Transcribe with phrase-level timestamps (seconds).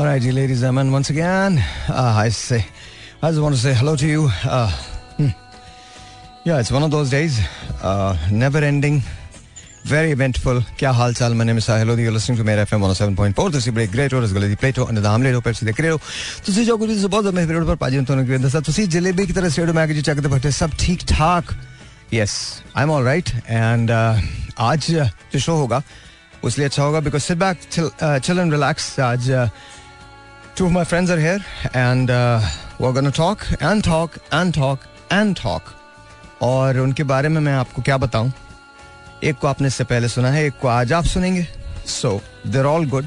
[0.00, 2.64] All righty, ladies and gentlemen, once again, uh, I say,
[3.20, 4.30] I just want to say hello to you.
[4.44, 4.70] Uh,
[5.18, 5.28] hmm.
[6.42, 7.38] yeah, it's one of those days,
[7.82, 9.02] uh, never ending,
[9.84, 10.60] very eventful.
[10.78, 11.34] Kya hal chal?
[11.34, 12.04] My name is Sahil Lodi.
[12.04, 13.52] You're listening to Mera FM 107.4.
[13.52, 15.98] This is break great or as well Plato and the Hamlet or Pepsi the Credo.
[15.98, 18.86] तो सी जो कुछ इस बहुत मैं period पर पाजी तो नगरी दसा तो सी
[18.96, 21.52] जलेबी की तरह स्टेडियम में आके जी चाकते बैठे सब ठीक ठाक
[22.14, 22.38] yes
[22.76, 24.90] I am alright and आज
[25.32, 25.82] जो शो होगा
[26.44, 29.48] उसलिए अच्छा होगा because sit back chill, uh, and relax आज uh,
[30.60, 31.42] two of my friends are here
[31.72, 32.38] and uh,
[32.78, 35.70] we're gonna talk and talk and talk and talk.
[36.42, 38.32] और उनके बारे में मैं आपको क्या बताऊँ?
[39.24, 41.46] एक को आपने इससे पहले सुना है एक को आज आप सुनेंगे।
[41.86, 43.06] So they're all good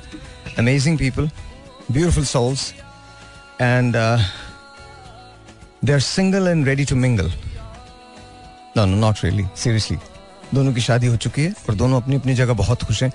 [0.59, 1.29] amazing people
[1.91, 2.73] beautiful souls
[3.61, 3.95] and
[5.85, 7.31] they are single and ready to mingle
[8.77, 9.97] no not really seriously
[10.53, 13.11] दोनों की शादी हो चुकी है और दोनों अपनी अपनी जगह बहुत खुश हैं।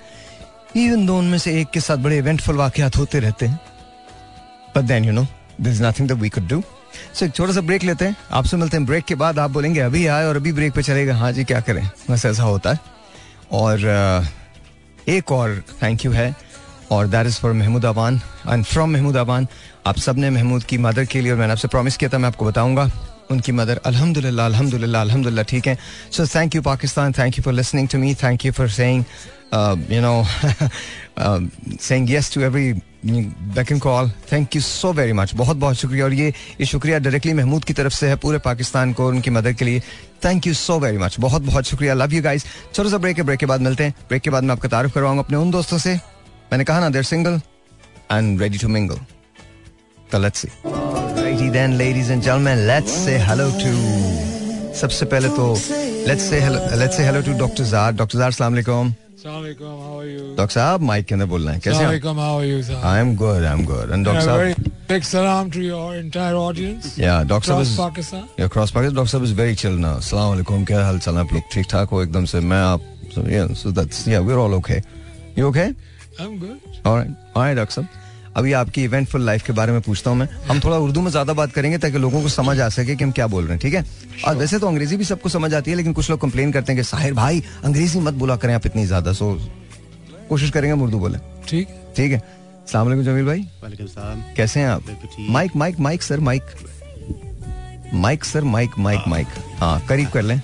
[0.75, 3.59] इवन दो उनमें से एक के साथ बड़े इवेंटफुल वाकयात होते रहते हैं।
[4.79, 5.25] But then you know
[5.61, 6.63] this is nothing that we could do
[7.13, 9.79] so एक छोटा सा ब्रेक लेते हैं। आपसे मिलते हैं। ब्रेक के बाद आप बोलेंगे,
[9.79, 11.89] अभी आए और अभी ब्रेक पे चलेगा। हाँ जी, क्या करें?
[12.09, 12.79] बस ऐसा होता है।
[13.51, 14.25] और
[15.09, 16.33] एक और थैंक यू है।
[16.91, 19.47] और that is for Mahmood Aban and from Mahmood Aban
[19.87, 22.45] आप सबने महमूद की मदर के लिए, और मैंने आपसे प्रॉमिस किया था, मैं आपको
[22.45, 22.89] बताऊँगा,
[23.31, 25.77] उनकी मदर, अल्हम्दुलिल्लाह अल्हम्दुलिल्लाह अल्हम्दुलिल्लाह, ठीक है?
[26.11, 29.03] So thank you Pakistan thank you for listening to me thank you for saying
[29.91, 30.23] you know
[31.81, 32.73] saying yes to every
[33.05, 36.99] back and call thank you so very much बहुत बहुत शुक्रिया और ये ये शुक्रिया
[36.99, 39.79] डायरेक्टली महमूद की तरफ़ से है पूरे पाकिस्तान को उनकी मदद के लिए
[40.25, 43.23] thank you so very much बहुत बहुत शुक्रिया लव यू गाइस छोटा सा ब्रेक है
[43.23, 45.77] ब्रेक के बाद मिलते हैं ब्रेक के बाद मैं आपका तारुफ करवाऊँगा अपने उन दोस्तों
[45.77, 45.95] से
[46.51, 47.41] मैंने कहा ना they're single
[48.11, 50.49] and ready to mingle let's see
[51.29, 53.49] Alrighty then, ladies and gentlemen, let's say hello.
[54.79, 55.53] सबसे पहले तो
[56.07, 57.65] let's say hello, let's say hello to Dr.
[57.65, 57.97] Zad.
[57.97, 58.17] Dr.
[58.17, 58.93] Zad, अस्सलाम वालेकुम.
[59.29, 62.81] डॉक्टर साहब माइक के अंदर बोलना है कैसे हैं?
[62.83, 66.85] I am good I am good and doctor साहब big salam to your entire audience.
[66.99, 68.23] Yeah, doctor Cross Across is Pakistan.
[68.39, 68.95] Yeah, Cross Pakistan.
[68.95, 71.65] Doctor साहब इज़ वेरी चिल नाउ अस्सलाम वालेकुम क्या हाल चाल है आप लोग ठीक
[71.71, 74.79] ठाक हो एकदम से मैं आप so yeah so that's yeah we're all okay
[75.37, 75.67] you okay
[76.23, 76.57] I'm good.
[76.85, 77.98] all right all right Doctor साहब
[78.39, 81.33] अभी आपकी इवेंटफुल लाइफ के बारे में पूछता हूँ मैं। हम थोड़ा उर्दू में ज़्यादा
[81.33, 83.73] बात करेंगे ताकि लोगों को समझ आ सके कि हम क्या बोल रहे हैं ठीक
[83.73, 83.83] है?
[84.27, 86.81] और वैसे तो अंग्रेज़ी भी सबको समझ आती है लेकिन कुछ लोग कंप्लेन करते हैं
[86.81, 89.33] कि साहिर भाई अंग्रेज़ी मत बोला करें आप इतनी ज़्यादा। सो
[90.29, 91.17] कोशिश करेंगे हम उर्दू बोले।
[91.49, 91.67] ठीक।
[91.97, 92.21] ठीक है।
[92.67, 94.83] सलाम वालेकुम जमील भाई। कैसे हैं आप?
[95.29, 96.43] Mic mic mic sir mic.
[97.95, 99.27] Mic sir mic mic mic.
[99.59, 100.41] हाँ करीब कर लें।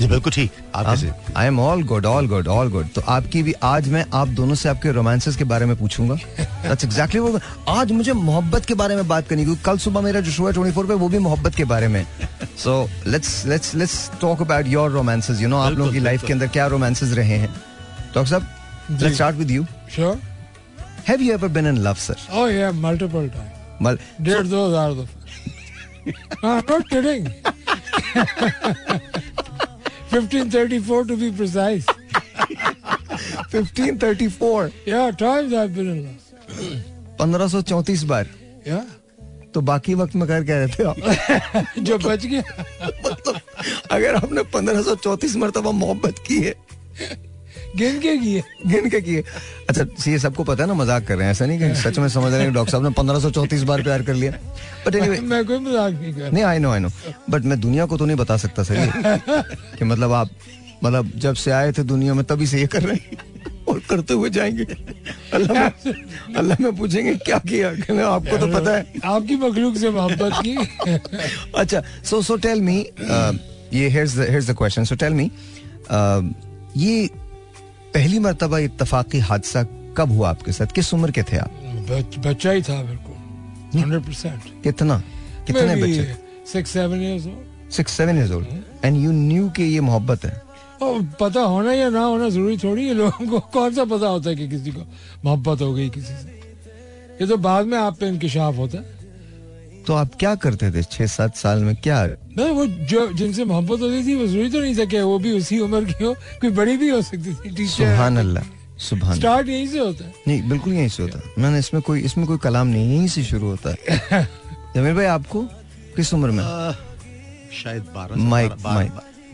[0.00, 1.12] जी बिल्कुल ठीक। आप कैसे?
[1.36, 4.54] I am all good all good all good तो आपकी भी आज मैं आप दोनों
[4.54, 8.96] से आपके रोमांसेस के बारे में पूछूँगा। दैट्स एग्जैक्टली वो आज मुझे मोहब्बत के बारे
[8.96, 11.54] में बात करनी क्योंकि कल सुबह मेरा जो शो है 24 पे वो भी मोहब्बत
[11.54, 12.04] के बारे में।
[12.64, 16.32] So let's let's let's talk about your romances you know आप लोगों की लाइफ के
[16.32, 17.50] अंदर क्या रोमांसेस रहे हैं?
[18.14, 18.48] डॉक्टर साहब
[19.02, 19.66] let's start with you
[19.96, 20.16] Sure?
[21.08, 23.54] Have you ever been in love sir Oh, yeah, multiple times.
[23.82, 25.06] मल Did those are the.
[26.42, 27.24] No, I'm not kidding.
[30.12, 31.86] 1534 to be precise.
[33.52, 36.22] 1534 Yeah, times I've been in love.
[37.20, 38.26] 1534 बार
[38.68, 38.84] Yeah.
[39.54, 40.96] तो बाकी वक्त में कर क्या रहते आप
[41.88, 42.42] जो बच गया
[43.04, 43.40] मतलब
[43.90, 46.54] अगर आपने 1534 मरतबा मोहब्बत की है
[47.76, 49.22] गिन के किए गिन के किए।
[49.68, 52.08] अच्छा ये सबको पता है ना मज़ाक कर रहे हैं ऐसा नहीं कि सच में
[52.08, 54.32] समझ रहे हैं डॉक्टर साहब ने 1534 बार प्यार कर लिया।
[54.86, 56.88] बट एनीवे मैं कोई मज़ाक नहीं कर नहीं I know I know
[57.30, 58.88] but मैं दुनिया को तो नहीं बता सकता सर ये।
[59.78, 60.30] कि मतलब आप
[60.84, 63.26] मतलब जब से आए थे दुनिया में तभी से ये कर रहे हैं।
[63.68, 64.64] और करते हुए जाएँगे।
[65.34, 67.72] अल्लाह में अल्लाह में पूछेंगे क्या किया?
[67.74, 70.56] कहना, आपको तो पता है। आपकी मखलूक से मोहब्बत की।
[71.60, 72.78] अच्छा सो सो टेल मी
[73.74, 74.06] ये
[74.46, 74.86] the question.
[74.86, 75.30] So tell me
[75.90, 76.22] uh,
[76.76, 77.10] ये
[77.98, 79.62] पहली मरतबा इत्तेफाकी हादसा
[79.98, 80.66] कब हुआ आपके साथ?
[80.74, 81.52] किस उम्र के थे आप?
[81.90, 84.98] बच, बच्चा ही था बिल्कुल हंड्रेड परसेंट। कितना?
[85.46, 86.04] कितने बच्चे?
[86.52, 90.42] Six seven years old six seven years old and you knew कि ये मोहब्बत है?
[90.82, 94.30] और पता होना या ना होना ज़रूरी थोड़ी है लोगों को। कौन सा पता होता
[94.30, 94.86] है कि किसी को
[95.24, 96.40] मोहब्बत हो गई किसी से?
[97.20, 98.97] ये तो बाद में आप पे इंकशाफ होता है।
[99.88, 100.82] तो आप क्या करते थे?
[100.82, 102.04] छह सात साल में क्या?
[102.38, 105.32] नहीं वो जो जिनसे मोहब्बत होती थी वो ज़रूरी तो नहीं था कि वो भी
[105.38, 107.84] उसी उम्र की हो कोई बड़ी भी हो सकती थी टीचर।
[108.18, 108.44] अल्लाह
[108.78, 112.00] सुबहान स्टार्ट यहीं से होता है। नहीं बिल्कुल यहीं से होता। है मैंने इसमें कोई
[112.00, 114.22] इसमें कोई कलाम नहीं यहीं से शुरू होता है।
[114.76, 115.42] जमीर भाई आपको
[115.96, 116.44] किस उम्र में?
[116.44, 116.72] आ,
[117.62, 118.90] शायद। बारह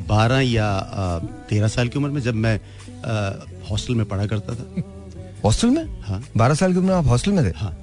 [0.08, 0.68] बारह या
[1.50, 2.58] तेरह साल की उम्र में जब मैं
[3.70, 4.82] हॉस्टल में पढ़ा करता था।
[5.44, 5.84] हॉस्टल में?
[6.02, 7.52] हाँ। बारह साल की उम्र में आप हॉस्टल में थे?
[7.56, 7.76] हाँ।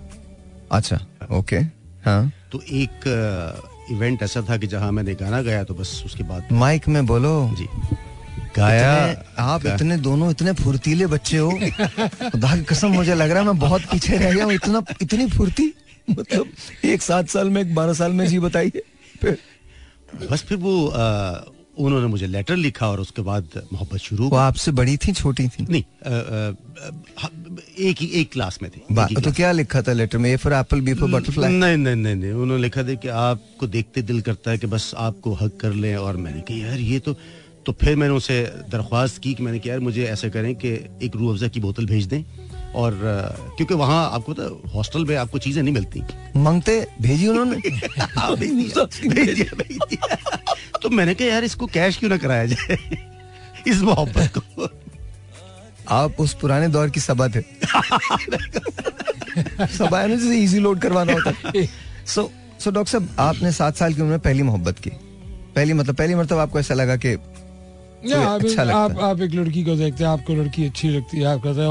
[0.71, 0.99] अच्छा
[1.31, 1.57] ओके
[2.05, 2.91] हाँ। तो एक
[3.91, 7.55] इवेंट ऐसा था कि जहाँ मैंने गाना गाया तो बस उसके बाद माइक में बोलो।
[7.57, 7.67] जी।
[8.57, 11.51] गाया इतने- आप इतने दोनों इतने फुर्तीले बच्चे हो।
[12.31, 15.27] खुदा की कसम मुझे लग रहा है मैं बहुत पीछे रह गया हूँ। इतना इतनी
[15.27, 15.73] फुर्ती?
[16.09, 16.45] मतलब
[16.85, 18.81] एक सात साल में एक बारह साल में जी बताइए।
[20.31, 20.99] बस फिर वो आ,
[21.85, 25.67] उन्होंने मुझे लेटर लिखा और उसके बाद मोहब्बत शुरू वो आपसे बड़ी थी छोटी थी?
[25.69, 27.27] नहीं आ, आ, आ,
[27.79, 30.33] एक ही एक क्लास में थी। बा- तो क्या लिखा था लेटर में?
[30.33, 31.51] A for apple B for butterfly?
[31.51, 34.91] नहीं नहीं नहीं नहीं उन्होंने लिखा था कि आपको देखते दिल करता है कि बस
[34.97, 37.15] आपको हक कर लें और मैंने कहा यार ये तो
[37.65, 40.69] तो फिर मैंने उनसे दरख्वास्त की कि मैंने कहा यार मुझे ऐसा करें कि
[41.03, 42.23] एक रूह अफ़ज़ा की बोतल भेज दें।
[42.75, 42.99] और
[43.57, 46.03] क्योंकि वहाँ आपको तो हॉस्टल में आपको चीज़ें नहीं मिलती।
[46.35, 47.69] मांगते भेजी उन्होंने?
[47.99, 48.35] हाँ।
[50.81, 52.77] तो मैंने कहा यार इसको कैश क्यों ना कराया जाए?
[53.67, 54.69] इस मोहब्बत को।
[55.89, 57.41] आप उस पुराने दौर की सभा थे।
[59.67, 61.51] सभा है जिसे इजी लोड करवाना होता
[62.05, 64.91] सो सो डॉक्टर साहब आपने सात साल की उम्र में पहली मोहब्बत की।
[65.55, 67.17] पहली मतलब पहली मतलब आपको ऐसा लगा कि
[68.13, 71.61] अच्छा आप आप एक लड़की को देखते हैं आपको लड़की अच्छी लगती है आप कहते
[71.61, 71.67] हैं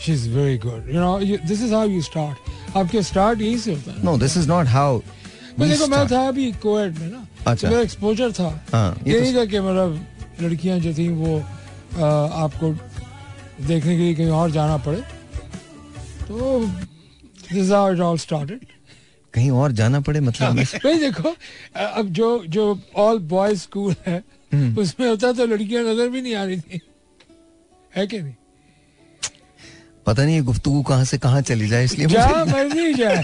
[0.00, 1.18] she is very good you know
[1.48, 4.66] this is how you start आपके स्टार्ट यही से होता है। No this is not
[4.66, 5.00] how
[5.58, 9.18] मैं देखो मैं था अभी कोएड में ना। अच्छा। मेरा एक्सपोजर था। हाँ, ये ये
[9.18, 12.06] तो- नहीं था कि मतलब लड़कियाँ जो थी वो आ,
[12.44, 12.70] आपको
[13.66, 15.00] देखने के लिए कहीं और जाना पड़े।
[16.28, 16.58] तो
[17.52, 18.66] this how it all started
[19.34, 21.34] कहीं और जाना पड़े मतलब हमें भाई देखो
[21.76, 22.64] अब जो जो
[22.96, 24.22] ऑल बॉयज़ स्कूल है
[24.52, 26.80] हम्म। उसमें होता तो लड़कियाँ नज़र भी नहीं आ रही थी।
[27.96, 28.34] है कि नहीं?
[30.06, 33.22] पता नहीं ये गुफ्तु कहाँ से कहाँ चली जाए इसलिए मर्ज़ी जाए।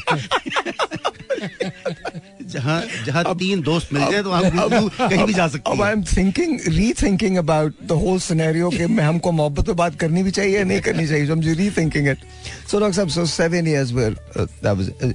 [2.48, 4.44] जहाँ जहाँ तीन दोस्त मिल जाए तो आप
[5.00, 9.32] कहीं भी जा सकते I am thinking rethinking about the whole scenario कि मैं हमको
[9.32, 12.18] मोहब्बत पे बात करनी भी चाहिए या नहीं करनी चाहिए रीथिंकिंग इट
[12.70, 15.14] सो डॉक्टर साहब so seven years where that was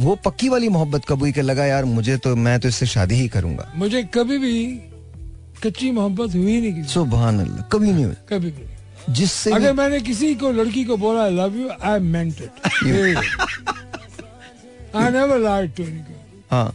[0.00, 3.14] वो पक्की वाली मोहब्बत कब हुई कि लगा यार मुझे तो मैं तो इससे शादी
[3.14, 4.54] ही करूँगा। मुझे कभी भी
[5.64, 8.71] कच्ची मोहब्बत हुई नहीं किसी सुबहान अल्लाह कभी नहीं हुई। कभी भी। नहीं।
[9.10, 12.50] जिससे अगर मैंने किसी को लड़की को बोला I love you I meant it
[14.96, 16.02] I never lied to any
[16.50, 16.74] हाँ।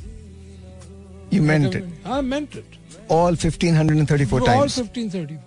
[1.33, 5.37] You meant it I meant it all 1534 all times 1534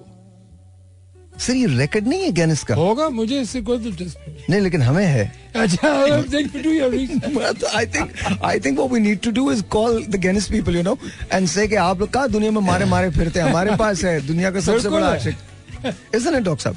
[1.40, 4.82] sir ये रिकॉर्ड नहीं है गिनेस का होगा मुझे इससे कोई दिलचस्पी नहीं। नहीं लेकिन
[4.82, 5.22] हमें है।
[5.56, 8.10] अच्छा देख do your research I think
[8.48, 10.96] I think what we need to do is call the Guinness people, you know,
[11.36, 13.46] and say कि आप लोग कहा दुनिया में मारे मारे फिरते हैं?
[13.48, 15.36] हमारे पास है दुनिया का सबसे बड़ा आशिक।
[15.84, 16.76] इसn't it डॉक्टर साहब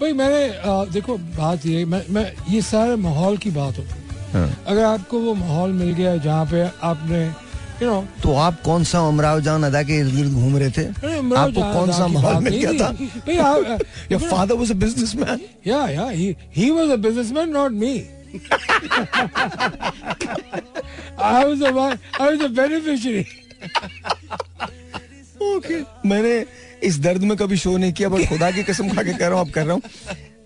[0.00, 3.96] भाई मैंने आ, देखो बात ये मैं, मैं ये सारे माहौल की बात होती है
[4.32, 7.24] हाँ। अगर आपको वो माहौल मिल गया जहाँ पे आपने
[7.82, 10.84] यू नो तो आप कौन सा उमराव जान अदा के इर्द गिर्द घूम रहे थे
[10.86, 12.90] आपको कौन सा माहौल मिल गया था
[13.26, 13.38] भाई
[14.30, 15.42] father was a businessman.
[15.64, 16.10] Yeah, yeah.
[16.20, 16.26] He
[16.58, 17.92] he was a businessman, not me.
[21.18, 23.26] I was a one- I was a beneficiary.
[25.48, 25.76] Okay.
[26.06, 26.32] मैंने
[26.82, 29.38] इस दर्द में कभी शो नहीं किया बट खुदा की कसम खा के कह रहा
[29.38, 29.82] हूँ अब कर रहा हूँ।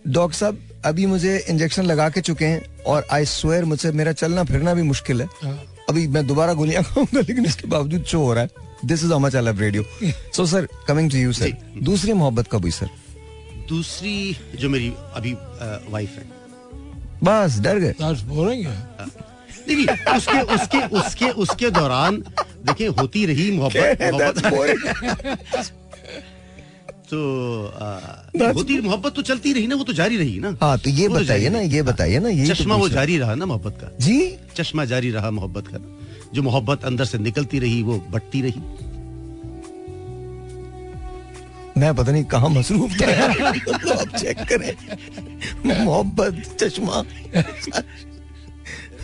[0.08, 4.44] डॉक्टर साहब अभी मुझे इंजेक्शन लगा के चुके हैं और आई स्वेयर मुझसे मेरा चलना
[4.44, 8.34] फिरना भी मुश्किल है। हाँ। अभी मैं दोबारा गोलियाँ खाऊँगा लेकिन इसके बावजूद शो हो
[8.34, 8.50] रहा है।
[8.84, 9.84] This is much I love radio
[10.36, 11.52] so sir coming to you sir
[11.82, 12.88] दूसरी मोहब्बत कब हुई सर
[13.68, 15.32] दूसरी जो मेरी अभी
[15.90, 16.24] वाइफ है।
[17.24, 17.94] बस डर गए.
[18.00, 19.06] है।
[19.68, 19.86] नहीं,
[20.16, 22.16] उसके उसके उसके उसके दौरान
[22.66, 23.96] देखिए होती रही मोहब्बत.
[27.12, 31.08] तो होती मोहब्बत तो चलती रही ना वो तो जारी रही ना। हाँ तो ये
[31.08, 34.36] तो बताइए ना ये बताइए ना ये चश्मा वो जारी रहा ना मोहब्बत का। जी?
[34.56, 35.78] चश्मा जारी रहा मोहब्बत का।
[36.34, 38.60] जो मोहब्बत अंदर से निकलती रही वो बढ़ती रही।
[41.78, 43.30] मैं पता नहीं कहाँ मसरूफ था यार।
[43.92, 44.74] आप चेक करें।
[45.66, 47.02] मोहब्बत चश्मा।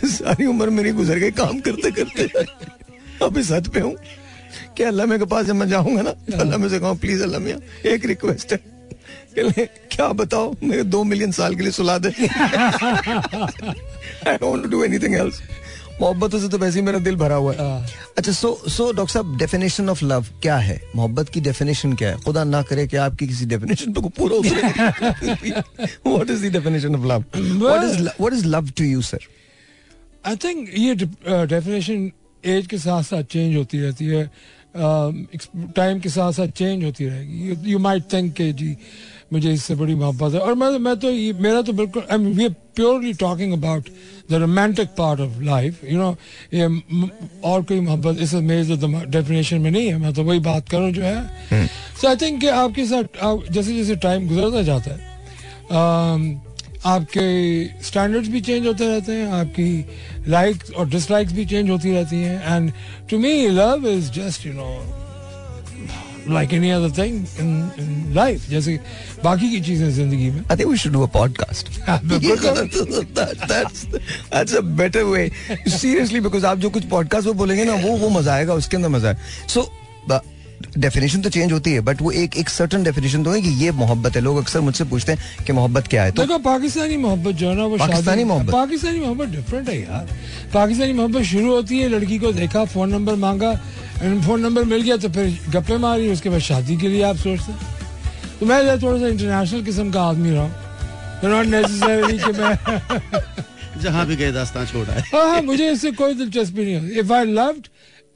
[0.09, 2.27] सारी उम्र मेरी गुजर गई काम करते करते
[3.25, 3.95] अब इस हद पे हूँ।
[4.77, 7.23] कि अल्लाह मेरे के पास जब मैं जाऊँगा ना तो अल्लाह में से कहूँ प्लीज़
[7.23, 7.59] अल्लाह मियाँ
[7.93, 8.59] एक रिक्वेस्ट है।
[9.91, 12.09] क्या बताओ मेरे दो मिलियन साल के लिए सुला दे।
[14.27, 15.41] I don't do anything else
[16.01, 17.85] मोहब्बतों से तो वैसे ही मेरा दिल भरा हुआ है। हाँ।
[18.17, 20.79] अच्छा सो सो डॉक्टर साहब डेफिनेशन ऑफ़ लव क्या है?
[20.95, 22.17] मोहब्बत की डेफिनेशन क्या है?
[22.25, 24.61] खुदा ना करे कि आपकी किसी डेफिनेशन पे को पूरा उतरे।
[26.07, 29.27] What is the definition of love what is what is love to you sir
[30.25, 32.11] I think ये डेफिनेशन
[32.45, 34.29] एज के साथ साथ चेंज होती रहती है
[35.75, 38.75] टाइम के साथ साथ चेंज होती रहेगी। यू माइट थिंक के जी
[39.33, 42.43] मुझे इससे बड़ी मोहब्बत है। और मैं मैं तो ये मेरा तो बिल्कुल I we
[42.43, 43.89] are purely talking about
[44.31, 46.15] the romantic part of life you know
[46.53, 46.65] ये
[47.49, 50.91] और कोई मोहब्बत इस मेरे तो डेफिनेशन में नहीं है। मैं तो वही बात करूँ
[50.91, 51.67] जो है।
[52.01, 54.99] सो आई थिंक आपके साथ आप, जैसे जैसे टाइम गुजरता जाता है
[55.69, 56.48] um,
[56.85, 59.85] आपके स्टैंडर्ड्स भी चेंज होते रहते हैं आपकी
[60.27, 62.71] लाइक्स और डिसलाइक्स भी चेंज होती रहती हैं and
[63.09, 64.69] to me love is just you know
[66.29, 68.79] like any other thing in life जैसे
[69.23, 71.69] बाकी की चीज़ें ज़िंदगी में we should do a podcast.
[72.03, 73.85] बिल्कुल that, that's
[74.31, 75.31] that's a better way.
[75.67, 78.89] Seriously, because आप जो कुछ पॉडकास्ट वो बोलेंगे ना वो वो मज़ा आएगा उसके अंदर
[78.89, 79.17] मज़ा है.
[79.47, 79.67] So
[80.77, 83.71] डेफिनेशन तो चेंज होती है बट वो एक एक सर्टन डेफिनेशन तो है कि ये
[83.73, 87.35] मोहब्बत है। लोग अक्सर मुझसे पूछते हैं कि मोहब्बत क्या है तो देखो पाकिस्तानी मोहब्बत
[87.35, 88.53] जो है ना वो पाकिस्तानी मोहब्बत?
[88.53, 90.07] पाकिस्तानी मोहब्बत डिफरेंट है यार।
[90.53, 93.51] पाकिस्तानी मोहब्बत शुरू होती है लड़की को देखा फ़ोन नंबर मांगा
[93.99, 97.15] and फ़ोन नंबर मिल गया तो फिर गप्पे मारी उसके बाद शादी के लिए आप
[97.17, 97.59] सोचते हैं।
[98.39, 100.53] तो मैं थोड़ा सा इंटरनेशनल किस्म का आदमी रहा हूँ।
[101.23, 102.53] नॉट नेसेसरी कि मैं
[103.81, 107.13] जहाँ भी गए दास्तान छोड़ा है हाँ हाँ मुझे इससे कोई दिलचस्पी नहीं होती इफ़
[107.13, 107.67] आई लव्ड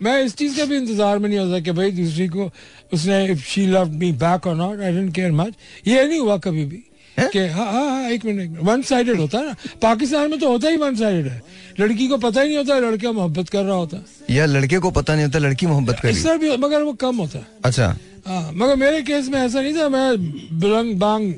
[0.03, 2.49] मैं इस चीज़ का भी इंतज़ार में नहीं होता कि भाई दूसरी को
[2.93, 5.53] उसने शी लव्ड मी बैक और not I don't care much
[5.87, 6.83] ये नहीं हुआ कभी भी
[7.17, 10.69] कि हाँ हाँ हाँ एक मिनट वन साइडेड होता है ना। पाकिस्तान में तो होता
[10.69, 11.41] ही वन साइडेड है।
[11.79, 14.91] लड़की को पता ही नहीं होता लड़का मोहब्बत कर रहा होता। है या लड़के को
[14.91, 17.95] पता नहीं होता लड़की मोहब्बत कर। रही भी मगर वो कम होता। है अच्छा।
[18.27, 21.33] हाँ मगर मेरे केस में ऐसा नहीं था। मैं बिलंग बांग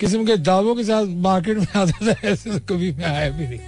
[0.00, 3.46] किस्म के दावों के साथ मार्केट में आता था ऐसे तो कभी मैं आया भी
[3.46, 3.58] नहीं।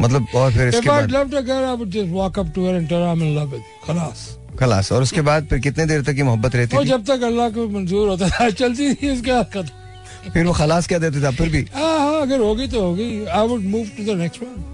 [0.00, 2.88] मतलब और फिर इसके बाद a girl, I would just walk up to her and
[2.88, 3.86] tell her I'm in love with you.
[3.86, 4.28] खलास।
[4.60, 6.88] खलास। और उसके बाद फिर कितने देर तक ये मोहब्बत रहती वो थी?
[6.88, 10.86] जब तक अल्लाह को मंजूर होता था चलती थी उसके बाद खत्म। फिर वो खलास
[10.88, 11.66] क्या देते थे फिर भी?
[11.74, 14.64] हाँ हाँ अगर होगी तो होगी। I would move to the next one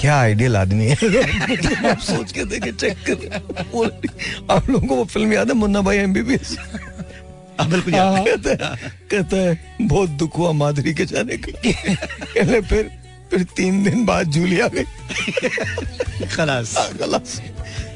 [0.00, 0.94] क्या आइडियल आदमी है।
[1.90, 3.16] आप सोच के देखे चेक कर।
[4.50, 5.54] आप लोगों को वो फ़िल्म याद है?
[5.54, 6.56] मुन्ना भाई एमबीबीएस
[7.60, 8.36] बिल्कुल है।
[9.10, 12.90] कहता है बहुत दुख हुआ माधुरी के जाने का। कहले फिर
[13.30, 14.84] फिर तीन दिन बाद जूली आ गई।
[16.26, 17.40] खलास। खलास।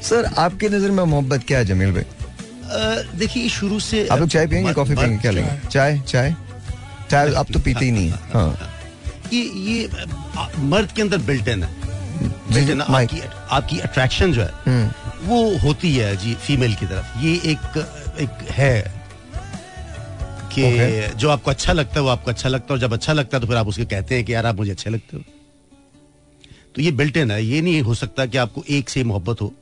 [0.03, 2.05] सर आपकी नज़र में मोहब्बत क्या है जमील भाई?
[3.17, 5.51] देखिए शुरू से आप लोग चाय पियेंगे कॉफ़ी पियेंगे क्या लेंगे?
[5.69, 6.35] चाय चाय?
[7.11, 8.73] चाय आप तो पीते ही नहीं है हाँ।
[9.33, 9.89] ये ये
[10.59, 11.69] मर्द के अंदर बिल्ट इन है।
[12.53, 13.21] बिल्ट इन आपकी
[13.51, 14.89] आपकी अट्रैक्शन जो है हम्म,
[15.23, 17.77] वो होती है जी फीमेल की तरफ़। ये एक
[18.21, 18.75] एक है
[20.53, 21.15] कि Okay.
[21.15, 23.41] जो आपको अच्छा लगता है वो आपको अच्छा लगता है और जब अच्छा लगता है
[23.41, 25.23] तो फिर आप उसके कहते हैं कि यार आप मुझे अच्छे लगते हो।
[26.75, 29.53] तो ये बिल्ट इन है। ये नहीं हो सकता कि आपको एक से मोहब्बत हो।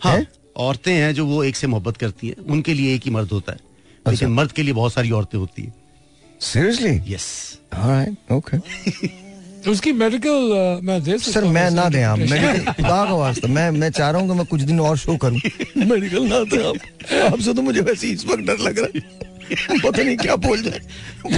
[0.00, 0.22] हाँ
[0.56, 3.52] औरतें हैं जो वो एक से मोहब्बत करती है। उनके लिए एक ही मर्द होता
[3.52, 5.74] है। अच्छा। लेकिन मर्द के लिए बहुत सारी औरतें होती है।
[6.40, 7.26] सीरियसली यस
[7.74, 8.56] ऑलराइट ओके
[9.68, 13.70] उसकी मेडिकल मैं दे सकता सर मैं ना दें आप मेडिकल खुदा का वास्ता मैं
[13.70, 15.40] मैं चाह रहा हूँ कि मैं कुछ दिन और शो करूँ।
[15.86, 19.26] मेडिकल ना दें आप। आपसे तो मुझे वैसे इस वक्त डर लग रहा है।
[19.78, 20.78] पता नहीं क्या बोल जाए।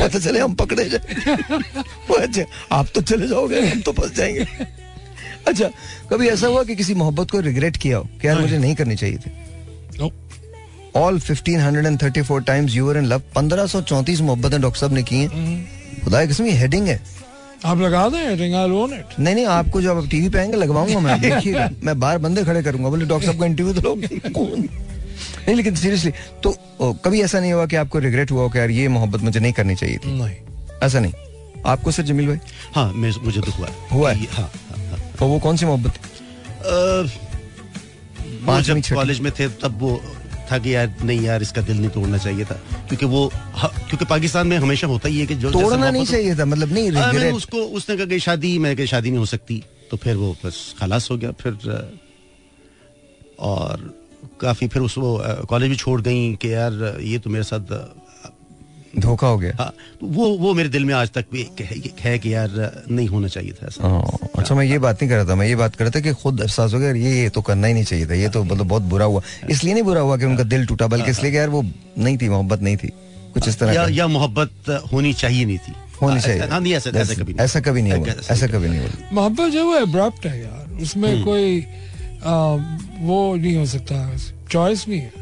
[0.01, 0.99] पता चले हम पकड़े जाए।
[2.21, 2.43] अच्छा
[2.73, 4.47] आप तो चले जाओगे हम तो फंस जाएँगे।
[5.47, 5.71] अच्छा
[6.11, 8.97] कभी ऐसा हुआ कि किसी मोहब्बत को रिग्रेट किया हो कि यार मुझे नहीं करनी
[8.97, 9.33] चाहिए थी?
[10.97, 14.93] All fifteen hundred and thirty four times you were in love 1534 मोहब्बतें डॉक्टर साहब
[14.93, 15.69] ने की हैं।
[16.05, 17.18] खुदा की कसम हेडिंग है।
[17.65, 20.57] आप लगा दें रिंग आई लोन इट नहीं नहीं आपको जब आप टीवी पे आएँगे
[20.57, 23.95] लगवाऊँगा मैं। देखिएगा मैं बाहर बंदे खड़े करूँगा। बोले डॉक्टर साहब का इंटरव्यू तो लो
[24.35, 24.61] कौन?
[24.61, 26.11] नहीं लेकिन सीरियसली
[26.43, 29.41] तो ओ, कभी ऐसा नहीं हुआ कि आपको रिग्रेट हुआ कि यार ये मोहब्बत मुझे
[29.41, 30.19] नहीं करनी चाहिए थी?
[30.19, 30.37] नहीं।
[30.83, 31.13] ऐसा नहीं?
[31.67, 32.39] आपको सर जमील भाई?
[32.75, 34.27] हाँ मैं मुझे दुख हुआ हुआ है?
[34.27, 35.93] हाँ हाँ, हाँ। और वो कौन सी मोहब्बत?
[38.65, 40.01] जब कॉलेज में थे तब वो
[40.51, 42.55] था कि यार नहीं यार इसका दिल नहीं तोड़ना चाहिए था।
[42.89, 46.45] क्योंकि वो क्योंकि पाकिस्तान में हमेशा होता ही है कि जो तोड़ना नहीं चाहिए था
[46.45, 49.63] मतलब नहीं हाँ, मैंने उसको उसने कहा कि शादी मैं कहा शादी नहीं हो सकती।
[49.91, 51.53] तो फिर वो बस खलास हो गया फिर
[53.39, 53.95] और
[54.41, 55.11] काफ़ी फिर उस वो
[55.49, 57.73] कॉलेज भी छोड़ गई कि यार ये तो मेरे साथ
[59.01, 61.47] धोखा हो गया। हाँ तो वो वो मेरे दिल में आज तक भी
[62.01, 65.17] है, कि यार नहीं होना चाहिए था ऐसा। हाँ, अच्छा मैं ये बात नहीं कर
[65.17, 67.29] रहा था मैं ये बात कर रहा था कि खुद एहसास हो गया ये ये
[67.29, 70.01] तो करना ही नहीं चाहिए था ये तो मतलब बहुत बुरा हुआ। इसलिए नहीं बुरा
[70.01, 71.63] हुआ कि उनका दिल टूटा बल्कि इसलिए यार वो
[71.99, 72.93] नहीं थी मोहब्बत नहीं थी
[73.35, 76.91] कुछ इस तरह या या मोहब्बत होनी चाहिए नहीं थी। होनी हाँ, चाहिए। हाँ ऐसा
[76.91, 79.77] ऐसा कभी नहीं ऐसा कभी नहीं हुआ ऐसा कभी नहीं हुआ। मोहब्बत जो है वो
[79.79, 81.61] एब्रप्ट है यार। उसमें कोई
[82.21, 83.97] वो नहीं हो सकता
[84.51, 85.13] चॉइस नहीं है।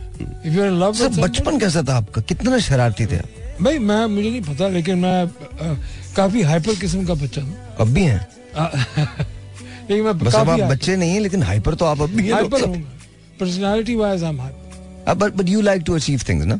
[0.46, 2.20] If you are in love sir बचपन कैसा था आपका?
[2.22, 3.24] कितना शरारती थे आप?
[3.62, 5.26] भाई मैं मुझे नहीं पता लेकिन मैं
[6.16, 8.26] काफ़ी हाइपर किस्म का बच्चा हूँ। अब भी हैं?
[9.90, 12.32] लेकिन मैं बस अब आप बच्चे नहीं हैं लेकिन हाइपर तो आप अब भी हैं
[12.32, 12.82] हाइपर हूँ
[13.40, 16.58] personality wise I am hyper but but you like to achieve things ना?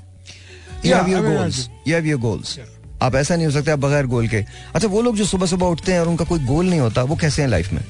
[0.84, 2.58] You have your goals you have your goals.
[3.02, 5.66] आप ऐसा नहीं हो सकते आप बगैर गोल के। अच्छा वो लोग जो सुबह सुबह
[5.66, 7.82] उठते हैं और उनका कोई गोल नहीं होता वो कैसे हैं लाइफ में?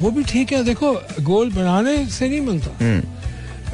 [0.00, 0.92] वो भी ठीक है देखो
[1.24, 3.02] गोल बनाने से नहीं मिलता। हम्म।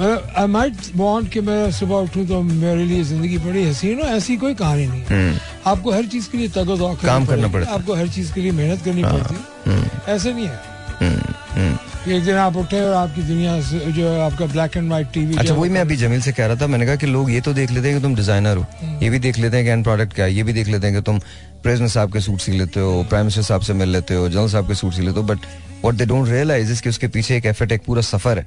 [0.00, 4.37] आई माइट वांट कि मैं सुबह उठूं तो मेरे लिए ज़िंदगी बड़ी हसीन हो ऐसी
[4.37, 7.94] कोई कहानी नहीं है। आपको हर चीज़ के लिए तगो दो काम करना पड़ता आपको
[7.94, 9.35] हर चीज़ के लिए मेहनत करनी पड़ती
[9.66, 10.59] है। ऐसे नहीं है।
[11.00, 15.12] हम्म, हम्म। एक दिन आप उठे और आपकी दुनिया जो है आपका ब्लैक एंड व्हाइट
[15.14, 17.40] टीवी अच्छा वही मैं अभी जमील से कह रहा था। मैंने कहा कि लोग ये
[17.40, 18.66] तो देख लेते हैं कि तुम डिज़ाइनर हो।
[19.02, 20.97] ये भी देख लेते हैं कि एंड प्रोडक्ट क्या है। ये भी देख लेते हैं
[20.97, 21.18] कि तुम
[21.62, 24.49] प्रेसिडेंट साहब के सूट सी लेते हो प्राइम मिनिस्टर साहब से मिल लेते हो जनरल
[24.49, 25.38] साहब के सूट सी लेते हो। But
[25.82, 28.47] what they don't realize is कि उसके पीछे एक एफर्ट एक पूरा सफ़र है।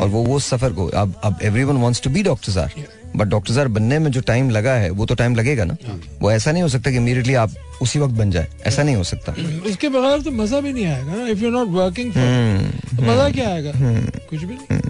[0.00, 2.72] और वो वो सफ़र को अब अब everyone wants to be doctors are
[3.16, 5.76] but doctor are बनने में जो टाइम लगा है वो तो टाइम लगेगा ना?
[6.20, 7.50] वो ऐसा नहीं हो सकता कि इमीडिएटली आप
[7.82, 9.32] उसी वक्त बन जाए। ऐसा नहीं हो सकता।
[9.70, 12.12] उसके बगैर तो मज़ा भी नहीं आएगा ना इफ़ यू नॉट वर्किंग
[13.00, 13.72] मज़ा क्या आएगा?
[14.30, 14.80] कुछ भी नहीं।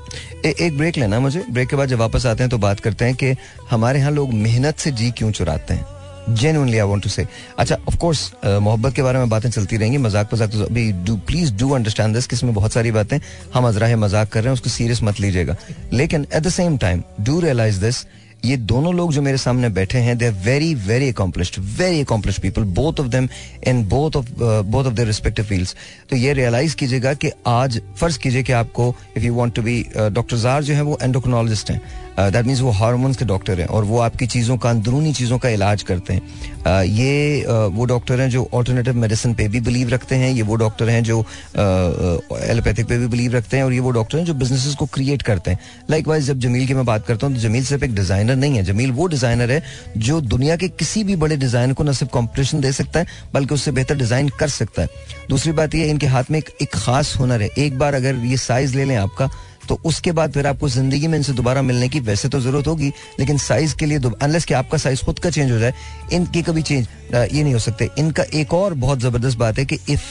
[0.45, 3.05] ए, एक ब्रेक लेना मुझे। ब्रेक के बाद जब वापस आते हैं तो बात करते
[3.05, 3.35] हैं कि
[3.71, 5.87] हमारे यहाँ लोग मेहनत से जी क्यों चुराते हैं?
[6.31, 7.27] जेनुअनली आई वांट टू से
[7.59, 11.17] अच्छा ऑफ़ कोर्स मोहब्बत के बारे में बातें चलती रहेंगी, मज़ाक मज़ाक तो अभी do
[11.27, 13.19] please do understand this किसमें बहुत सारी बातें,
[13.55, 15.57] हम अजरा मज़ाक कर रहे हैं, उसको सीरियस मत लीजिएगा।
[15.93, 18.05] लेकिन at the same time do realize this
[18.45, 22.43] ये दोनों लोग जो मेरे सामने बैठे हैं they are very very accomplished very accomplished
[22.43, 23.29] people both of them
[23.69, 25.75] in both of both of their respective fields
[26.11, 29.83] तो ये रियलाइज़ कीजिएगा कि आज फ़र्ज़ कीजिए कि आपको if you want to be
[29.97, 31.81] doctor jar जो है, वो एंडोक्रोनोलॉजिस्ट हैं।
[32.19, 35.49] दैट मीन्स वो हार्मोन्स के डॉक्टर हैं और वो आपकी चीज़ों का, अंदरूनी चीज़ों का
[35.49, 40.31] इलाज करते हैं। ये वो डॉक्टर हैं जो ऑल्टरनेटिव मेडिसिन पे भी बिलीव रखते हैं,
[40.31, 41.19] ये वो डॉक्टर हैं जो
[41.55, 45.23] एलोपैथिक पे भी बिलीव रखते हैं और ये वो डॉक्टर हैं जो बिज़नेस को क्रिएट
[45.23, 45.59] करते हैं।
[45.91, 48.57] लाइक वाइज जब जमील की मैं बात करता हूँ तो जमील सिर्फ़ एक डिज़ाइनर नहीं
[48.57, 49.63] है। जमील वो डिज़ाइनर है
[49.99, 53.55] जो दुनिया के किसी भी बड़े डिज़ाइन को न सिर्फ़ कॉम्पिटिशन दे सकता है, बल्कि
[53.55, 54.89] उससे बेहतर डिज़ाइन कर सकता है।
[55.29, 58.77] दूसरी बात यह इनके हाथ में एक खास हुनर है। एक बार अगर ये साइज़
[58.77, 59.31] ले लें आपका
[59.69, 62.93] तो उसके बाद फिर आपको ज़िंदगी में इनसे दोबारा मिलने की वैसे तो ज़रूरत होगी,
[63.21, 65.73] लेकिन साइज़ के लिए अनलेस कि आपका साइज़ खुद का चेंज हो जाए,
[66.13, 69.79] इनकी कभी चेंज ये नहीं हो सकते। इनका एक और बहुत ज़बरदस्त बात है कि
[69.89, 70.03] if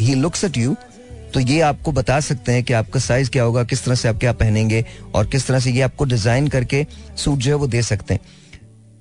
[0.00, 0.76] he looks at you
[1.34, 4.18] तो ये आपको बता सकते हैं कि आपका साइज़ क्या होगा, किस तरह से आप
[4.18, 7.82] क्या पहनेंगे, और किस तरह से ये आपको डिज़ाइन करके सूट जो है वो दे
[7.84, 8.20] सकते हैं।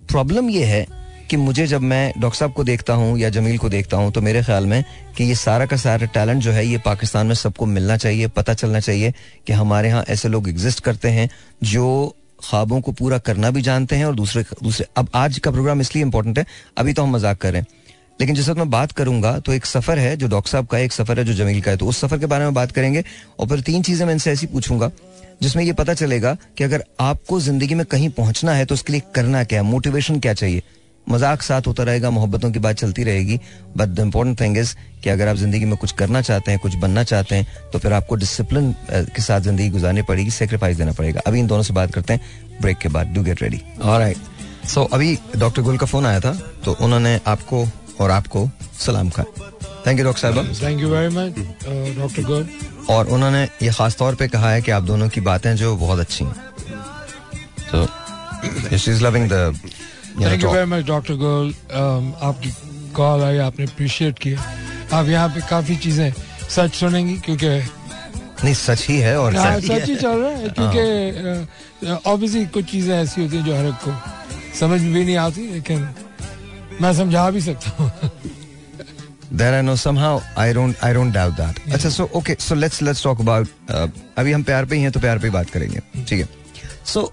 [0.09, 0.85] प्रॉब्लम ये है
[1.29, 4.21] कि मुझे जब मैं डॉक्टर साहब को देखता हूँ या जमील को देखता हूँ तो
[4.21, 4.83] मेरे ख्याल में
[5.17, 8.53] कि ये सारा का सारा टैलेंट जो है, ये पाकिस्तान में सबको मिलना चाहिए, पता
[8.53, 9.13] चलना चाहिए
[9.47, 11.29] कि हमारे यहाँ ऐसे लोग एग्जिस्ट करते हैं
[11.63, 15.81] जो ख्वाबों को पूरा करना भी जानते हैं और दूसरे दूसरे, अब आज का प्रोग्राम
[15.81, 16.45] इसलिए इंपॉर्टेंट है,
[16.77, 17.67] अभी तो हम मज़ाक कर रहे हैं।
[18.19, 20.93] लेकिन जिस वक्त मैं बात करूँगा तो एक सफ़र है जो डॉक्टर साहब का, एक
[20.93, 23.03] सफ़र है जो जमील का है तो उस सफ़र के बारे में बात करेंगे
[23.39, 24.91] और फिर तीन चीज़ें मैं इनसे ऐसी पूछूँगा,
[25.41, 29.01] जिसमें ये पता चलेगा कि अगर आपको ज़िंदगी में कहीं पहुँचना है तो उसके लिए
[29.15, 30.63] करना क्या है मोटिवेशन क्या चाहिए?
[31.11, 33.39] मज़ाक साथ होता रहेगा मोहब्बतों की बात चलती रहेगी।
[33.77, 34.73] But the important thing is
[35.03, 37.93] कि अगर आप ज़िंदगी में कुछ करना चाहते हैं कुछ बनना चाहते हैं तो फिर
[37.93, 41.93] आपको डिसिप्लिन के साथ ज़िंदगी गुजारनी पड़ेगी सेक्रीफाइस देना पड़ेगा। अभी इन दोनों से बात
[41.93, 42.21] करते हैं
[42.61, 44.13] ब्रेक के बाद। डू गेट रेडी और
[44.67, 46.33] सो अभी डॉक्टर गुल का फ़ोन आया था
[46.65, 47.67] तो उन्होंने आपको
[47.99, 49.25] और आपको सलाम कहा।
[49.85, 51.39] थैंक यू डॉक्टर साहब thank you very much
[51.97, 52.47] doctor Gul
[52.89, 55.99] और उन्होंने ये खास तौर पे कहा है कि आप दोनों की बातें जो बहुत
[55.99, 56.33] अच्छी हैं।
[57.71, 59.59] तो she is loving the
[60.19, 61.53] thank you very much doctor गोल
[62.29, 62.51] आपकी
[62.95, 64.39] कॉल आई आपने अप्रिशिएट किया।
[64.97, 66.11] आप यहाँ पे काफ़ी चीज़ें
[66.49, 67.47] सच सुनेंगी क्योंकि
[68.43, 72.65] नहीं सच ही है और हाँ, सच ही चल रहा है क्योंकि ऑब्वियसली uh, कुछ
[72.71, 73.91] चीज़ें ऐसी होती हैं जो हर एक को
[74.59, 75.87] समझ भी नहीं आती लेकिन
[76.81, 77.91] मैं समझा भी सकता हूँ।
[79.39, 81.59] There I know somehow I don't I don't doubt that.
[81.65, 81.73] Yeah.
[81.75, 84.91] अच्छा so okay so let's let's talk about uh, अभी हम प्यार पे ही हैं
[84.91, 85.79] तो प्यार पे ही बात करेंगे।
[86.09, 86.27] ठीक है।
[86.93, 87.03] So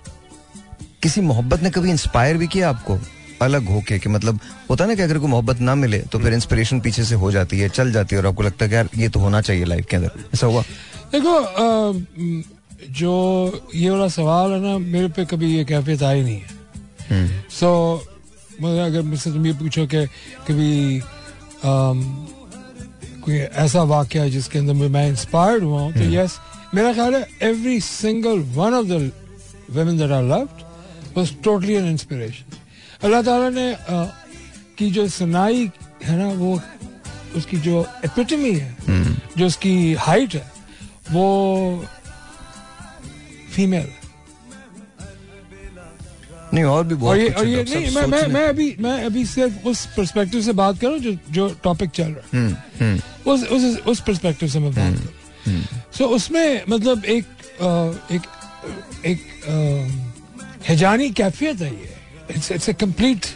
[1.06, 2.98] किसी मोहब्बत ने कभी इंस्पायर भी किया आपको
[3.42, 4.38] अलग होके कि मतलब
[4.70, 7.30] होता है ना कि अगर कोई मोहब्बत ना मिले तो फिर इंस्पिरेशन पीछे से हो
[7.32, 9.64] जाती है चल जाती है और आपको लगता है कि यार ये तो होना चाहिए
[9.64, 10.62] लाइफ के अंदर ऐसा हुआ
[11.12, 11.34] देखो
[12.92, 13.12] जो
[13.74, 16.40] ये वाला सवाल है ना मेरे पे कभी ये कैफियत आई नहीं
[17.10, 17.70] है सो
[18.56, 20.04] हम्म। अगर मुझसे तुम ये पूछो कि
[20.48, 20.72] कभी
[23.22, 27.14] कोई ऐसा वाक्य है जिसके अंदर मैं इंस्पायर्ड हुआ हूँ तो यस हम्म। मेरा ख्याल
[27.14, 29.00] है every single one of the
[29.68, 30.65] women that I loved
[31.16, 32.46] was totally an inspiration.
[33.04, 34.04] Allah Ta'ala ने आ,
[34.78, 35.70] की जो सुनाई
[36.04, 36.60] है ना वो
[37.36, 39.38] उसकी जो एपिटमी है hmm.
[39.38, 40.46] जो उसकी हाइट है
[41.12, 41.26] वो
[43.52, 43.90] फीमेल
[46.54, 49.24] नहीं और भी बहुत और ये, और ये नहीं मैं मैं मैं अभी मैं अभी
[49.26, 53.28] सिर्फ़ उस पर्सपेक्टिव से बात कर जो जो टॉपिक चल रहा है hmm, hmm.
[53.28, 57.24] उस उस उस पर्सपेक्टिव से मैं बात कर सो उसमें मतलब एक
[57.62, 57.70] आ,
[58.14, 58.22] एक
[59.04, 59.20] एक
[60.68, 61.94] हिजानी कैफियत है ये
[62.30, 63.26] इट्स इट्स कंप्लीट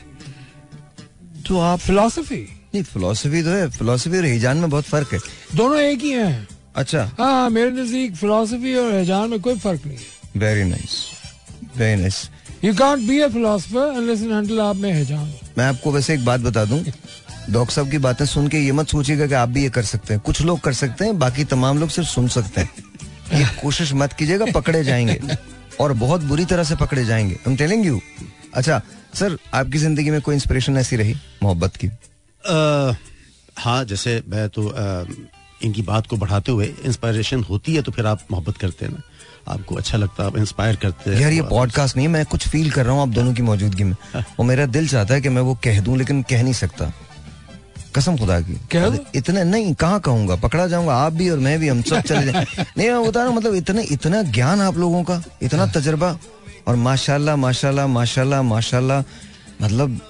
[1.49, 2.41] तो आप फिलोसफी
[2.75, 5.19] नहीं फिलोसफी तो है फिलोसफी और हिजान में बहुत फ़र्क है।
[5.57, 9.97] दोनों एक ही हैं। अच्छा। हाँ मेरे नज़दीक फिलोसफी और हिजान में कोई फ़र्क नहीं
[9.97, 11.05] है। Very nice
[11.77, 12.29] very nice
[12.65, 16.25] you can't be a philosopher unless and until आप में हिजान मैं आपको वैसे एक
[16.25, 16.83] बात बता दूँ।
[17.51, 20.15] डॉक्टर साहब की बातें सुन के ये मत सोचिएगा कि आप भी ये कर सकते
[20.15, 22.71] हैं। कुछ लोग कर सकते हैं बाकी तमाम लोग सिर्फ़ सुन सकते हैं।
[23.35, 25.21] ये कोशिश मत कीजिएगा पकड़े जाएँगे।
[25.81, 28.01] और बहुत बुरी तरह से पकड़े जाएँगे। हम टेलिंग यू
[28.55, 28.81] अच्छा
[29.15, 31.87] सर आपकी ज़िंदगी में कोई इंस्पिरेशन ऐसी रही मोहब्बत की?
[31.87, 32.95] आ,
[33.59, 35.05] हाँ जैसे मैं तो आ,
[35.63, 39.03] इनकी बात को बढ़ाते हुए इंस्पायरेशन होती है तो फिर आप मोहब्बत करते हैं ना।
[39.49, 42.71] आपको अच्छा लगता है आप इंस्पायर करते हैं। यार ये पॉडकास्ट नहीं मैं कुछ फील
[42.71, 45.43] कर रहा हूँ आप दोनों की मौजूदगी में। और मेरा दिल चाहता है कि मैं
[45.43, 46.93] वो कह दूँ लेकिन कह नहीं सकता।
[47.97, 48.87] कसम खुदा की। क्या?
[49.15, 50.37] इतने नहीं कहाँ कहूँगा?
[50.37, 52.45] पकड़ा जाऊँगा आप भी और मैं भी हम सब चले जाए।
[52.79, 56.11] नहीं मैं बता रहा हूँ मतलब इतने इतना ज्ञान आप लोगों का इतना तजर्बा
[56.69, 59.01] और माशाल्लाह माशाल्लाह माशाल्लाह माशाल्लाह
[59.65, 60.01] मतलब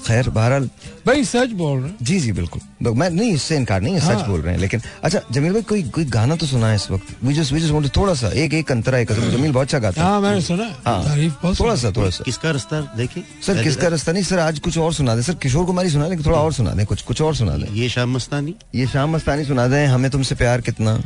[0.00, 0.68] खैर बहरहाल।
[1.06, 2.60] भाई सच बोल रहे हैं। जी जी बिल्कुल।
[2.94, 5.62] मैं नहीं इससे इनकार नहीं है सच हाँ। बोल रहे हैं लेकिन अच्छा जमील भाई
[5.62, 7.16] कोई कोई गाना तो सुना है इस वक्त?
[7.24, 10.08] वी जस्ट वी जस्ट थोड़ा सा एक एक अंतरा एक जमील बहुत अच्छा गाता है।
[10.08, 13.88] हाँ मैंने सुना हाँ। तारीफ़ बहुत थोड़ा सा थोड़ा सा किसका रास्ता देखे सर किसका
[13.88, 14.22] रास्ता नहीं?
[14.22, 16.84] सर आज कुछ और सुना दे। सर किशोर कुमारी सुना दे थोड़ा और सुना दे
[16.84, 20.34] कुछ कुछ और सुना दे। ये शाम मस्तानी। ये शाम मस्तानी सुना दे हमें तुमसे
[20.34, 21.00] प्यार कितना?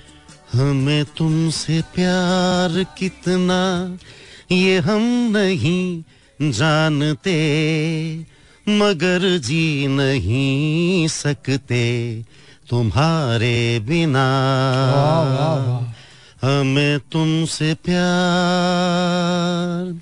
[0.52, 3.60] हमें तुमसे प्यार कितना?
[4.52, 5.02] ये हम
[5.36, 7.34] नहीं जानते।
[8.68, 12.22] मगर जी नहीं सकते
[12.70, 14.26] तुम्हारे बिना।
[16.42, 20.00] हमें तुमसे प्यार।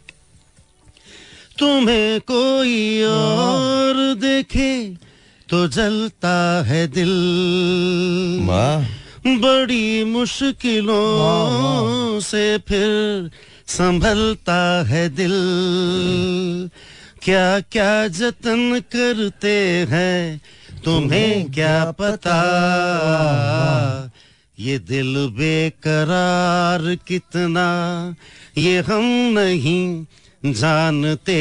[1.59, 4.96] तुम्हें कोई और देखे
[5.48, 7.11] तो जलता है दिल।
[9.27, 13.31] बड़ी मुश्किलों से फिर
[13.66, 15.31] संभलता है दिल।
[17.24, 20.40] क्या क्या जतन करते हैं?
[20.85, 22.38] तुम्हें क्या पता?
[24.58, 27.66] ये दिल बेकरार कितना?
[28.58, 29.04] ये हम
[29.38, 30.06] नहीं
[30.52, 31.38] जानते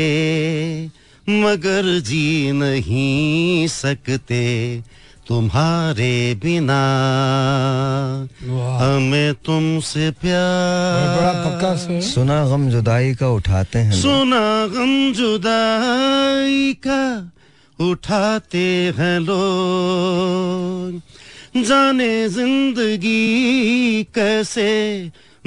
[1.29, 4.81] मगर जी नहीं सकते।
[5.31, 6.83] तुम्हारे बिना।
[8.81, 16.73] हमें तुमसे प्यार। बड़ा पक्का से। सुना गम जुदाई का उठाते हैं सुना गम जुदाई
[16.87, 17.03] का
[17.79, 18.65] उठाते
[18.97, 20.99] हैं लोग।
[21.63, 24.69] जाने ज़िंदगी कैसे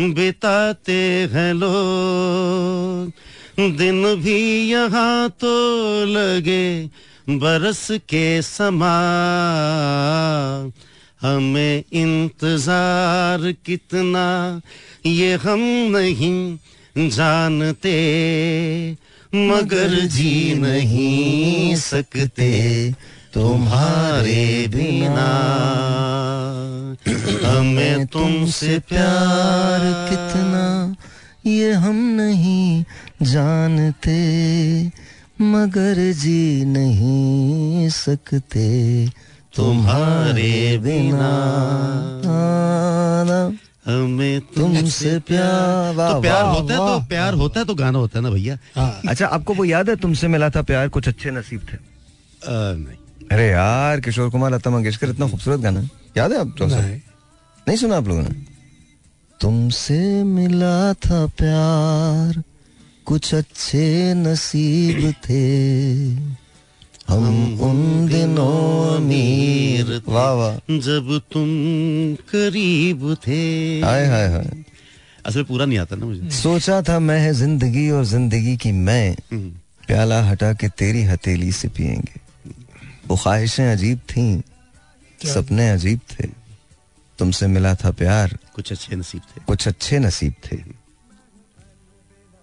[0.01, 1.01] बिताते
[1.33, 3.13] हैं लोग।
[3.79, 5.55] दिन भी यहाँ तो
[6.07, 6.67] लगे
[7.27, 8.97] बरस के समा,
[11.23, 14.25] हमें इंतज़ार कितना,
[15.07, 15.61] ये हम
[15.91, 17.95] नहीं जानते,
[19.35, 22.51] मगर जी नहीं सकते
[23.35, 25.31] तुम्हारे बिना।
[27.45, 30.67] हमें तुमसे प्यार कितना,
[31.47, 32.85] ये हम नहीं
[33.23, 34.21] जानते।
[35.41, 39.09] मगर जी नहीं सकते
[39.57, 41.33] तुम्हारे बिना।
[43.87, 48.23] हमें तुमसे प्यार तो प्यार होता है तो प्यार होता है तो गाना होता है
[48.25, 48.59] ना भैया?
[48.77, 51.77] हाँ। अच्छा आपको वो याद है तुमसे मिला था प्यार कुछ अच्छे नसीब थे?
[52.49, 57.01] नहीं। अरे यार किशोर कुमार लता मंगेशकर इतना खूबसूरत गाना। याद है आप नहीं, नहीं।
[57.69, 58.35] नहीं सुना आप लोगों ने?
[59.41, 62.43] तुमसे मिला था प्यार
[63.07, 65.45] कुछ अच्छे नसीब थे।
[67.09, 71.49] हम उन दिनों अमीर वाह वाह। जब तुम
[72.31, 73.41] करीब थे।
[73.81, 74.65] हाय हाय हाय।
[75.27, 78.73] असल में पूरा नहीं आता ना मुझे। सोचा था मैं है ज़िंदगी और ज़िंदगी की
[78.73, 79.51] मैं। हम्म,
[79.87, 82.21] प्याला हटा के तेरी हथेली से पिएँगे
[83.09, 84.41] वो ख्वाहिशें अजीब थीं
[85.21, 86.29] सपने अजीब थे।
[87.19, 90.57] तुमसे मिला था प्यार। कुछ अच्छे नसीब थे। कुछ अच्छे नसीब थे।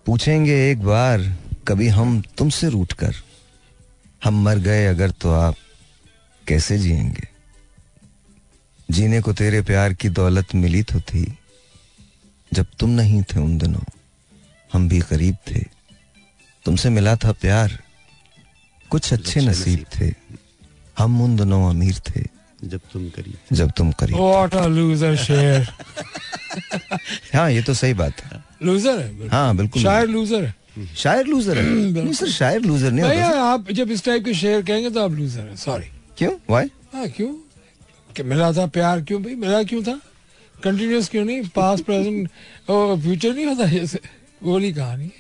[0.05, 1.37] पूछेंगे एक बार
[1.67, 3.15] कभी हम तुमसे रूट कर
[4.23, 5.55] हम मर गए अगर तो आप
[6.47, 7.27] कैसे जिएँगे?
[8.91, 11.37] जीने को तेरे प्यार की दौलत मिली तो थी
[12.53, 13.81] जब तुम नहीं थे उन दिनों
[14.73, 15.59] हम भी गरीब थे।
[16.65, 17.79] तुमसे मिला था प्यार
[18.89, 20.13] कुछ अच्छे अच्छे नसीब थे।
[20.97, 22.21] हम उन दिनों अमीर थे
[22.63, 25.67] जब तुम करीब जब तुम करीब व्हाट अ लूजर शेर।
[27.35, 31.57] हाँ ये तो सही बात है। लूजर है हाँ बिल्कुल शायर लूजर है। शायर लूजर
[31.57, 31.63] है?
[32.03, 35.11] नहीं सर शायर लूजर नहीं होता आप जब इस टाइप के शेर कहेंगे तो आप
[35.11, 35.85] लूजर हैं सॉरी
[36.17, 36.31] क्यों?
[36.49, 37.33] वाई हाँ क्यों?
[38.15, 39.35] कि मिला था प्यार क्यों भाई?
[39.35, 39.99] मिला क्यों था?
[40.63, 41.41] कंटिन्यूस क्यों नहीं?
[41.55, 42.27] पास्ट प्रेजेंट
[42.67, 43.99] फ्यूचर नहीं होता जैसे
[44.43, 45.11] वो वाली कहानी है।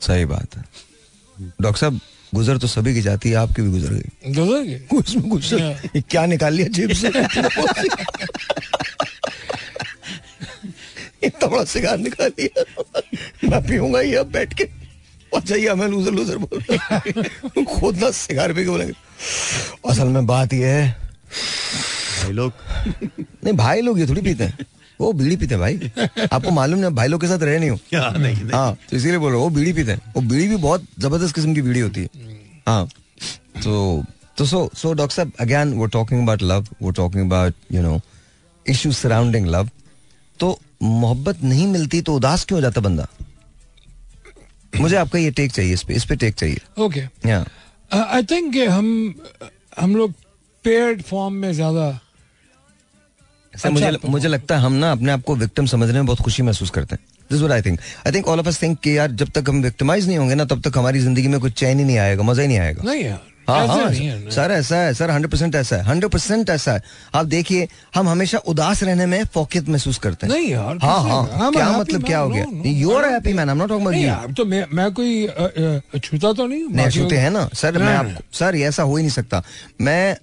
[0.00, 0.64] सही बात है।
[1.60, 2.00] डॉक्टर साहब
[2.34, 4.78] गुजर तो सभी की जाती है आपकी भी गुजर गई। गुजर गई?
[4.90, 5.50] कुछ कुछ
[6.10, 7.08] क्या निकाल लिया जेब से?
[11.28, 12.64] इतना बड़ा सिगार निकाल लिया
[13.44, 14.68] मैं पीऊँगा ये अब बैठ के।
[15.34, 18.94] और चाहिए मैं लूजर लूजर बोल खुद ना सिगार पी के बोलेंगे।
[19.90, 20.90] असल में बात यह है।
[22.22, 22.52] भाई लोग।
[22.98, 24.66] नहीं भाई लोग ये थोड़ी पीते हैं।
[25.00, 27.76] वो बीड़ी पीते हैं भाई। आपको मालूम नहीं भाई लोग के साथ रहे नहीं हो।
[28.54, 31.34] हाँ तो इसीलिए बोल रहा हूँ वो बीड़ी पीते हैं। वो बीड़ी भी बहुत ज़बरदस्त
[31.34, 32.08] किस्म की बीड़ी होती है।
[32.68, 32.86] हाँ
[33.64, 34.04] तो
[34.38, 38.00] तो सो सो डॉक्टर साहब अगेन वो टॉकिंग अबाउट लव वो talking about you know
[38.66, 39.70] issue surrounding love
[40.40, 43.06] तो मोहब्बत नहीं मिलती तो उदास क्यों हो जाता बंदा?
[44.72, 47.44] मुझे आपका ये टेक चाहिए इस पे इस पे टेक चाहिए। ओके या
[47.90, 49.14] आई थिंक हम
[49.80, 50.12] हम लोग
[50.64, 51.90] पेड फॉर्म में ज़्यादा
[53.52, 56.20] सर मुझे अच्छा, मुझे लगता है हम ना अपने आप को विक्टिम समझने में बहुत
[56.20, 58.96] खुशी महसूस करते हैं। This what I think I think all of us think कि
[58.96, 61.78] यार जब तक हम विक्टिमाइज नहीं होंगे ना तब तक हमारी ज़िंदगी में कुछ चैन
[61.78, 64.92] ही नहीं आएगा मज़ा ही नहीं आएगा। नहीं यार। हाँ हाँ है। सर ऐसा है
[64.94, 66.82] सर हंड्रेड परसेंट ऐसा है हंड्रेड परसेंट ऐसा है।
[67.14, 71.48] आप देखिए हम हमेशा उदास रहने में फोकियत महसूस करते हैं। नहीं यार हाँ हाँ
[71.48, 72.44] a क्या मतलब क्या हो गया?
[72.66, 75.26] You are happy man I am not talking about यार तो मैं मैं कोई
[75.98, 79.02] छूता तो नहीं नहीं छूते हैं ना। सर मैं आपको सर ये ऐसा हो ही
[79.02, 79.42] नहीं सकता।
[79.80, 80.16] मैं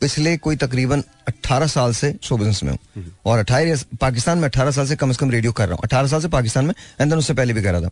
[0.00, 4.70] पिछले कोई तकरीबन 18 साल से शो बिज़नेस में हूँ। और 18 पाकिस्तान में 18
[4.72, 7.10] साल से कम से कम रेडियो कर रहा हूँ। 18 साल से पाकिस्तान में एंड
[7.10, 7.90] देन उससे पहले भी कर रहा था।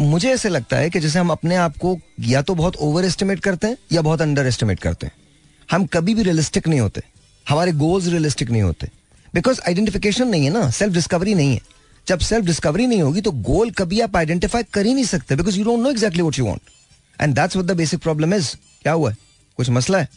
[0.00, 3.40] मुझे ऐसे लगता है कि जैसे हम अपने आप को या तो बहुत ओवर एस्टिमेट
[3.40, 5.12] करते हैं या बहुत अंडर एस्टिमेट करते हैं।
[5.70, 7.02] हम कभी भी रियलिस्टिक नहीं होते।
[7.48, 8.90] हमारे गोल्स रियलिस्टिक नहीं होते।
[9.34, 11.60] बिकॉज़ आइडेंटिफिकेशन नहीं है ना सेल्फ डिस्कवरी नहीं है।
[12.08, 15.58] जब सेल्फ डिस्कवरी नहीं होगी तो गोल कभी आप आइडेंटिफाई कर ही नहीं सकते because
[15.58, 16.60] you don't know exactly what you want
[17.20, 19.10] and that's what the basic problem is क्या हुआ?
[19.10, 19.16] है
[19.56, 20.08] कुछ मसला है?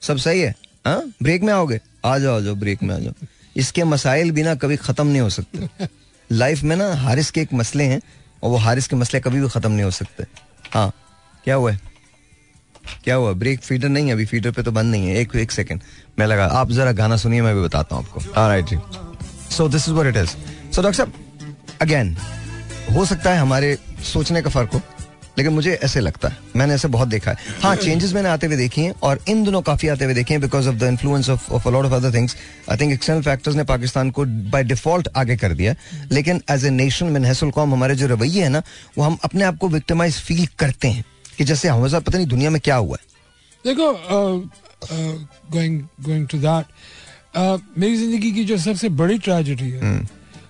[0.00, 0.54] सब सही है?
[0.86, 1.12] हाँ?
[1.22, 1.80] ब्रेक में आओगे?
[2.04, 5.20] आ जाओ आ जाओ ब्रेक में आ जाओ। इसके मसाइल भी ना कभी खत्म नहीं
[5.20, 5.86] हो सकते।
[6.32, 8.00] लाइफ में ना हारिस के एक मसले हैं
[8.42, 10.24] और वो हारिस के मसले कभी भी खत्म नहीं हो सकते।
[10.74, 10.92] हाँ
[11.44, 11.80] क्या हुआ है?
[13.04, 13.32] क्या हुआ?
[13.32, 15.82] ब्रेक फीडर नहीं है अभी, फीडर पे तो बंद नहीं है। एक एक सेकंड।
[16.18, 18.78] मैं लगा, आप जरा गाना सुनिए, मैं भी बताता हूँ आपको। Right ji
[19.56, 20.30] so this is what it is
[20.74, 21.12] so doctor साहब
[21.82, 22.16] अगेन
[22.92, 24.80] हो सकता है हमारे सोचने का फ़र्क हो।
[25.38, 28.56] लेकिन मुझे ऐसे लगता है। मैंने ऐसे बहुत देखा है। हाँ चेंजेस मैंने आते हुए
[28.56, 31.50] देखे हैं और इन दिनों काफ़ी आते हुए देखे हैं because of the influence of
[31.52, 32.36] of lot of other things
[32.70, 35.74] I think external factors ने पाकिस्तान को बाय डिफ़ॉल्ट आगे कर दिया
[36.12, 38.62] लेकिन एज ए नेशन मनहसल कौम हमारे जो रवैये है ना
[38.98, 41.04] वो हम अपने आप को विक्टिमाइज फील करते हैं
[41.36, 43.10] कि जैसे हमेशा पता नहीं दुनिया में क्या हुआ है।
[43.64, 43.92] देखो
[45.52, 46.66] गोइंग गोइंग टू दैट
[47.78, 50.06] मेरी ज़िंदगी की जो सबसे बड़ी ट्रेजेडी है हम्म।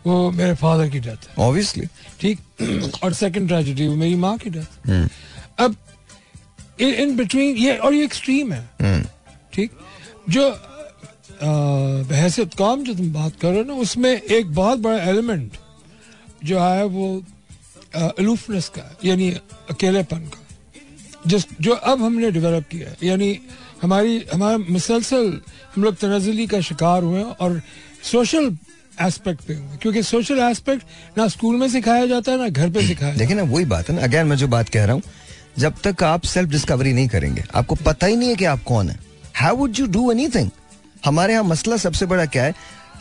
[0.06, 1.86] वो मेरे फादर की डेथ है। ऑब्वियसली
[2.20, 2.38] ठीक?
[3.02, 5.08] और सेकंड ट्रेजेडी वो मेरी माँ की डेथ हम्म।
[5.58, 5.76] अब
[6.80, 9.02] इन बिटवीन ये और ये एक्सट्रीम है।
[9.54, 9.70] ठीक?
[10.28, 10.50] जो
[11.42, 15.56] बहसियत कौम जो तुम बात कर रहे हो ना उसमें एक बहुत बड़ा एलिमेंट
[16.44, 17.06] जो है वो
[17.94, 19.30] अलूफनेस का यानी
[19.70, 20.38] अकेलेपन का।
[21.26, 23.38] जिस जो अब हमने डेवलप किया है यानी
[23.82, 25.26] हमारी हमारा मुसलसल
[25.74, 27.60] हम लोग तनजली का शिकार हुए हैं और
[28.02, 28.50] सोशल
[29.00, 32.86] एस्पेक्ट पे हुए क्योंकि सोशल एस्पेक्ट ना स्कूल में सिखाया जाता है ना घर पे
[32.86, 35.02] सिखाया लेकिन ना वही बात है ना। अगेन मैं जो बात कह रहा हूँ
[35.58, 38.88] जब तक आप सेल्फ डिस्कवरी नहीं करेंगे आपको पता ही नहीं है कि आप कौन
[38.88, 38.98] है।
[39.36, 40.50] How would you do anything
[41.04, 42.54] हमारे यहाँ मसला सबसे बड़ा क्या है?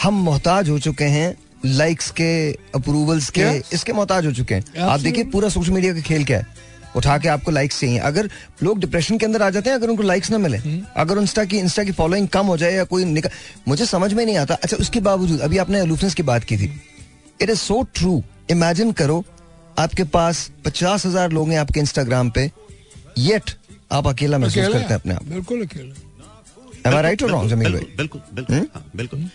[0.03, 2.31] हम मोहताज हो चुके हैं लाइक्स के
[2.75, 3.41] अप्रूवल्स के
[3.75, 6.47] इसके मोहताज हो चुके हैं। आप देखिए पूरा सोशल मीडिया का खेल क्या है?
[6.95, 8.29] उठा के आपको लाइक्स चाहिए। अगर
[8.63, 10.57] लोग डिप्रेशन के अंदर आ जाते हैं अगर उनको लाइक्स ना मिले
[10.97, 13.29] अगर इंस्टा की इंस्टा की फॉलोइंग कम हो जाए या कोई निकल
[13.67, 16.71] मुझे समझ में नहीं आता। अच्छा उसके बावजूद अभी आपने अलूफनेस की बात की थी।
[17.41, 19.23] It is so true imagine करो
[19.79, 22.51] आपके पास पचास हज़ार लोग हैं आपके इंस्टाग्राम पे
[23.17, 23.51] येट
[23.91, 26.09] आप अकेला महसूस करते हैं अपने आप। बिल्कुल अकेले।
[26.81, 27.95] Am I right or wrong, Jameel बिल्कुल भाई?
[27.97, 29.29] बिल्कुल बिल्कुल हाँ, बिल्कुल।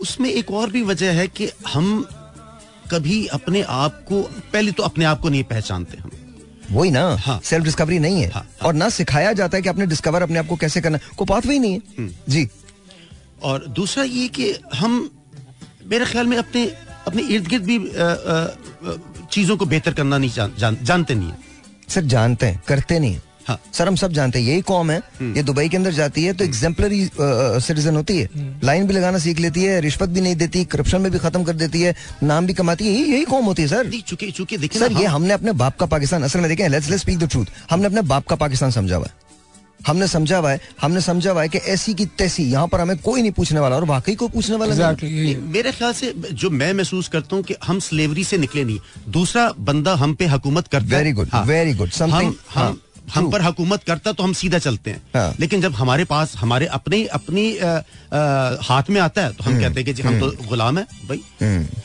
[0.00, 2.06] उसमें एक और भी वजह है कि हम
[2.90, 6.10] कभी अपने आप को पहले तो अपने आप को नहीं पहचानते हम।
[6.70, 9.86] वही ना हाँ। सेल्फ डिस्कवरी नहीं है। हाँ, और ना सिखाया जाता है कि आपने
[9.86, 12.48] डिस्कवर अपने आप को कैसे करना को पाथवे ही नहीं है। हम्म। जी।
[13.42, 15.10] और दूसरा ये कि हम
[15.86, 16.64] मेरे ख्याल में अपने
[17.06, 17.78] अपने इर्द गिर्द भी
[19.26, 21.38] चीज़ों को बेहतर करना नहीं जान, जान, जानते नहीं है।
[21.88, 23.18] सर जानते हैं करते नहीं
[23.50, 26.24] हैं। हाँ। सर हम सब जानते हैं यही कॉम है ये दुबई के अंदर जाती
[26.24, 27.08] है तो एग्जाम्पलरी
[27.60, 28.28] सिटीजन होती है।
[28.64, 31.56] लाइन भी लगाना सीख लेती है रिश्वत भी नहीं देती करप्शन में भी खत्म कर
[31.56, 34.92] देती है नाम भी कमाती है यही कौम होती है सर। चूँकि चूँकि देखिए सर
[34.92, 37.86] ये हमने अपने बाप का पाकिस्तान असल में देखें let's let's speak the truth हमने
[37.86, 39.28] अपने बाप का पाकिस्तान समझा हुआ है।
[39.86, 42.96] हमने समझा हुआ है हमने समझा हुआ है कि ऐसी की तैसी यहाँ पर हमें
[42.98, 46.12] कोई नहीं पूछने वाला और वाकई कोई पूछने वाला नहीं एग्जैक्टली नहीं, मेरे ख्याल से
[46.32, 50.26] जो मैं महसूस करता हूँ कि हम स्लेवरी से निकले नहीं दूसरा बंदा हम पे
[50.28, 52.89] हुकूमत करता है। Very good, हाँ। very good.
[53.14, 53.30] हम.
[53.30, 57.04] पर हुकूमत करता तो हम सीधा चलते हैं। हाँ। लेकिन जब हमारे पास हमारे अपने
[57.18, 57.50] अपनी
[58.64, 60.86] हाथ में आता है तो हम हम्म, कहते हैं कि जी हम तो गुलाम है
[61.08, 61.22] भाई।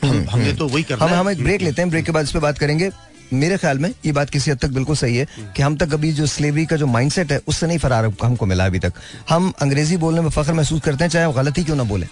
[0.04, 2.24] हम हमने तो वही करना हम है। हम एक ब्रेक लेते हैं ब्रेक के बाद
[2.24, 2.90] इस पे बात करेंगे।
[3.32, 6.12] मेरे ख्याल में ये बात किसी हद तक बिल्कुल सही है कि हम तक अभी
[6.12, 8.92] जो स्लेवरी का जो माइंडसेट है उससे नहीं फरार हमको मिला अभी तक।
[9.30, 12.06] हम अंग्रेज़ी बोलने में फख्र महसूस करते हैं चाहे वो गलती क्यों ना बोले।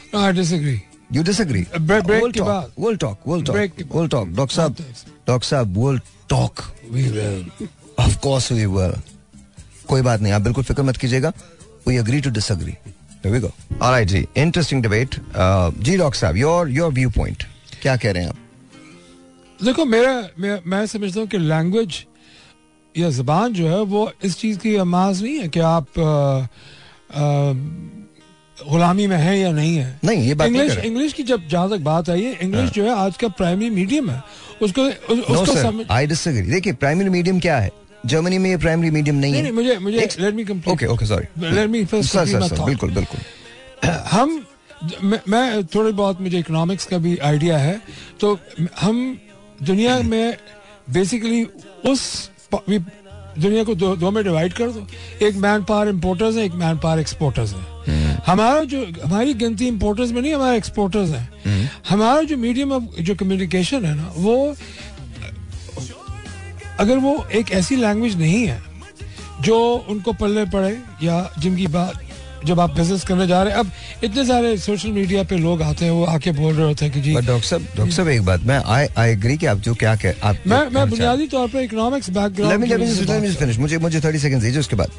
[1.12, 1.64] यू डिसएग्री
[4.35, 4.77] डॉक्टर साहब
[5.29, 7.46] डॉक्टर साहब will talk we will
[7.98, 8.92] of course we will
[9.88, 11.33] कोई बात नहीं आप बिल्कुल फ़िक्र मत कीजिएगा।
[11.88, 12.74] We agree to disagree
[13.30, 13.50] we go
[13.83, 15.14] alright ji interesting debate
[15.83, 17.42] जी डॉक्टर साहब योर योर व्यू पॉइंट
[17.83, 18.37] क्या कह रहे हैं आप?
[19.61, 20.12] देखो मेरा
[20.66, 22.04] मैं, समझता हूँ कि लैंग्वेज
[22.98, 26.46] या जबान जो है वो इस चीज़ की आमाज नहीं है कि आप अ,
[27.14, 27.52] अ,
[28.70, 31.78] गुलामी में है या नहीं है। नहीं, ये बात इंग्लिश इंग्लिश की जब जहाँ तक
[31.78, 34.22] बात आई है इंग्लिश जो है आज का प्राइमरी मीडियम है।
[34.62, 37.70] उसको उस, उसको समझ आई डिसएग्री देखिए प्राइमरी मीडियम क्या है?
[38.04, 41.06] जर्मनी में ये प्राइमरी मीडियम नहीं नहीं है। मुझे मुझे let me complete okay okay
[41.06, 43.20] sorry let me first sir sir बिल्कुल बिल्कुल।
[44.10, 44.44] हम
[45.02, 47.80] मैं, मैं थोड़ी बहुत मुझे इकोनॉमिक्स का भी आइडिया है।
[48.20, 48.38] तो
[48.80, 49.18] हम
[49.62, 50.36] दुनिया में
[50.90, 51.44] बेसिकली
[51.90, 52.30] उस
[53.38, 54.86] दुनिया को दो, दो में डिवाइड कर दो।
[55.26, 57.72] एक मैन पावर इम्पोर्टर्स है एक मैन पावर एक्सपोर्टर्स है
[58.26, 63.14] हमारा जो हमारी गिनती इम्पोर्टर्स में नहीं हमारे एक्सपोर्टर्स हैं। हमारा जो मीडियम ऑफ़ जो
[63.14, 64.36] कम्युनिकेशन है ना वो
[66.80, 68.62] अगर वो एक ऐसी लैंग्वेज नहीं है
[69.42, 69.56] जो
[69.90, 72.02] उनको पल्ले पड़े या जिनकी बात
[72.46, 73.70] जब आप बिज़नेस करने जा रहे हैं अब
[74.04, 77.00] इतने सारे सोशल मीडिया पे लोग आते हैं वो आके बोल रहे होते हैं कि
[77.00, 79.94] जी डॉक्टर साहब डॉक्टर साहब एक बात मैं आई आई एग्री कि आप जो क्या
[79.96, 84.60] कह आप मैं मैं बुनियादी तौर पर इकोनॉमिक्स बैकग्राउंड फिनिश मुझे मुझे 30 सेकंड्स दीजिए
[84.60, 84.90] उसके बाद।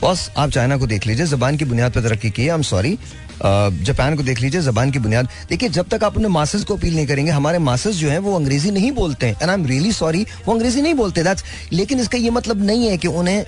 [0.00, 2.62] बॉस, आप चाइना को देख लीजिए, जबान की बुनियाद पर तरक्की की है आई एम
[2.62, 2.98] सॉरी
[3.42, 6.94] जापान को देख लीजिए, जबान की बुनियाद। देखिए, जब तक आप अपने मासेस को अपील
[6.94, 9.92] नहीं करेंगे, हमारे मासेस जो है, वो अंग्रेज़ी नहीं बोलते हैं। And I am really
[9.92, 13.44] sorry वो अंग्रेज़ी नहीं बोलते दैट्स लेकिन इसका ये मतलब नहीं है कि उन्हें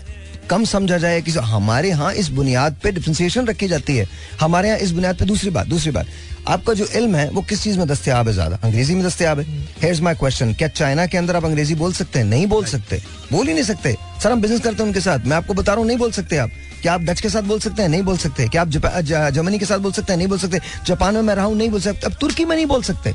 [0.51, 4.07] कम समझा जाए कि हमारे यहाँ इस बुनियाद पे डिफ्रेंसिएशन रखी जाती है।
[4.41, 6.07] हमारे यहाँ इस बुनियाद पे दूसरी बात दूसरी बात।
[6.49, 8.59] आपका जो इल्म है, वो किस चीज़ में दस्तयाब है ज़्यादा?
[8.65, 9.45] अंग्रेज़ी में दस्तयाब है।
[9.83, 12.27] हेयर्स माय क्वेश्चन क्या चाइना के अंदर आप अंग्रेज़ी बोल सकते हैं?
[12.27, 13.01] नहीं बोल सकते।
[13.33, 15.81] बोल ही नहीं सकते। सर, हम बिज़नेस करते हैं उनके साथ। मैं आपको बता रहा
[15.81, 16.51] हूँ, नहीं बोल सकते आप।
[16.83, 17.89] क्या आप डच के साथ बोल सकते हैं?
[17.89, 20.19] नहीं बोल सकते। क्या आप जर्मनी के साथ बोल सकते हैं?
[20.19, 22.67] नहीं बोल सकते। जापान में मैं रहा हूँ, नहीं बोल सकते। अब तुर्की में नहीं
[22.67, 23.13] बोल सकते।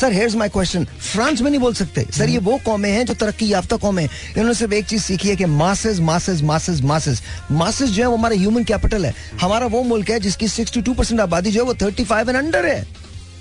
[0.00, 3.14] Sir here's my question France में नहीं बोल सकते। सर ये वो कौमें हैं जो
[3.14, 7.22] तरक्की याफ्ता कौमें हैं। इन्होंने सिर्फ़ एक चीज़ सीखी है कि masses masses masses masses
[7.50, 10.94] masses जो है वो हमारा ह्यूमन कैपिटल है। हमारा वो मुल्क है जिसकी सिक्सटी टू
[10.94, 12.86] परसेंट आबादी जो है वो थर्टी फाइव एंड अंडर है।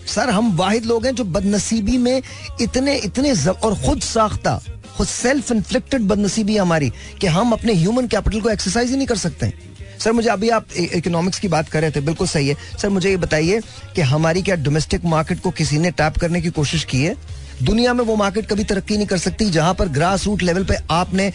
[0.08, 2.22] सर हम वाहिद लोग हैं जो बदनसीबी में
[2.62, 4.60] इतने इतने और खुद साख्ता,
[4.98, 6.92] खुद सेल्फ इन्फ्लिक्टेड बदनसीबी हमारी
[7.22, 9.69] कि हम अपने ह्यूमन कैपिटल को एक्सरसाइज ही नहीं कर सकते। हैं
[10.00, 13.10] सर, मुझे अभी आप इकोनॉमिक्स की बात कर रहे थे, बिल्कुल सही है। सर, मुझे
[13.10, 13.62] ये बताइए
[13.96, 17.16] कि हमारी क्या डोमेस्टिक मार्केट को किसी ने टैप करने की कोशिश की है?
[17.64, 20.76] दुनिया में वो मार्केट कभी तरक्की नहीं कर सकती, जहाँ पर ग्रास रूट लेवल पे
[20.92, 21.32] आपने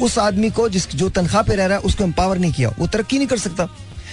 [0.00, 2.86] उस आदमी को जिस, जो तनख्वाह पे रह रहा है, उसको एम्पावर नहीं किया। वो
[2.86, 3.68] तरक्की नहीं कर सकता।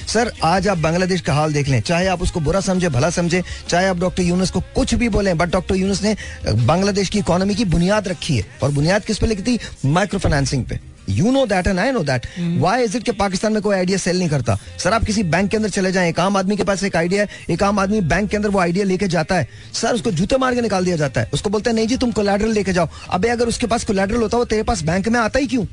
[0.07, 3.43] सर, आज आप बांग्लादेश का हाल देख लें। चाहे आप उसको बुरा समझे, भला समझे,
[3.69, 6.15] चाहे आप डॉक्टर यूनुस को कुछ भी बोलें बट डॉक्टर यूनुस ने
[6.55, 9.59] बांग्लादेश की इकोनॉमी की बुनियाद रखी है। और बुनियाद किस पे लिखी थी?
[9.85, 12.27] माइक्रो फाइनेंसिंग पे। You know that and I know that
[12.59, 14.57] why is it के पाकिस्तान में कोई आइडिया सेल नहीं करता?
[14.79, 17.21] सर आप किसी बैंक के अंदर चले जाए एक आम आदमी के पास एक आइडिया
[17.21, 20.37] है एक आम आदमी बैंक के अंदर वो आइडिया लेके जाता है। सर उसको जूते
[20.37, 22.89] मार के निकाल दिया जाता है। उसको बोलते हैं नहीं जी तुम कोलेड्रल लेके जाओ।
[23.09, 25.65] अबे अगर उसके पास कोलेड्रल होता वो तेरे पास बैंक में आता ही क्यों?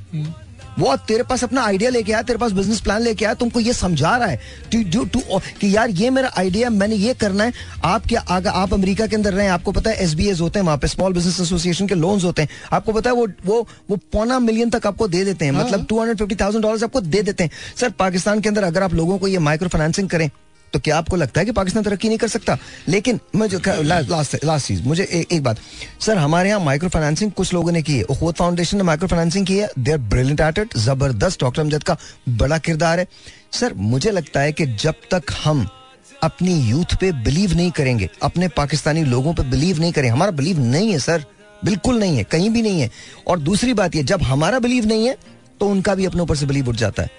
[0.78, 3.72] वो तेरे पास अपना आइडिया लेके आया तेरे पास बिज़नेस प्लान लेके आया तुमको ये
[3.72, 4.40] समझा रहा है।
[4.72, 7.52] टू टू टू कि यार ये मेरा आइडिया मैंने ये करना है।
[7.85, 10.66] आप क्या अगर आप अमेरिका के अंदर रहे हैं आपको पता है एसबीएस होते हैं
[10.66, 13.96] वहाँ पे स्मॉल बिज़नेस एसोसिएशन के लोन्स होते हैं। आपको पता है वो वो वो
[14.12, 17.22] पौना मिलियन तक आपको दे देते हैं। मतलब two hundred fifty thousand dollar आपको दे
[17.22, 20.28] देते हैं। सर पाकिस्तान के अंदर अगर आप लोगों को ये माइक्रो फाइनेंसिंग करें
[20.72, 22.56] तो क्या आपको लगता है कि पाकिस्तान तरक्की नहीं कर सकता?
[22.88, 25.59] लेकिन मैं जो लास्ट लास्ट चीज़ मुझे ए, एक बात।
[26.00, 29.46] सर हमारे यहाँ माइक्रो फाइनेंसिंग कुछ लोगों ने की है। उखवत फाउंडेशन ने माइक्रो फाइनेंसिंग
[29.46, 31.96] की है। देर ब्रिलियंट एट इट ज़बरदस्त डॉक्टर अमजद का
[32.28, 33.06] बड़ा किरदार है।
[33.52, 35.66] सर मुझे लगता है कि जब तक हम
[36.22, 40.61] अपनी यूथ पे बिलीव नहीं करेंगे अपने पाकिस्तानी लोगों पे बिलीव नहीं करें हमारा बिलीव
[40.61, 41.24] नहीं है सर।
[41.64, 42.90] बिल्कुल नहीं है कहीं भी नहीं है।
[43.26, 45.16] और दूसरी बात ये जब हमारा बिलीव नहीं है
[45.61, 47.11] तो उनका भी अपने ऊपर से बिलीव उठ जाता है।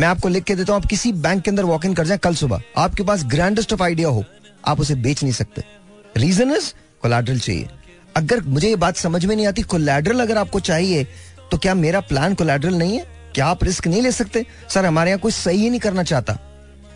[0.00, 2.18] मैं आपको लिख के देता हूँ, आप किसी बैंक के अंदर वॉक इन कर जाए
[2.18, 4.24] कल सुबह। आपके पास ग्रैंडेस्ट ऑफ़ आइडिया हो,
[4.64, 5.62] आप उसे बेच नहीं सकते।
[6.16, 7.68] रीजन इज़ कोलैटरल चाहिए।
[8.16, 11.04] अगर मुझे ये बात समझ में नहीं आती कोलैटरल अगर आपको चाहिए
[11.50, 13.06] तो क्या मेरा प्लान कोलैटरल नहीं है?
[13.34, 14.44] क्या आप रिस्क नहीं ले सकते?
[14.68, 16.38] सर हमारे यहाँ कोई सही ही नहीं करना चाहता।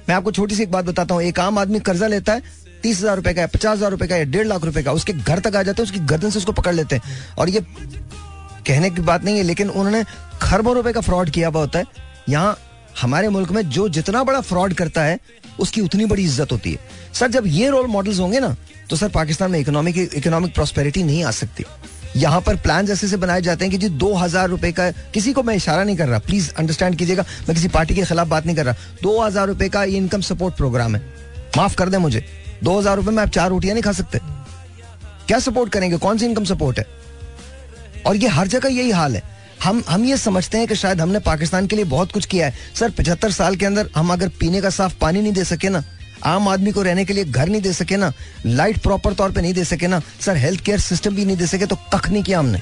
[0.09, 2.43] मैं आपको छोटी सी एक बात बताता हूँ, एक आम आदमी कर्जा लेता है,
[2.83, 5.38] तीस हज़ार रुपए का पचास हज़ार रुपए का या डेढ़ लाख रुपए का उसके घर
[5.40, 9.03] तक आ जाते हैं, उसकी गर्दन से उसको पकड़ लेते हैं। और ये कहने की
[9.03, 10.05] बात नहीं है, लेकिन उन्होंने
[10.43, 12.57] खरबों रुपए का फ्रॉड किया हुआ होता है। यहाँ
[12.96, 15.18] हमारे मुल्क में जो जितना बड़ा फ्रॉड करता है,
[15.61, 16.78] उसकी उतनी बड़ी इज़्ज़त होती है।
[17.14, 18.57] सर, जब ये रोल मॉडल्स होंगे ना
[18.90, 21.64] तो सर, पाकिस्तान में इकोनॉमिक इकोनॉमिक प्रॉस्पेरिटी नहीं आ सकती।
[22.16, 25.33] यहाँ पर प्लान ऐसे से बनाए जाते हैं कि जी, दो हज़ार रुपए का, किसी
[25.33, 28.46] को मैं इशारा नहीं कर रहा। प्लीज़ अंडरस्टैंड कीजिएगा, मैं किसी पार्टी के खिलाफ बात
[28.46, 31.02] नहीं कर रहा। दो हज़ार रुपए का ये इनकम सपोर्ट प्रोग्राम है।
[31.57, 32.24] माफ़ कर दें मुझे।
[32.64, 34.18] दो हज़ार रुपए में आप चार रोटियाँ नहीं खा सकते।
[35.26, 35.96] क्या सपोर्ट करेंगे?
[35.98, 36.87] कौन सी इनकम सपोर्ट है?
[38.07, 39.22] और ये हर जगह यही हाल है।
[39.64, 42.55] हम हम ये समझते हैं कि शायद हमने पाकिस्तान के लिए बहुत कुछ किया है।
[42.74, 45.83] सर, पचहत्तर साल के अंदर हम अगर पीने का साफ़ पानी नहीं दे सके ना,
[46.24, 48.12] आम आदमी को रहने के लिए घर नहीं दे सके ना,
[48.46, 51.46] लाइट प्रॉपर तौर पे नहीं दे सके ना, सर हेल्थ केयर सिस्टम भी नहीं दे
[51.46, 52.61] सके तो कख नहीं किया हमने।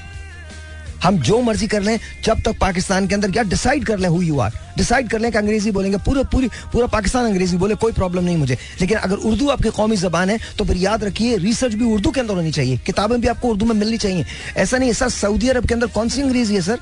[1.02, 4.20] हम जो मर्ज़ी कर लें, जब तक पाकिस्तान के अंदर क्या डिसाइड कर लें हु
[4.22, 7.92] यू आर डिसाइड कर लें कि अंग्रेज़ी बोलेंगे, पूरे, पूरी, पूरा पाकिस्तान अंग्रेज़ी बोले, कोई
[7.92, 11.74] प्रॉब्लम नहीं मुझे। लेकिन अगर उर्दू आपकी कौमी जबान है तो फिर याद रखिए रिसर्च
[11.74, 14.24] भी उर्दू के अंदर होनी चाहिए। किताबें भी आपको उर्दू में मिलनी चाहिए।
[14.56, 16.78] ऐसा नहीं है, सर, सऊदी अरब के अंदर कौन सी अंग्रेज़ी है, सर?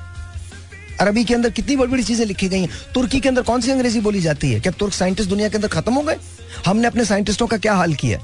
[0.99, 3.71] अरबी के अंदर कितनी बड़ी बड़ी चीज़ें लिखी गई हैं। तुर्की के अंदर कौन सी
[3.71, 4.59] अंग्रेज़ी बोली जाती है?
[4.59, 6.17] क्या तुर्क साइंटिस्ट दुनिया के अंदर खत्म हो गए?
[6.65, 8.19] हमने अपने साइंटिस्टों का क्या हाल किया?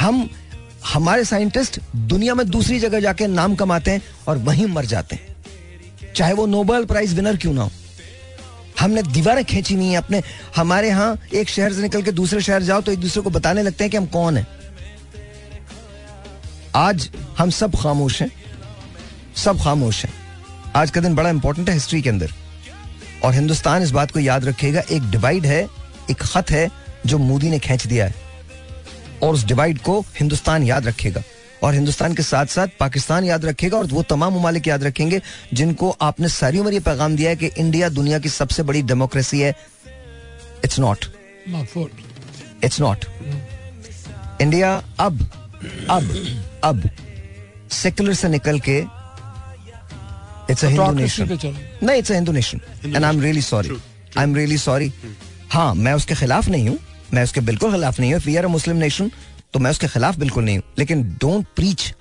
[0.00, 0.30] हम,
[0.86, 5.36] हमारे साइंटिस्ट दुनिया में दूसरी जगह जाके नाम कमाते हैं और वहीं मर जाते हैं।
[6.16, 7.70] चाहे वो नोबेल प्राइज विनर क्यों ना हो।
[8.80, 10.22] हमने दीवारें खींची नहीं है अपने।
[10.56, 13.62] हमारे यहाँ एक शहर से निकल के दूसरे शहर जाओ तो एक दूसरे को बताने
[13.62, 14.46] लगते हैं कि हम कौन है।
[16.74, 18.30] आज हम सब खामोश हैं।
[19.36, 20.27] सब खामोश हैं।
[20.78, 22.32] आज का दिन बड़ा इंपॉर्टेंट है हिस्ट्री के अंदर।
[23.24, 25.62] और हिंदुस्तान इस बात को याद रखेगा एक डिवाइड है
[26.10, 26.68] एक खत है
[27.06, 28.14] जो मोदी ने खींच दिया है।
[29.22, 31.22] और उस डिवाइड को हिंदुस्तान याद रखेगा।
[31.62, 35.20] और हिंदुस्तान के साथ साथ पाकिस्तान याद रखेगा और वो तमाम ममालिक याद रखेंगे
[35.52, 39.40] जिनको आपने सारी उम्र ये पैगाम दिया है कि इंडिया दुनिया की सबसे बड़ी डेमोक्रेसी
[39.40, 39.54] है।
[40.64, 41.04] It's not
[42.64, 43.04] it's not
[44.40, 44.70] India
[45.00, 45.26] अब
[45.90, 46.14] अब
[46.64, 46.88] अब
[47.72, 48.80] सेकुलर से निकल के
[50.50, 51.38] इट्स अ हिंदू नेशन
[51.82, 53.70] नहीं it's a Hindu nation and I am really sorry
[54.16, 54.92] I am really sorry
[55.50, 56.78] हाँ मैं उसके खिलाफ नहीं हूँ।
[57.14, 59.10] मैं उसके बिल्कुल खिलाफ नहीं हूँ। We are a Muslim nation
[59.52, 61.94] तो मैं उसके खिलाफ बिल्कुल नहीं हूँ। लेकिन डोंट प्रीच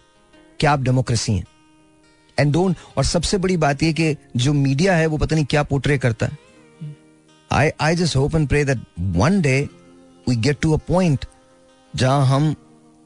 [0.60, 1.46] कि आप डेमोक्रेसी हैं।
[2.38, 5.64] एंड डोंट और सबसे बड़ी बात यह कि जो मीडिया है वो पता नहीं क्या
[5.64, 6.38] पोर्ट्रे करता है।
[7.52, 8.82] I I just hope and pray that
[9.18, 9.58] one day
[10.28, 11.26] we get to a point
[11.94, 12.56] जहाँ हम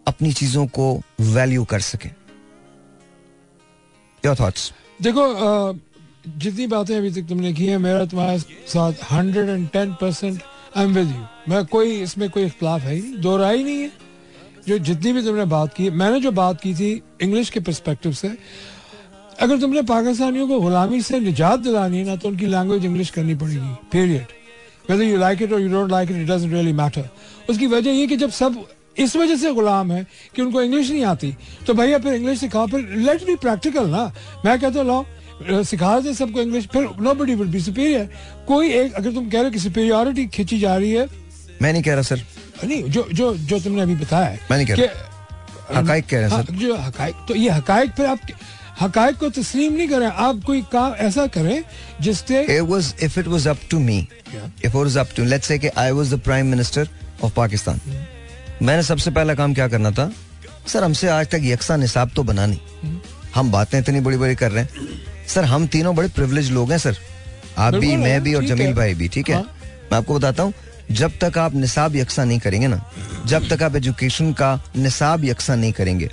[0.05, 2.09] अपनी चीज़ों को वैल्यू कर सकें।
[4.23, 4.71] योर थॉट्स
[5.01, 5.23] देखो
[6.27, 10.41] जितनी बातें अभी तक तुमने की है, मेरा तुम्हारे साथ hundred and ten percent
[10.77, 13.81] I am with you मैं कोई, इसमें कोई इख्तलाफ है ही नहीं दो राय नहीं
[13.81, 13.91] है।
[14.67, 16.91] जो जितनी भी तुमने बात की, मैंने जो बात की थी
[17.21, 18.31] इंग्लिश के परस्पेक्टिव से,
[19.39, 23.35] अगर तुमने पाकिस्तानियों को गुलामी से निजात दिलानी है ना तो उनकी लैंग्वेज इंग्लिश करनी
[23.35, 24.25] पड़ेगी period
[24.89, 27.09] whether you like it और you don't like it it doesn't really matter
[27.49, 28.63] उसकी वजह ये कि जब सब
[28.97, 31.35] इस वजह से गुलाम है कि उनको इंग्लिश नहीं आती।
[31.67, 34.03] तो भैया फिर इंग्लिश सिखाओ फिर लेट बी प्रैक्टिकल ना।
[34.45, 35.05] मैं कहता लो
[35.65, 38.09] सिखा दे सबको इंग्लिश फिर nobody will be superior
[38.47, 41.07] कोई एक अगर तुम कह रहे हो कि सुपीरियोरिटी खींची जा रही है।
[41.61, 42.21] मैं नहीं कह रहा सर।
[42.63, 46.43] नहीं जो जो जो तुमने अभी बताया मैं नहीं कह रहा। हकाइक कह रहे हैं
[46.43, 48.19] सर। जो हकाइक तो ये हकाइक फिर आप
[48.81, 51.63] हकाइक को तस्लीम नहीं करें। आप कोई काम ऐसा करें
[52.01, 53.99] जिससे it was if it was up to me
[54.31, 54.47] Yeah.
[54.67, 56.85] if it was up to let's say कि I was the prime minister
[57.21, 57.81] of Pakistan
[58.61, 60.11] मैंने सबसे पहला काम क्या करना था?
[60.67, 62.99] सर हमसे आज तक यकसा निसाब तो बना नहीं।
[63.35, 66.77] हम बातें इतनी बड़ी बड़ी कर रहे हैं। सर हम तीनों बड़े प्रिविलेज लोग हैं
[66.77, 66.97] सर।
[67.57, 69.35] आप भी मैं भी और जमील भाई भी ठीक है?
[69.35, 69.43] हाँ।
[69.91, 70.53] मैं आपको बताता हूँ
[70.91, 72.81] जब तक आप निसाब यकसा नहीं करेंगे ना
[73.27, 76.09] जब तक आप एजुकेशन का निसाब यकसा नहीं करेंगे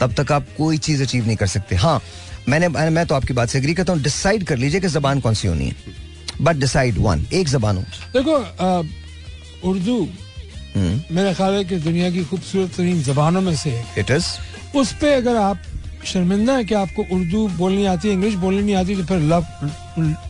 [0.00, 2.00] तब तक आप कोई चीज़ अचीव नहीं कर सकते। हाँ
[2.48, 5.34] मैंने मैं तो आपकी बात से एग्री करता हूँ डिसाइड कर लीजिए कि जबान कौन
[5.34, 5.74] सी होनी है।
[6.40, 7.84] बट डिसाइड वन एक जबान हो
[8.14, 8.38] देखो
[9.70, 10.08] उर्दू।
[10.76, 14.26] मेरा ख्याल है कि दुनिया की खूबसूरत तरीन जबानों में से इट इज़
[14.76, 15.58] उस पर अगर आप
[16.06, 19.46] शर्मिंदा है कि आपको उर्दू बोलनी आती है इंग्लिश बोलनी नहीं आती तो फिर लव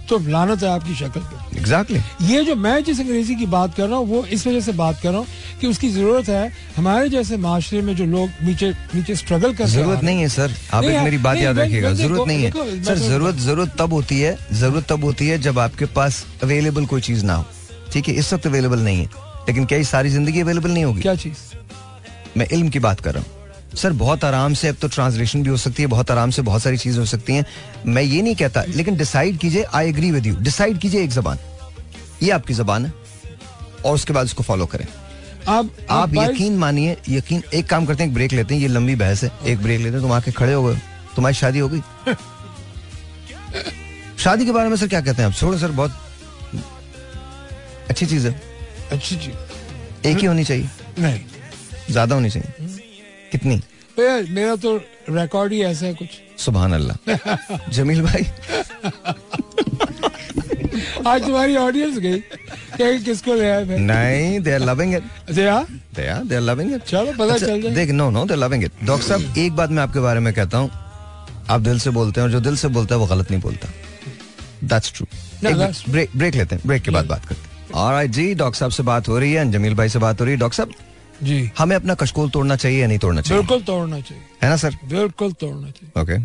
[0.08, 2.30] तो लानत है आपकी शक्ल पे। Exactly exactly.
[2.30, 5.00] ये जो मैं जिस अंग्रेज़ी की बात कर रहा हूँ वो इस वजह से बात
[5.02, 5.26] कर रहा हूँ
[5.60, 10.04] कि उसकी ज़रूरत है हमारे जैसे माशरे में जो लोग नीचे नीचे स्ट्रगल कर ज़रूरत
[10.04, 13.76] नहीं है। सर। आप एक मेरी बात याद रखिएगा। ज़रूरत नहीं है। सर ज़रूरत ज़रूरत
[13.78, 17.46] तब होती है ज़रूरत तब होती है जब आपके पास अवेलेबल कोई चीज़ ना हो।
[17.92, 21.00] ठीक है इस वक्त अवेलेबल नहीं है। लेकिन क्या ये सारी ज़िंदगी अवेलेबल नहीं होगी?
[21.00, 21.38] क्या चीज़?
[22.36, 23.30] मैं इल्म की बात कर रहा हूँ।
[23.76, 26.62] सर बहुत आराम से अब तो ट्रांसलेशन भी हो सकती है बहुत आराम से बहुत
[26.62, 27.44] सारी चीज़ें हो सकती हैं।
[27.86, 31.38] मैं ये नहीं कहता लेकिन डिसाइड कीजिए I agree with you decide कीजिए एक जबान।
[32.22, 32.92] ये आपकी जबान है
[33.84, 34.86] और उसके बाद उसको फॉलो करें।
[35.48, 38.94] आप आप यकीन मानिए यकीन एक काम करते हैं एक ब्रेक लेते हैं ये लंबी
[38.94, 40.76] बहस है। एक ब्रेक लेते हैं तुम आके खड़े हो गए
[41.16, 41.80] तुम्हारी शादी हो गई।
[44.18, 45.34] शादी के बारे में सर क्या कहते हैं आप?
[45.34, 45.92] छोड़ो सर बहुत
[47.90, 48.40] अच्छी चीज़ है।
[48.92, 50.68] अच्छी चीज़। एक ही होनी चाहिए?
[50.98, 51.20] नहीं।
[51.90, 52.68] ज़्यादा होनी चाहिए?
[53.32, 53.58] कितनी?
[53.98, 54.02] तो
[54.34, 54.76] मेरा तो
[55.10, 56.08] रिकॉर्ड ही ऐसा है कुछ।
[56.44, 58.24] सुबह अल्लाह जमील भाई।
[61.06, 62.22] आज तुम्हारी ऑडियंस गई।
[62.76, 65.66] कि किसको ले आए नहीं दे आर लविंग इट अच्छा यार
[65.96, 68.64] they are they are loving it चलो पता चल जाए। देख no no they loving
[68.64, 70.70] it doctor साहब एक बात मैं आपके बारे में कहता हूँ।
[71.50, 73.68] आप दिल से बोलते हैं और जो दिल से बोलता है वो गलत नहीं बोलता।
[74.64, 75.06] दैट्स ट्रू
[75.92, 79.08] ब्रेक लेते हैं। ब्रेक के बाद बात करते हैं। ऑलराइट जी डॉक्टर साहब से बात
[79.08, 80.72] हो रही है जमील भाई से बात हो रही है। डॉक्टर साहब
[81.22, 83.42] जी। हमें अपना कशकोल तोड़ना चाहिए या नहीं तोड़ना चाहिए?
[83.42, 84.76] बिल्कुल तोड़ना चाहिए। है ना सर?
[84.84, 86.24] बिल्कुल तोड़ना चाहिए। ओके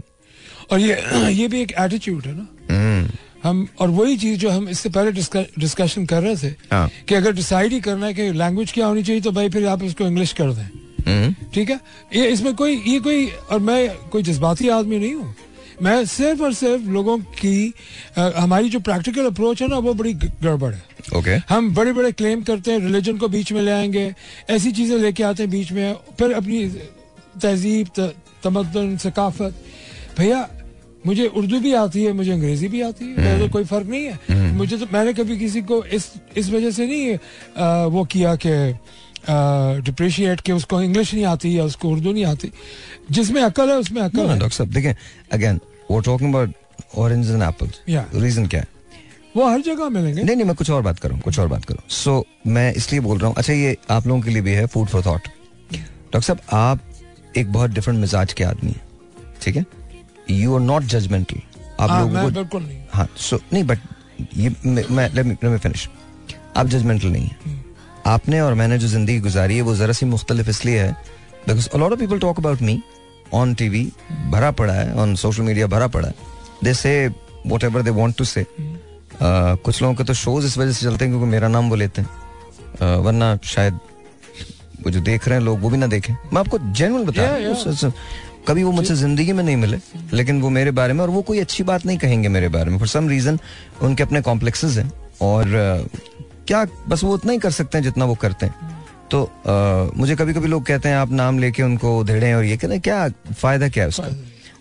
[0.71, 3.09] और ये ये भी एक एटीट्यूड है ना।
[3.43, 5.11] हम और वही चीज़ जो हम इससे पहले
[5.59, 9.03] डिस्कशन कर रहे थे हाँ। कि अगर डिसाइड ही करना है कि लैंग्वेज क्या होनी
[9.03, 11.79] चाहिए तो भाई फिर आप इसको इंग्लिश कर दें। ठीक है?
[12.15, 13.79] ये इसमें कोई ये कोई और मैं
[14.11, 15.33] कोई जज्बाती आदमी नहीं हूँ।
[15.81, 17.73] मैं सिर्फ़ और सिर्फ़ लोगों की
[18.17, 20.83] अ, हमारी जो प्रैक्टिकल अप्रोच है ना वो बड़ी गड़बड़ है।
[21.17, 24.13] ओके हम बड़े बड़े क्लेम करते हैं रिलीजन को बीच में ले आएँगे
[24.49, 26.65] ऐसी चीज़ें लेके आते हैं बीच में फिर अपनी
[27.41, 27.87] तहजीब
[28.43, 29.53] तमदन सकाफत।
[30.17, 30.47] भैया
[31.05, 34.05] मुझे उर्दू भी आती है मुझे अंग्रेज़ी भी आती है मेरा तो कोई फ़र्क नहीं
[34.05, 37.17] है। मुझे तो मैंने कभी किसी को इस इस वजह से नहीं
[37.57, 38.53] आ, वो किया कि
[39.85, 42.51] डिप्रिशिएट कि उसको इंग्लिश नहीं आती या उसको उर्दू नहीं आती।
[43.11, 44.93] जिसमें अकल है उसमें अकल है डॉक्टर साहब देखें
[45.33, 45.59] अगेन
[45.91, 46.53] वो talking about
[46.97, 48.21] orange and apples Yeah.
[48.21, 48.67] Reason क्या है?
[49.37, 51.89] वो हर जगह मिलेंगे। नहीं नहीं मैं कुछ और बात करूँ कुछ और बात करूँ।
[51.89, 54.87] सो मैं इसलिए बोल रहा हूँ अच्छा ये आप लोगों के लिए भी है फ़ूड
[54.87, 55.27] फॉर थॉट
[55.73, 56.79] डॉक्टर साहब आप
[57.37, 58.81] एक बहुत डिफरेंट मिजाज के आदमी हैं
[59.41, 59.65] ठीक है?
[60.29, 61.39] यू आर नॉट जजमेंटल
[61.79, 63.79] आप हाँ, लोगों को बिल्कुल नहीं हाँ। सो नहीं बट
[64.37, 65.87] ये मैं मैं me- let me
[66.57, 67.59] आप जजमेंटल नहीं है।
[68.05, 70.91] आपने और मैंने जो ज़िंदगी गुजारी है वो जरा सी मुख्तलिफ़ इसलिए है
[71.47, 72.81] because a lot of people talk about me
[73.33, 73.83] on TV
[74.29, 76.13] भरा पड़ा है ऑन सोशल मीडिया भरा पड़ा है।
[76.63, 76.91] They say
[77.63, 78.45] whatever they want to say
[79.21, 82.01] कुछ लोगों के तो शोज़ इस वजह से चलते हैं क्योंकि मेरा नाम वो लेते
[82.01, 82.09] हैं।
[82.73, 83.79] Uh, वरना शायद
[84.83, 87.83] वो जो देख रहे हैं लोग वो भी ना देखें। मैं आपको जेनुअन बता रहा
[87.83, 87.93] हूँ
[88.47, 89.77] कभी वो मुझसे ज़िंदगी में नहीं मिले
[90.13, 92.77] लेकिन वो मेरे बारे में और वो कोई अच्छी बात नहीं कहेंगे मेरे बारे में।
[92.77, 93.39] फॉर सम रीजन
[93.81, 95.99] उनके अपने कॉम्प्लेक्सेस हैं और uh,
[96.47, 98.79] क्या बस वो उतना ही कर सकते हैं जितना वो करते हैं।
[99.11, 102.57] तो uh, मुझे कभी कभी लोग कहते हैं आप नाम लेके उनको उधेड़े और ये
[102.57, 104.07] कहते हैं क्या फ़ायदा क्या है उसका?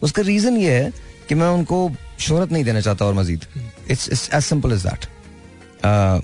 [0.03, 0.93] उसका रीजन ये है
[1.29, 1.91] कि मैं उनको
[2.21, 3.45] शोहरत नहीं देना चाहता और मजीद।
[3.91, 5.07] It's as simple as that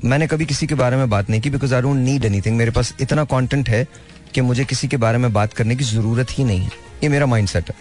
[0.05, 2.70] मैंने कभी किसी के बारे में बात नहीं की because I don't need anything मेरे
[2.70, 3.87] पास इतना कंटेंट है
[4.35, 6.70] कि मुझे किसी के बारे में बात करने की ज़रूरत ही नहीं है।
[7.03, 7.74] ये मेरा माइंड सेट है।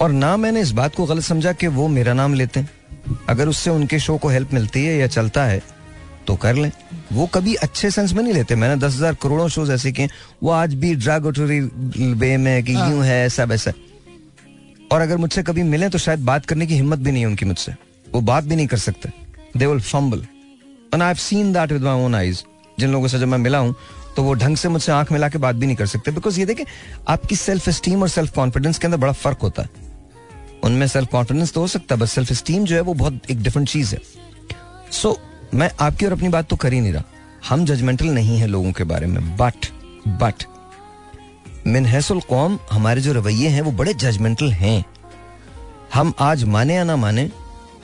[0.00, 2.70] और ना मैंने इस बात को गलत समझा कि वो मेरा नाम लेते हैं।
[3.28, 5.62] अगर उससे उनके शो को हेल्प मिलती है या चलता है
[6.30, 6.70] तो कर लें।
[7.12, 10.08] वो कभी अच्छे सेंस में नहीं लेते। मैंने दस हज़ार करोड़ों शोज़ ऐसे किए
[10.42, 11.60] वो आज भी ड्रागोटरी
[12.14, 13.72] वे में कि यूँ है ऐसा। वैसा
[14.92, 17.46] और अगर मुझसे कभी मिले तो शायद बात करने की हिम्मत भी नहीं है उनकी
[17.46, 17.72] मुझसे।
[18.06, 19.08] वो बात भी नहीं कर सकते।
[19.56, 20.24] They will fumble
[20.94, 22.44] and I have seen that with my own eyes
[22.78, 23.74] जिन लोगों से जब मैं मिला हूँ
[24.16, 26.46] तो वो ढंग से मुझसे आँख मिला के बात भी नहीं कर सकते। बिकॉज़ ये
[26.46, 26.64] देखें
[27.08, 29.68] आपकी सेल्फ एस्टीम और सेल्फ कॉन्फिडेंस के अंदर बड़ा फ़र्क होता है।
[30.64, 33.42] उनमें सेल्फ कॉन्फिडेंस तो हो सकता है बस सेल्फ एस्टीम जो है वो बहुत एक
[33.42, 34.00] डिफरेंट चीज़ है।
[34.92, 35.18] सो
[35.54, 37.02] मैं आपकी और अपनी बात तो कर ही नहीं रहा।
[37.48, 39.66] हम जजमेंटल नहीं है लोगों के बारे में बट
[40.08, 40.44] बट
[41.66, 44.84] मिनहसुल कौम हमारे जो रवैये हैं वो बड़े जजमेंटल हैं।
[45.94, 47.30] हम आज माने या ना माने,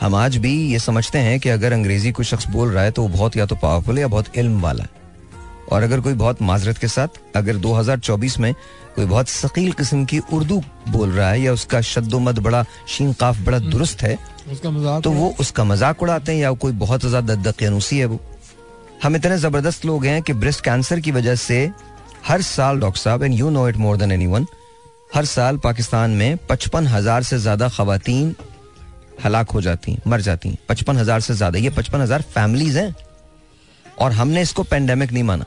[0.00, 3.02] हम आज भी ये समझते हैं कि अगर अंग्रेज़ी कोई शख्स बोल रहा है तो
[3.02, 4.90] वो बहुत या तो पावरफुल या बहुत इल्म वाला है।
[5.72, 8.52] और अगर कोई बहुत माजरत के साथ, अगर 2024 में
[8.96, 13.40] कोई बहुत सकील किस्म की उर्दू बोल रहा है या उसका शद्दोमद बड़ा शीन काफ
[13.40, 14.18] बड़ा दुरुस्त है
[14.52, 18.18] उसका तो वो उसका मज़ाक उड़ाते हैं या कोई बहुत ज़्यादा दक्यानुसी है वो?
[19.02, 21.58] हम इतने ज़बरदस्त लोग हैं कि ब्रेस्ट कैंसर की वजह से
[22.26, 24.46] हर साल डॉक्टर साहब and you know it more than anyone
[25.14, 28.34] हर साल पाकिस्तान में पचपन हज़ार से ज़्यादा खातन
[29.24, 32.78] हलाक हो जाती हैं मर जाती हैं। पचपन हज़ार से ज़्यादा ये पचपन हज़ार फैमिलीज़
[32.78, 32.94] हैं।
[34.00, 35.44] और हमने इसको पेंडेमिक नहीं माना।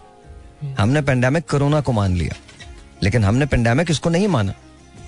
[0.80, 2.36] हमने पेंडेमिक कोरोना को मान लिया।
[3.04, 4.54] लेकिन हमने पेंडेमिक इसको नहीं माना।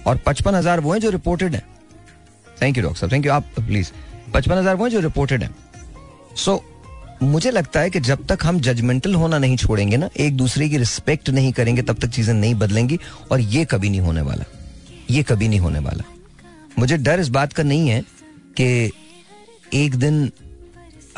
[0.07, 1.63] और पचपन हज़ार वो हैं जो रिपोर्टेड हैं।
[2.61, 3.91] Thank you doctor thank you आप प्लीज़
[4.33, 5.49] पचपन हज़ार वो जो रिपोर्टेड है.
[6.35, 6.63] सो
[7.23, 10.77] मुझे लगता है कि जब तक हम जजमेंटल होना नहीं छोड़ेंगे ना, एक दूसरे की
[10.77, 12.99] रिस्पेक्ट नहीं करेंगे, तब तक चीज़ें नहीं बदलेंगी
[13.31, 14.45] और ये कभी नहीं होने वाला.
[15.09, 16.03] ये कभी नहीं होने वाला.
[16.79, 18.01] मुझे डर इस बात का नहीं है
[18.59, 18.91] कि
[19.73, 20.31] एक दिन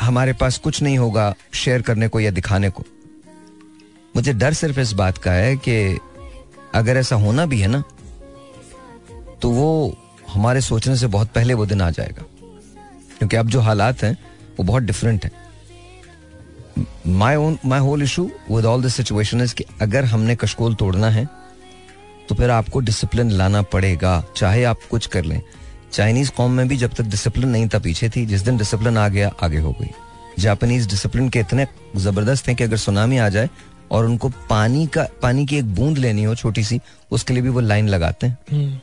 [0.00, 2.84] हमारे पास कुछ नहीं होगा शेयर करने को या दिखाने को.
[4.16, 5.98] मुझे डर सिर्फ़ इस बात का है कि
[6.74, 7.82] अगर ऐसा होना भी है ना
[9.42, 9.70] तो वो
[10.34, 12.24] हमारे सोचने से बहुत पहले वो दिन आ जाएगा।
[13.18, 14.16] क्योंकि अब जो हालात हैं
[14.58, 15.32] वो बहुत डिफरेंट हैं।
[17.08, 21.10] My own my whole issue with all this situation is कि अगर हमने कशकोल तोड़ना
[21.10, 21.28] है
[22.28, 25.40] तो फिर आपको डिसिप्लिन लाना पड़ेगा। चाहे आप कुछ कर लें।
[25.92, 29.08] चाइनीज़ कौम में भी जब तक डिसिप्लिन नहीं था पीछे थी जिस दिन डिसिप्लिन आ
[29.08, 29.90] गया आगे हो गई।
[30.38, 31.66] जापानीज डिसिप्लिन के इतने
[31.96, 33.48] ज़बरदस्त हैं कि अगर सुनामी आ जाए
[33.90, 36.80] और उनको पानी का पानी की एक बूंद लेनी हो छोटी सी
[37.10, 38.78] उसके लिए भी वो लाइन लगाते हैं। हम्म,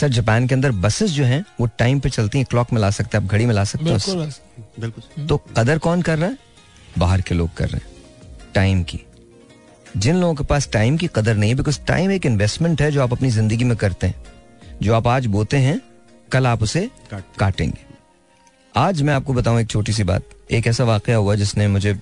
[0.00, 2.90] सर जापान के अंदर बसेस जो हैं वो टाइम पे चलती हैं क्लॉक में ला
[2.90, 4.30] सकते हैं आप घड़ी में ला सकते बिल्कुल हो
[4.80, 6.38] बिल्कुल। तो कदर कौन कर रहा है?
[6.98, 7.96] बाहर के लोग कर रहे हैं।
[8.54, 9.00] टाइम की।
[9.96, 13.02] जिन लोगों के पास टाइम की कदर नहीं है बिकॉज़ टाइम एक इन्वेस्टमेंट है जो
[13.02, 14.24] आप अपनी ज़िंदगी में करते हैं।
[14.82, 15.80] जो आप आज बोते हैं
[16.32, 17.86] कल आप उसे काट- काटेंगे।
[18.76, 22.00] आज मैं आपको बताऊँ एक छोटी सी बात। एक ऐसा वाकया हुआ जिसने मुझे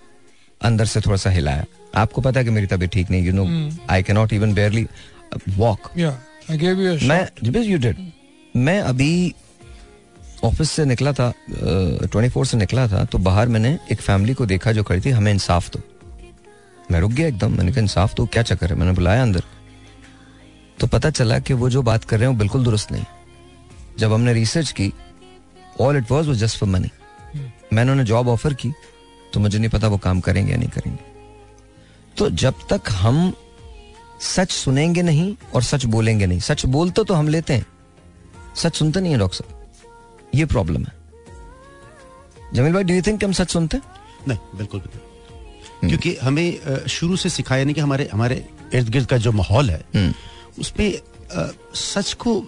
[0.62, 1.64] अंदर से थोड़ा सा हिलाया।
[1.94, 4.86] आपको पता है कि मेरी तबीयत ठीक नहीं you know I can not even barely
[5.48, 5.90] walk
[6.48, 7.96] I gave you a shot.
[8.56, 9.34] मैं अभी
[10.44, 14.46] ऑफ़िस से निकला था ट्वेंटी फोर से निकला था तो बाहर मैंने एक फैमिली को
[14.46, 15.80] देखा जो खड़ी थी हमें इंसाफ दो.
[16.90, 18.26] मैं रुक गया एकदम मैंने कहा इंसाफ दो?
[18.26, 18.76] क्या चक्कर है?
[18.78, 19.42] मैंने बुलाया अंदर।
[20.80, 23.04] तो पता चला कि वो जो बात कर रहे हैं वो बिल्कुल दुरुस्त नहीं।
[23.98, 24.92] जब हमने रिसर्च की
[25.80, 26.90] all it was just for money
[27.72, 28.72] मैंने उन्हें जॉब ऑफ़र की
[29.34, 31.02] तो मुझे नहीं पता वो काम करेंगे या नहीं करेंगे।
[32.16, 33.32] तो जब तक हम
[34.24, 37.66] सच सुनेंगे नहीं और सच बोलेंगे नहीं। सच बोलते तो हम लेते हैं।
[38.56, 40.92] सच सुनते नहीं है डॉक्टर साहब। ये प्रॉब्लम है।
[42.54, 43.76] जमील भाई डू यू थिंक हम सच सुनते?
[43.76, 43.84] हैं
[44.28, 48.44] नहीं बिल्कुल भी नहीं। क्योंकि हमें शुरू से सिखाया नहीं कि हमारे हमारे
[48.74, 50.12] इर्द गिर्द का जो माहौल है
[50.58, 52.40] उसमें अ, सच को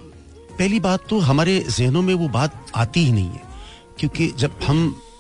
[0.58, 3.40] पहली बात तो हमारे जहनों में वो बात आती ही नहीं है।
[3.98, 4.78] क्योंकि जब हम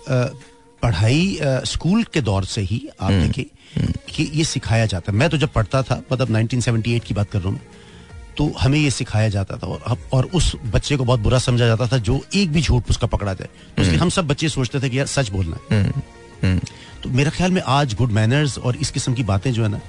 [0.08, 3.50] पढ़ाई स्कूल के दौर से ही आप देखिए
[4.14, 7.40] कि ये सिखाया जाता है। मैं तो जब पढ़ता था मतलब 1978 की बात कर
[7.40, 7.60] रहा हूँ
[8.38, 11.66] तो हमें ये सिखाया जाता था और अब- और उस बच्चे को बहुत बुरा समझा
[11.66, 14.80] जाता था जो एक भी झूठ उसका पकड़ा जाए। तो इसलिए हम सब बच्चे सोचते
[14.80, 15.82] थे कि यार सच बोलना है।
[17.02, 19.80] तो मेरा ख्याल में आज गुड मैनर्स और इस किस्म की बातें जो है ना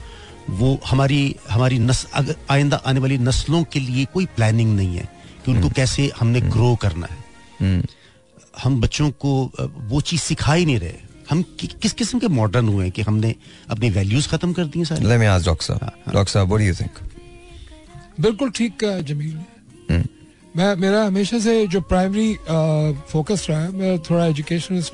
[0.50, 5.10] वो हमारी हमारी नस अगर आइंदा आने वाली नस्लों के लिए कोई प्लानिंग नहीं है
[5.46, 7.18] कि उनको कैसे हमने ग्रो करना है।
[8.64, 12.68] हम बच्चों को वो चीज़ सिखा ही नहीं रहे। हम कि, किस किस्म के मॉडर्न
[12.68, 13.36] हुए हैं कि हमने
[13.70, 15.68] अपनी वैल्यूज़ खत्म कर दी हैं सारी Let me ask Dr.
[15.68, 15.92] Saab.
[16.10, 16.32] Dr.
[16.34, 17.04] Saab, what do you think?
[18.22, 19.34] बिल्कुल ठीक कहा जमील
[19.90, 20.04] ने
[20.56, 22.34] मैं मेरा हमेशा से जो प्राइमरी
[23.12, 24.94] फोकस रहा है मेरा थोड़ा एजुकेशनिस्ट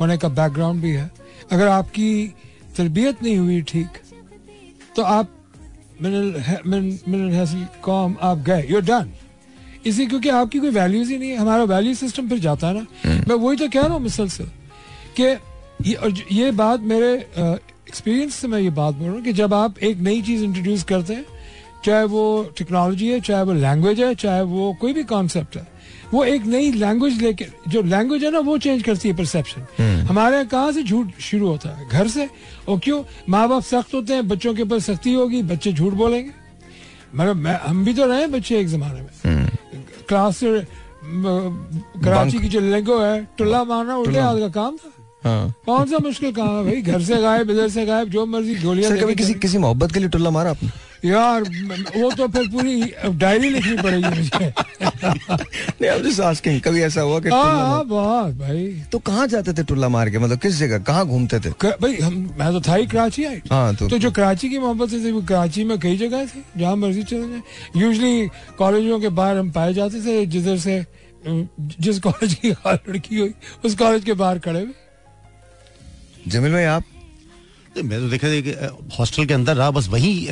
[0.00, 1.10] होने का बैकग्राउंड भी है
[1.52, 2.10] अगर आपकी
[2.76, 3.98] तरबियत नहीं हुई ठीक
[4.96, 5.32] तो आप
[6.02, 6.42] मिनल
[7.08, 9.10] मिनल हासिल कौम आप गए यू डन
[9.86, 12.86] इसी क्योंकि आपकी कोई वैल्यूज़ ही नहीं है हमारा वैल्यू सिस्टम फिर जाता है ना
[13.28, 14.50] मैं वही तो कह रहा हूँ मुसलसल
[15.16, 15.34] कि
[15.86, 17.12] ये और ये बात मेरे
[17.88, 20.82] एक्सपीरियंस से मैं ये बात बोल रहा हूँ कि जब आप एक नई चीज़ इंट्रोड्यूस
[20.84, 21.24] करते हैं
[21.84, 22.22] चाहे वो
[22.58, 25.66] टेक्नोलॉजी है चाहे वो लैंग्वेज है चाहे वो कोई भी कॉन्सेप्ट है
[26.12, 30.36] वो एक नई लैंग्वेज लेके जो लैंग्वेज है ना वो चेंज करती है परसेप्शन हमारे
[30.36, 31.88] यहाँ कहाँ से झूठ शुरू होता है?
[31.88, 32.28] घर से?
[32.68, 33.02] और क्यों?
[33.28, 36.30] माँ बाप सख्त होते हैं बच्चों के ऊपर सख्ती होगी बच्चे झूठ बोलेंगे।
[37.14, 39.48] मतलब मैं हम भी तो रहे हैं बच्चे एक जमाने में।
[40.08, 44.92] क्लास कराची की जो लेंगो है टुल्ला मारना उल्टे हाथ का काम था।
[45.26, 46.80] कौन सा मुश्किल काम है भाई?
[46.82, 50.08] घर से गायब इधर से गायब जो मर्ज़ी गोलियाँ कभी किसी किसी मोहब्बत के लिए
[50.08, 50.70] टुल्ला मारा आपने?
[51.04, 51.42] यार
[51.96, 54.52] वो तो फिर पूरी डायरी लिखनी पड़ेगी मुझे।
[55.82, 60.10] नहीं कभी ऐसा हुआ कि हाँ हाँ बहुत भाई। तो कहाँ जाते थे टुल्ला मार
[60.10, 60.18] के?
[60.18, 60.78] मतलब किस जगह?
[60.78, 61.50] कहाँ घूमते थे?
[61.60, 64.58] क- भाई हम मैं तो था ही कराची आई हाँ, तो- तो जो कराची की
[64.58, 67.42] मोहब्बत थी वो कराची में कई जगह थी जहाँ मर्ज़ी चले जाए।
[67.76, 70.84] यूजली कॉलेजों के बाहर हम पाए जाते थे जिधर से
[71.80, 74.72] जिस कॉलेज की लड़की हुई उस कॉलेज के बाहर खड़े हुए।
[76.28, 76.82] जमील भाई आप?
[77.84, 78.50] मैं तो देखा था कि
[78.98, 80.28] हॉस्टल के अंदर रहा बस वही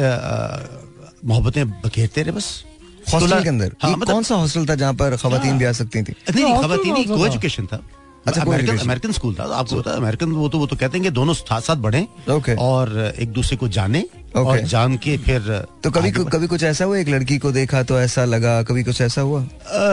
[1.24, 2.64] मोहब्बतें बखेरते रहे बस।
[3.12, 3.72] हॉस्टल के अंदर?
[3.82, 6.14] हाँ, मतलब- कौन सा हॉस्टल था जहाँ पर खातन भी आ सकती थी?
[6.34, 7.80] नहीं सा को एजुकेशन था।
[8.26, 11.05] अच्छा, अमेरिकन अमेरिकन स्कूल था आपको पता है अमेरिकन वो तो वो तो कहते हैं
[11.05, 12.59] कि दोनों साथ साथ बढ़े Okay.
[12.59, 14.47] और एक दूसरे को जाने okay.
[14.47, 16.99] और जान के फिर तो कभी आगे कभी कुछ ऐसा हुआ?
[16.99, 19.43] एक लड़की को देखा तो ऐसा लगा कभी कुछ ऐसा हुआ?
[19.43, 19.49] अ,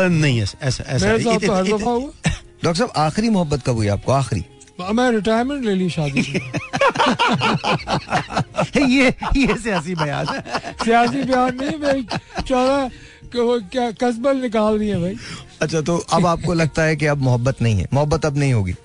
[0.07, 2.13] नहीं ऐसा ऐसा तो
[2.63, 4.11] डॉक्टर साहब आखिरी मोहब्बत कब हुई आपको?
[4.11, 4.45] आखिरी।
[4.79, 6.21] मैं रिटायरमेंट ले ली शादी।
[8.77, 9.07] ये
[9.37, 10.25] ये सियासी बयान
[10.83, 12.01] सियासी बयान नहीं भाई
[12.47, 12.89] चौदह
[13.35, 15.15] क्या कसबल निकाल रही है भाई
[15.61, 18.75] अच्छा तो अब आपको लगता है कि अब मोहब्बत नहीं है मोहब्बत अब नहीं होगी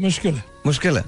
[0.00, 1.04] मुश्किल है मुश्किल है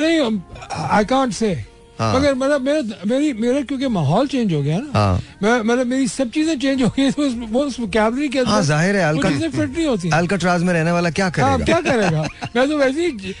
[0.00, 1.54] नहीं आई कांट से।
[2.00, 6.08] मगर मेरा मेरा मेरी मेरा क्योंकि माहौल चेंज हो गया ना हाँ। मैं मतलब मेरी
[6.08, 9.30] सब चीज़ें चेंज हो गई तो वो उस vocabulary के अंदर हाँ ज़ाहिर है अलका
[9.30, 12.28] चीज़ें फिट नहीं होती। अल्काट्राज में रहने वाला क्या हाँ करेगा क्या करेगा?
[12.56, 13.34] मैं तो वैसे ही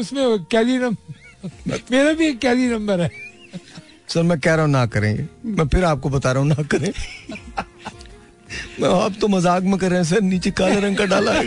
[0.00, 3.10] उसमें कैली नंबर मेरा भी एक कैली नंबर है।
[4.08, 6.92] सर मैं कह रहा हूँ ना करें। मैं फिर आपको बता रहा हूँ ना करें।
[8.80, 11.44] मैं आप तो मज़ाक में कर रहे हैं सर नीचे काले रंग का डाला है।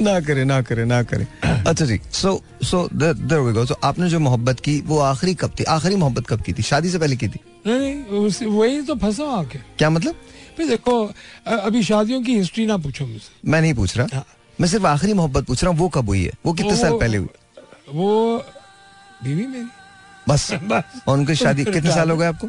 [0.00, 1.26] ना करें ना करें ना करें।
[1.66, 5.52] अच्छा जी सो सो देयर वी गो सो आपने जो मोहब्बत की वो आखिरी कब
[5.60, 5.64] थी?
[5.64, 6.62] आखिरी मोहब्बत कब की थी?
[6.62, 7.40] शादी से पहले की थी?
[7.66, 10.14] नहीं वही तो फंसा आके क्या मतलब?
[10.56, 11.04] फिर देखो
[11.46, 14.24] अभी शादियों की हिस्ट्री ना पूछो मुझसे। मैं नहीं पूछ रहा। हाँ।
[14.60, 16.32] मैं सिर्फ़ आखिरी मोहब्बत पूछ रहा हूँ वो कब हुई है?
[16.46, 17.28] वो कितने साल पहले हुई?
[17.92, 18.38] वो
[19.24, 19.66] बीवी मेरी।
[20.28, 22.46] बस। बस। और उनकी शादी कितने साल हो गए आपको?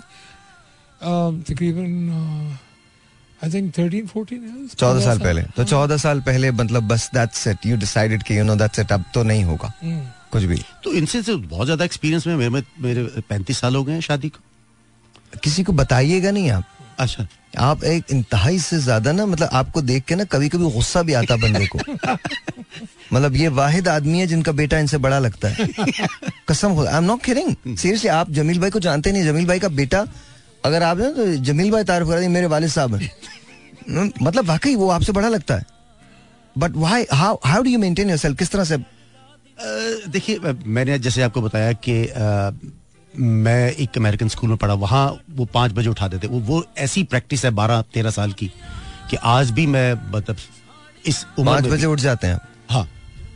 [1.50, 2.58] तकरीबन
[3.46, 8.24] आई थिंक चौदह साल पहले तो चौदह साल पहले मतलब बस दैट्स इट यू डिसाइडेड
[8.24, 9.74] कि यू नो दैट्स इट अब तो नहीं होगा।
[10.32, 13.93] कुछ भी। तो इनसे से बहुत ज़्यादा एक्सपीरियंस में मेरे मेरे पैंतीस साल हो गए
[13.93, 14.39] हैं शादी को।
[15.43, 16.64] किसी को बताइएगा नहीं आप।
[17.00, 17.28] अच्छा।
[17.60, 21.14] आप एक इंतहाई से ज़्यादा ना मतलब आपको देख के ना कभी कभी गुस्सा भी
[21.14, 21.80] आता बंदे को।
[23.14, 25.68] मतलब ये वाहिद आदमी है जिनका बेटा इनसे बड़ा लगता है।
[26.50, 29.24] कसम I am not kidding seriously आप जमील भाई को जानते नहीं?
[29.24, 30.06] जमील भाई का बेटा
[30.66, 33.11] अगर आप ना तो जमील भाई तारीफ़ कर मेरे वालिद साहब हैं।
[34.22, 35.66] मतलब वाकई वो आपसे बड़ा लगता है।
[36.55, 38.78] But why how how do you maintain yourself किस तरह से?
[40.09, 41.93] देखिए मैंने जैसे आपको बताया कि
[43.13, 47.03] मैं एक अमेरिकन स्कूल में पढ़ा वहाँ वो पाँच बजे उठा देते। वो वो ऐसी
[47.03, 48.51] प्रैक्टिस है बारह तेरह साल की
[49.09, 50.38] कि आज भी मैं मतलब
[51.05, 52.39] इस उम्र पाँच बजे उठ जाते हैं।
[52.70, 52.88] हाँ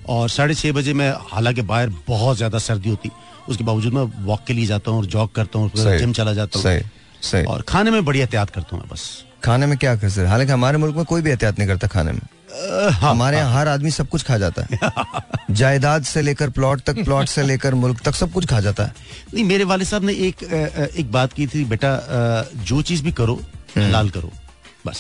[0.10, 3.12] और साढ़े छः बजे मैं हालाँकि बाहर बहुत ज़्यादा सर्दी होती।
[3.50, 6.60] उसके बावजूद मैं वॉक के लिए जाता हूँ और जॉग करता हूँ जिम चला जाता
[6.60, 6.64] हूँ।
[7.22, 10.28] सही। और खाने में बड़ी एहतियात करता हूँ मैं बस। खाने में क्या कर सकते
[10.28, 13.68] हालाँकि हमारे मुल्क में कोई भी एहतियात नहीं करता खाने में। हाँ, हमारे यहाँ हर
[13.68, 14.80] आदमी सब कुछ खा जाता है।
[15.56, 18.94] जायदाद से लेकर प्लॉट तक प्लॉट से लेकर मुल्क तक सब कुछ खा जाता है।
[19.34, 20.44] नहीं मेरे वाले साहब ने एक
[20.98, 21.92] एक बात की थी बेटा
[22.56, 23.40] जो चीज़ भी करो
[23.78, 24.32] लाल करो
[24.88, 25.00] बस।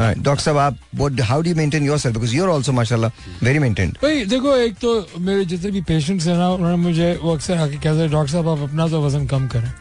[0.00, 2.14] डॉक्टर साहब आप what how do you maintain yourself?
[2.14, 3.10] Because you're also mashallah
[3.42, 4.00] very maintained.
[4.02, 7.76] भाई देखो एक तो मेरे जितने भी पेशेंट्स हैं ना उन्होंने मुझे वो अक्सर आके
[7.76, 9.72] कहते हैं डॉक्टर साहब आप अपना तो वज़न कम करें।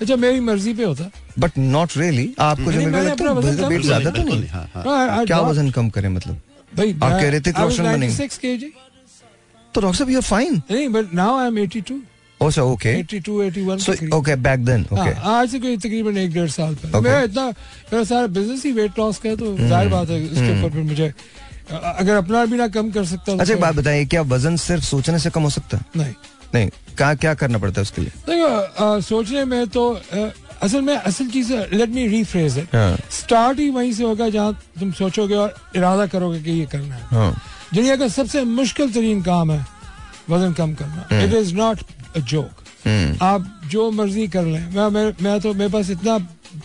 [0.00, 4.10] अच्छा मेरी मर्ज़ी पे होता। बट नॉट रियली आपको जो मेरे लगता है कम ज़्यादा
[4.10, 6.36] तो नहीं। हाँ, हाँ। हाँ, क्या वज़न कम करें मतलब?
[6.72, 8.70] भाई आप कह रहे थे रोशन बनेंगे। 96 kg
[9.74, 11.98] तो डॉक्टर साहब यू आर फाइन नहीं but now I am 82
[12.40, 15.76] oh okay 82 81 सो के करीब। ओके बैक देन ओके हाँ, आज से कोई
[15.76, 17.04] तकरीबन एक डेढ़ साल पहले। Okay.
[17.04, 17.46] मेरा इतना
[17.92, 20.82] मेरा सारा बिज़नेस ही वेट लॉस का है तो ज़ाहिर बात है इसके ऊपर फिर
[20.82, 21.12] मुझे
[21.70, 24.84] अगर अपना भी ना कम कर सकता तो अच्छा एक बात बताइए क्या वज़न सिर्फ़
[24.84, 25.76] सोचने से कम हो सकता?
[25.76, 26.14] है नहीं।
[26.54, 28.10] नहीं। क्या क्या करना पड़ता है उसके लिए?
[28.28, 30.30] देखो सोचने में तो अ,
[30.62, 34.52] असल में असल चीज़ लेट मी रीफ्रेज इट हाँ। स्टार्ट ही वहीं से होगा जहाँ
[34.80, 37.30] तुम सोचोगे और इरादा करोगे कि ये करना है। हाँ।
[37.74, 39.64] दुनिया का सबसे मुश्किल तरीन काम है
[40.30, 41.80] वज़न कम करना। It is not
[42.16, 42.64] a joke
[43.22, 46.18] आप जो मर्ज़ी कर लें। मैं मैं, मैं तो मेरे पास इतना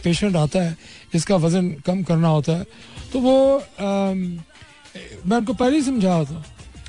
[0.04, 0.76] पेशेंट आता है
[1.14, 2.66] जिसका वज़न कम करना होता है।
[3.14, 4.18] तो वो अम,
[5.26, 6.44] मैं उनको पहले ही समझा होता हूँ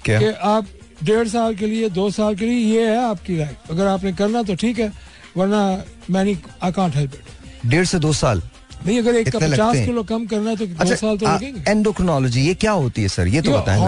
[0.07, 0.67] कि आप
[1.05, 4.43] डेढ़ साल के लिए दो साल के लिए ये है आपकी लाइफ अगर आपने करना
[4.43, 4.93] तो ठीक है
[5.37, 5.61] वरना
[6.11, 8.43] मैं नहीं आई कांट हेल्प इट डेढ़ से दो साल?
[8.85, 11.71] भाई अगर एक का पचास किलो कम करना है तो दो अच्छा साल तो लगेंगे।
[11.71, 13.81] एंडोक्रोनोलॉजी ये क्या होती है सर ये तो बताएँ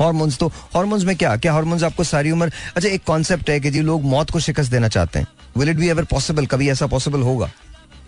[0.00, 2.52] हॉर्मोन्स तो हॉर्मोन्स में क्या क्या हॉर्मोन्स आपको सारी उम्र?
[2.76, 5.26] अच्छा एक कॉन्सेप्ट है कि जी लोग मौत को शिकस्त देना चाहते हैं।
[5.56, 7.50] Will it be ever possible कभी ऐसा पॉसिबल होगा?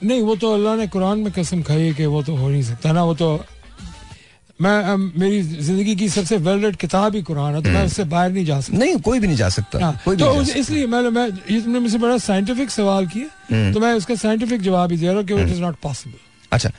[0.04, 2.62] नहीं वो तो अल्लाह ने कुरान में कसम खाई है कि वो तो हो नहीं
[2.62, 3.28] सकता ना वो तो
[4.58, 8.30] मैं मेरी ज़िंदगी की सबसे वेल रेड किताब ही कुरान है तो मैं उससे बाहर
[8.32, 11.26] नहीं जा सकता। नहीं कोई भी नहीं जा सकता हाँ, कोई तो। इसलिए मैंने मैं
[11.50, 15.16] ये तुमने मुझसे बड़ा साइंटिफिक सवाल किया तो मैं उसका साइंटिफिक जवाब ही दे रहा
[15.16, 16.18] हूँ कि इट इज़ नॉट पॉसिबल
[16.52, 16.70] अच्छा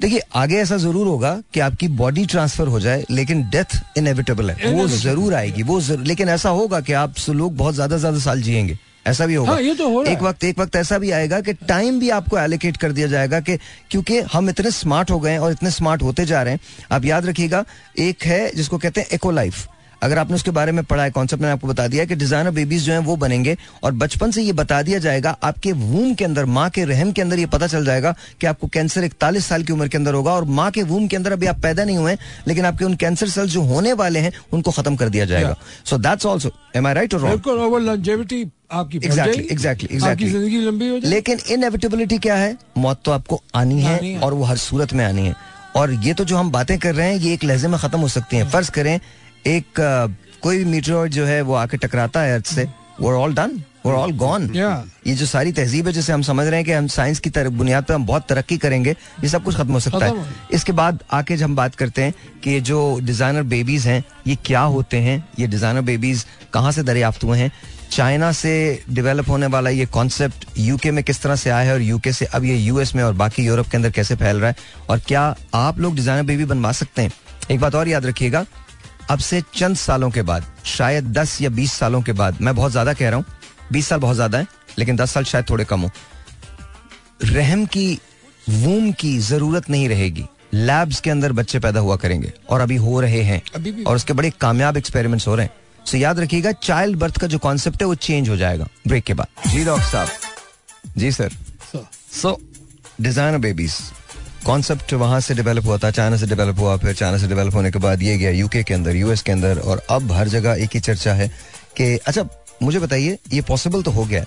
[0.00, 4.72] देखिए आगे ऐसा ज़रूर होगा कि आपकी बॉडी ट्रांसफ़र हो जाए लेकिन डेथ इनएविटेबल है।
[4.72, 8.42] वो ज़रूर आएगी वो ज़रूर लेकिन ऐसा होगा कि आप लोग बहुत ज़्यादा ज़्यादा साल
[8.42, 11.10] जिएँगे। ऐसा भी होगा। हाँ, ये तो हो रहा एक वक्त एक वक्त ऐसा भी
[11.10, 13.56] आएगा कि टाइम भी आपको एलोकेट कर दिया जाएगा कि
[13.90, 16.60] क्योंकि हम इतने स्मार्ट हो गए हैं और इतने स्मार्ट होते जा रहे हैं।
[16.92, 17.64] आप याद रखिएगा
[17.98, 19.66] एक है जिसको कहते हैं एको लाइफ
[20.04, 22.84] अगर आपने उसके बारे में पढ़ा है कॉन्सेप्ट मैंने आपको बता दिया कि डिज़ाइनर बेबीज
[22.84, 26.44] जो हैं वो बनेंगे और बचपन से ये बता दिया जाएगा आपके वूम के अंदर
[26.46, 29.72] माँ के रहम के अंदर ये पता चल जाएगा कि आपको कैंसर इकतालीस साल की
[29.72, 32.16] उम्र के अंदर होगा और माँ के वूम के अंदर अभी आप पैदा नहीं हुए
[32.48, 35.98] लेकिन आपके उन कैंसर सेल्स जो होने वाले हैं उनको खत्म कर दिया जाएगा। So
[35.98, 40.28] that's also am I right और रॉन्ग आपकी Exactly, exactly, exactly.
[40.28, 42.56] ज़िंदगी लंबी हो जाएगी। लेकिन इनएविटेबिलिटी क्या है?
[42.78, 45.34] मौत तो आपको आनी है, है। और वो हर सूरत में आनी है।
[45.76, 48.08] और ये तो जो हम बातें कर रहे हैं ये एक लहजे में खत्म हो
[48.08, 48.98] सकती है। फ़र्ज़ करें
[49.46, 49.80] एक
[50.42, 52.68] कोई भी मीटरॉइड जो है वो आके टकराता है अर्थ से।
[53.00, 54.44] वो ऑल डन वो ऑल गॉन.
[55.06, 57.52] ये जो सारी तहजीब है जिसे हम समझ रहे हैं कि हम साइंस की तरफ़
[57.52, 61.02] बुनियाद पर हम बहुत तरक्की करेंगे ये सब कुछ खत्म हो सकता है। इसके बाद
[61.12, 62.14] आके जब हम बात करते हैं
[62.44, 65.28] कि ये जो डिज़ाइनर बेबीज हैं ये क्या होते हैं?
[65.38, 67.50] ये डिज़ाइनर बेबीज कहाँ से दरियाफ्त हुए हैं?
[67.90, 71.82] चाइना से डेवलप होने वाला ये कॉन्सेप्ट यूके में किस तरह से आया है और
[71.82, 74.56] यूके से अब ये यूएस में और बाकी यूरोप के अंदर कैसे फैल रहा है?
[74.90, 77.12] और क्या आप लोग डिज़ाइनर बेबी बनवा सकते हैं?
[77.50, 78.44] एक बात और याद रखिएगा
[79.10, 82.72] अब से चंद सालों के बाद शायद दस या बीस सालों के बाद मैं बहुत
[82.72, 83.24] ज़्यादा कह रहा हूँ
[83.72, 84.46] बीस साल बहुत ज़्यादा है
[84.78, 85.90] लेकिन दस साल शायद थोड़े कम हो।
[87.24, 87.98] रहम की
[88.50, 90.24] वूम की ज़रूरत नहीं रहेगी।
[90.54, 94.12] लैब्स के अंदर बच्चे पैदा हुआ करेंगे और अभी हो रहे हैं अभी और उसके
[94.12, 97.86] बड़े कामयाब एक्सपेरिमेंट्स हो रहे हैं। सो याद रखिएगा चाइल्ड बर्थ का जो कॉन्सेप्ट है
[97.86, 100.08] वो चेंज हो जाएगा ब्रेक के बाद। जी डॉक्टर साहब।
[100.98, 101.32] जी sir
[102.12, 102.38] so
[103.00, 103.72] designer babies
[104.46, 107.70] concept वहाँ से डेवलप हुआ था चाइना से डेवलप हुआ फिर चाइना से डेवलप होने
[107.72, 110.70] के बाद ये गया यूके के अंदर यूएस के अंदर और अब हर जगह एक
[110.74, 111.28] ही चर्चा है
[111.76, 112.26] कि अच्छा
[112.62, 114.24] मुझे बताइए ये पॉसिबल तो हो गया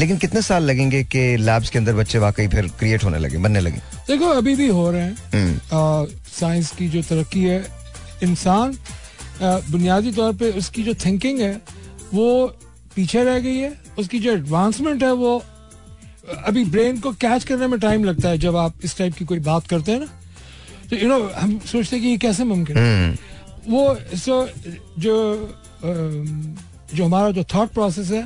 [0.00, 3.60] लेकिन कितने साल लगेंगे कि लैब्स के अंदर बच्चे वाकई फिर क्रिएट होने लगे बनने
[3.60, 3.78] लगे?
[4.08, 6.06] देखो अभी भी हो रहे हैं। हम्म,
[6.40, 7.58] साइंस की जो तरक्की है
[8.22, 8.76] इंसान
[9.42, 11.52] बुनियादी तौर पे उसकी जो थिंकिंग है
[12.14, 12.28] वो
[12.96, 15.42] पीछे रह गई है उसकी जो एडवांसमेंट है वो
[16.28, 19.38] अभी ब्रेन को कैच करने में टाइम लगता है जब आप इस टाइप की कोई
[19.38, 20.06] बात करते हैं ना।
[20.90, 23.16] तो यू नो हम सोचते हैं कि ये कैसे मुमकिन है। हम्म,
[23.72, 24.48] वो सो
[24.98, 25.16] जो
[26.94, 28.22] जो हमारा जो थॉट प्रोसेस है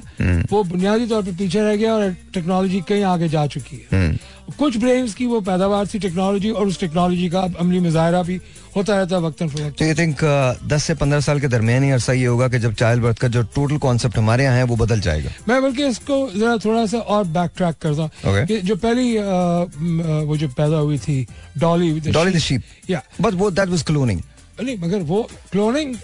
[0.52, 4.16] वो बुनियादी तौर पे पीछे रह गया और टेक्नोलॉजी कहीं आगे जा चुकी है। हम्म,
[4.58, 8.40] कुछ ब्रेन्स की वो पैदावार थी टेक्नोलॉजी और उस टेक्नोलॉजी का अब अमली मुजाहरा भी
[8.76, 10.24] होता रहता है वक्तन फवक्त तो ये थिंक
[10.72, 13.28] दस से पंद्रह साल के दरमियान ही अरसा ये होगा कि जब चाइल्ड बर्थ का
[13.36, 15.30] जो टोटल कॉन्सेप्ट हमारे यहाँ है वो बदल जाएगा?
[15.48, 18.46] मैं बल्कि इसको जरा थोड़ा सा और बैक ट्रैक करता हूँ Okay.
[18.48, 21.26] कि जो पहली अ, म, अ, वो जो पैदा हुई थी
[21.58, 24.20] डॉली डॉली द शीप या बट वो दैट वाज क्लोनिंग
[24.62, 25.94] नहीं मगर वो क्लोनिंग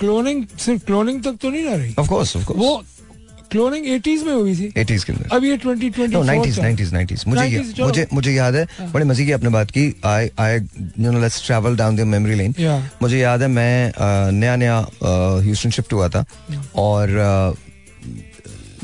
[0.00, 1.94] क्लोनिंग सिर्फ़ क्लोनिंग तक तो नहीं रह रही?
[1.98, 2.84] ऑफ़ कोर्स ऑफ़ कोर्स वो
[3.50, 7.28] क्लोनिंग 80s में हुई थी। 80s के अंदर। अब ये 2024 नो 90s 90s 90s
[7.28, 10.56] मुझे 90s, या- मुझे मुझे याद है बड़े मज़े की आपने बात की। I I
[11.00, 12.54] you know let's travel down the memory lane
[13.02, 13.92] मुझे याद है मैं
[14.30, 14.86] नया नया
[15.42, 16.24] ह्यूस्टन शिफ्ट हुआ था।
[16.76, 17.08] और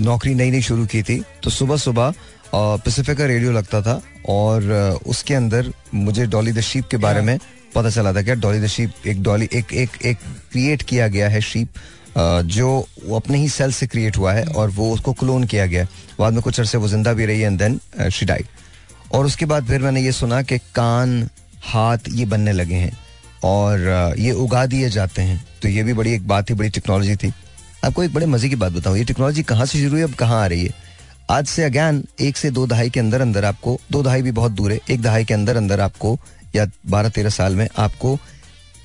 [0.01, 2.15] नौकरी नई नई शुरू की थी। तो सुबह सुबह
[2.55, 4.63] पेसिफिक का रेडियो लगता था। और
[5.07, 7.39] उसके अंदर मुझे डॉली द शीप के बारे में
[7.75, 10.19] पता चला था क्या डॉली द शीप, एक डॉली, एक एक एक
[10.53, 11.69] क्रिएट किया गया है शीप
[12.47, 12.69] जो
[13.05, 15.87] वो अपने ही सेल से क्रिएट हुआ है और वो उसको क्लोन किया गया।
[16.19, 17.79] बाद में कुछ अरसे वो ज़िंदा भी रही एंड देन
[18.11, 18.47] शी डाइड
[19.13, 21.29] और उसके बाद फिर मैंने ये सुना कि कान,
[21.65, 22.93] हाथ ये बनने लगे हैं
[23.45, 27.17] और ये उगा दिए जाते हैं। तो ये भी बड़ी एक बात थी, बड़ी टेक्नोलॉजी
[27.17, 27.33] थी।
[27.85, 30.43] आपको एक बड़े मज़े की बात बताऊँ, ये टेक्नोलॉजी कहाँ से शुरू हुई, अब कहाँ
[30.43, 30.73] आ रही है?
[31.31, 34.53] आज से अगैन एक से दो दहाई के अंदर अंदर आपको, दो दहाई भी बहुत
[34.53, 36.19] दूर है, एक दहाई के अंदर अंदर आपको
[36.55, 38.19] या बारह तेरह साल में आपको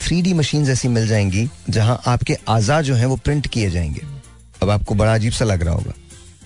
[0.01, 4.01] थ्री डी मशीन ऐसी मिल जाएँगी जहाँ आपके आज़ा जो हैं वो प्रिंट किए जाएँगे।
[4.63, 5.93] अब आपको बड़ा अजीब सा लग रहा होगा।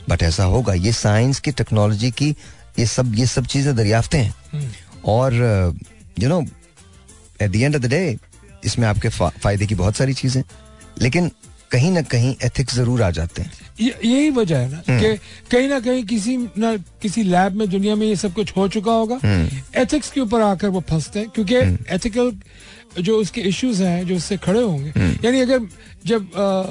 [0.09, 2.29] बट ऐसा होगा ये साइंस की टेक्नोलॉजी की
[2.79, 4.71] ये सब ये सब चीज़ें दरियाफ्ते हैं।
[5.05, 5.33] और
[6.19, 6.41] you know
[7.41, 8.17] at the end of the day
[8.65, 10.43] इसमें आपके फ़ायदे की बहुत सारी चीज़ें।
[11.01, 11.31] लेकिन
[11.71, 13.51] कहीं ना कहीं एथिक्स ज़रूर आ जाते हैं।
[13.81, 15.15] यही वजह है ना कि
[15.51, 18.91] कहीं ना कहीं किसी ना किसी लैब में दुनिया में ये सब कुछ हो चुका
[18.93, 19.19] होगा।
[19.81, 21.55] एथिक्स के ऊपर आकर वो फंसते हैं क्योंकि
[21.95, 22.31] एथिकल
[23.01, 24.89] जो उसके इश्यूज़ हैं जो उससे खड़े होंगे।
[25.25, 25.67] यानी अगर
[26.05, 26.29] जब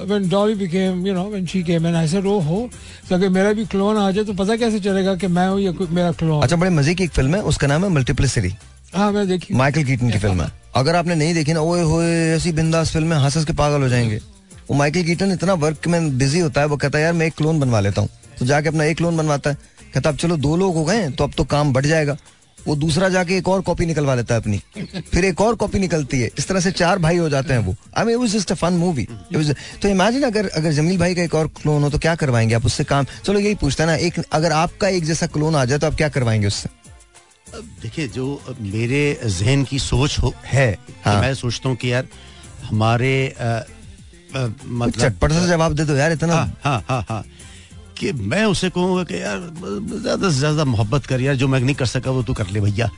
[0.09, 2.69] when Dolly became you know when she came and I said ओ हो
[3.09, 5.73] तो अगर मेरा भी क्लोन आ जाए तो पता कैसे चलेगा कि मैं हूँ या
[5.81, 8.55] मेरा क्लोन अच्छा बड़े मज़े की एक फ़िल्म है उसका नाम है मल्टीप्लिसिटी
[8.95, 12.11] हाँ मैं देखी माइकल कीटन की फ़िल्म है। अगर आपने नहीं देखी ना ओए होए
[12.35, 14.21] ऐसी बिंदास फ़िल्म है हंस हंस के पागल हो जाएँगे।
[14.71, 17.35] वो माइकल कीटन इतना वर्क में बिज़ी होता है वो कहता है यार मैं एक
[17.35, 18.09] क्लोन बनवा लेता हूँ।
[18.39, 19.57] तो जाके अपना एक क्लोन बनवाता है।
[19.95, 22.17] कहता अब चलो दो लोग हो गए तो अब तो काम बढ़ जाएगा।
[22.59, 24.61] वो दूसरा जाके एक और कॉपी निकलवा लेता है अपनी।
[25.11, 27.75] फिर एक और कॉपी निकलती है। इस तरह से चार भाई हो जाते हैं वो।
[27.97, 31.35] I mean it just a fun movie तो इमेजिन अगर अगर जमील भाई का एक
[31.35, 33.07] और क्लोन हो तो क्या करवाएँगे आप उससे काम?
[33.25, 35.95] चलो यही पूछता है ना एक अगर आपका एक जैसा क्लोन आ जाए तो आप
[35.95, 36.69] क्या करवाएँगे उससे?
[37.83, 40.71] देखिए जो मेरे जहन की सोच हो है
[41.05, 42.09] हाँ। मैं सोचता हूँ कि यार
[42.65, 43.13] हमारे
[44.35, 47.25] मतलब चटपट सा जवाब दे दो यार इतना। हाँ हाँ हाँ हाँ।
[47.97, 49.39] कि मैं उसे कहूँगा कि यार
[50.03, 52.61] ज़्यादा से ज़्यादा मोहब्बत कर यार जो मैं नहीं कर सका वो तू कर ले
[52.61, 52.91] भैया।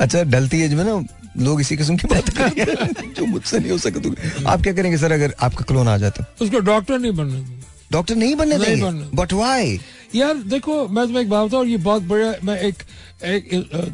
[0.00, 1.02] अच्छा ढलती एज में ना
[1.38, 2.64] लोग इसी किस्म की बात करेंगे
[3.12, 4.14] जो मुझसे नहीं हो सके तो।
[4.48, 6.24] आप क्या करेंगे सर अगर आपका क्लोन आ जाता?
[6.42, 7.44] उसको डॉक्टर नहीं बनने
[7.92, 8.82] डॉक्टर नहीं बनने देंगे?
[8.82, 9.78] बनने। बट वाई
[10.14, 12.82] यार देखो मैं तुम्हें एक बात बताऊँ ये बहुत बड़ा मैं एक
[13.24, 13.48] एक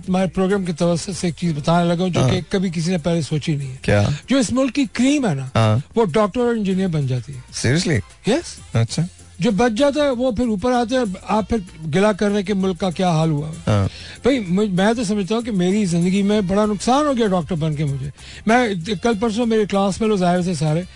[0.06, 2.98] तुम्हारे प्रोग्राम की तवज्जो से एक चीज़ बताने लगा हूँ जो कि कभी किसी ने
[2.98, 4.02] पहले सोची नहीं है। क्या?
[4.30, 7.42] जो इस मुल्क की क्रीम है ना हाँ। वो डॉक्टर और इंजीनियर बन जाती है।
[7.52, 7.96] सीरियसली
[8.28, 9.06] यस अच्छा।
[9.40, 12.44] जो बच जाता है वो फिर ऊपर आते हैं आप फिर गिला कर रहे हैं
[12.44, 13.86] कि मुल्क का क्या हाल हुआ। हाँ।
[14.24, 14.38] भाई
[14.70, 17.84] मैं तो समझता हूँ कि मेरी ज़िंदगी में बड़ा नुकसान हो गया डॉक्टर बन के
[17.84, 18.10] मुझे।
[18.48, 20.86] मैं कल परसों मेरे क्लास में लोग ज़ाहिर से सारे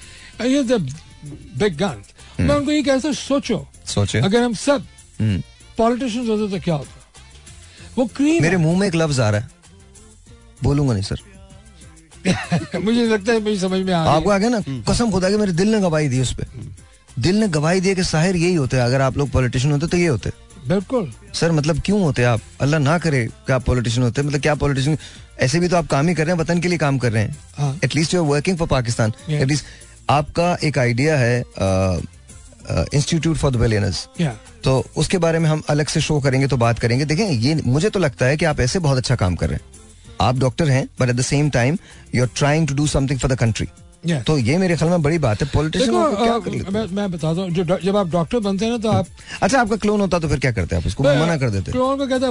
[0.41, 2.03] बिग गन
[2.41, 5.02] मैं उनको ये कहता सोचो। सोचे। अगर हम सब हम्म।
[5.79, 7.01] पॉलिटिशियंस होते तो क्या होता?
[7.99, 9.49] वो क्रीम मेरे मुँह में एक लफ्ज आ रहा है।
[10.65, 11.21] बोलूँगा नहीं सर
[12.79, 15.53] मुझे लगता है मुझे समझ में आ आपको आ गया ना कसम खुदा के मेरे
[15.53, 16.47] दिल ने गवाही दी उस पर
[17.19, 20.07] दिल ने गवाही दी कि साहिर यही होते अगर आप लोग पॉलिटिशियन होते तो ये
[20.07, 20.31] होते।
[20.69, 22.41] बिल्कुल। सर मतलब क्यों होते आप?
[22.61, 24.97] अल्लाह ना करे कि आप पॉलिटिशियन होते। मतलब क्या पॉलिटिशियन
[25.41, 27.23] ऐसे भी तो आप काम ही कर रहे हैं वतन के लिए काम कर रहे
[27.23, 29.65] हैं। At least you are working for Pakistan at least
[30.11, 31.39] आपका एक आइडिया है
[32.95, 34.07] इंस्टीट्यूट फॉर द बिलियनर्स
[34.65, 37.91] तो उसके बारे में हम अलग से शो करेंगे तो बात करेंगे। देखें, ये मुझे
[37.91, 39.81] तो लगता है कि आप ऐसे बहुत अच्छा काम कर रहे हैं।
[40.21, 41.79] आप डॉक्टर हैं but at the same time
[42.15, 43.67] you are trying to do something for the country
[44.05, 47.11] या तो ये मेरे ख्याल में बड़ी बात है। पॉलिटिशियन क्या कर लेते मैं मैं
[47.11, 49.07] बताता हूँ जो जब आप डॉक्टर बनते हैं ना तो आप
[49.43, 51.05] अच्छा आपका क्लोन होता तो फिर क्या करते हैं आप उसको?
[51.05, 52.31] मना कर देते। क्लोन को कहता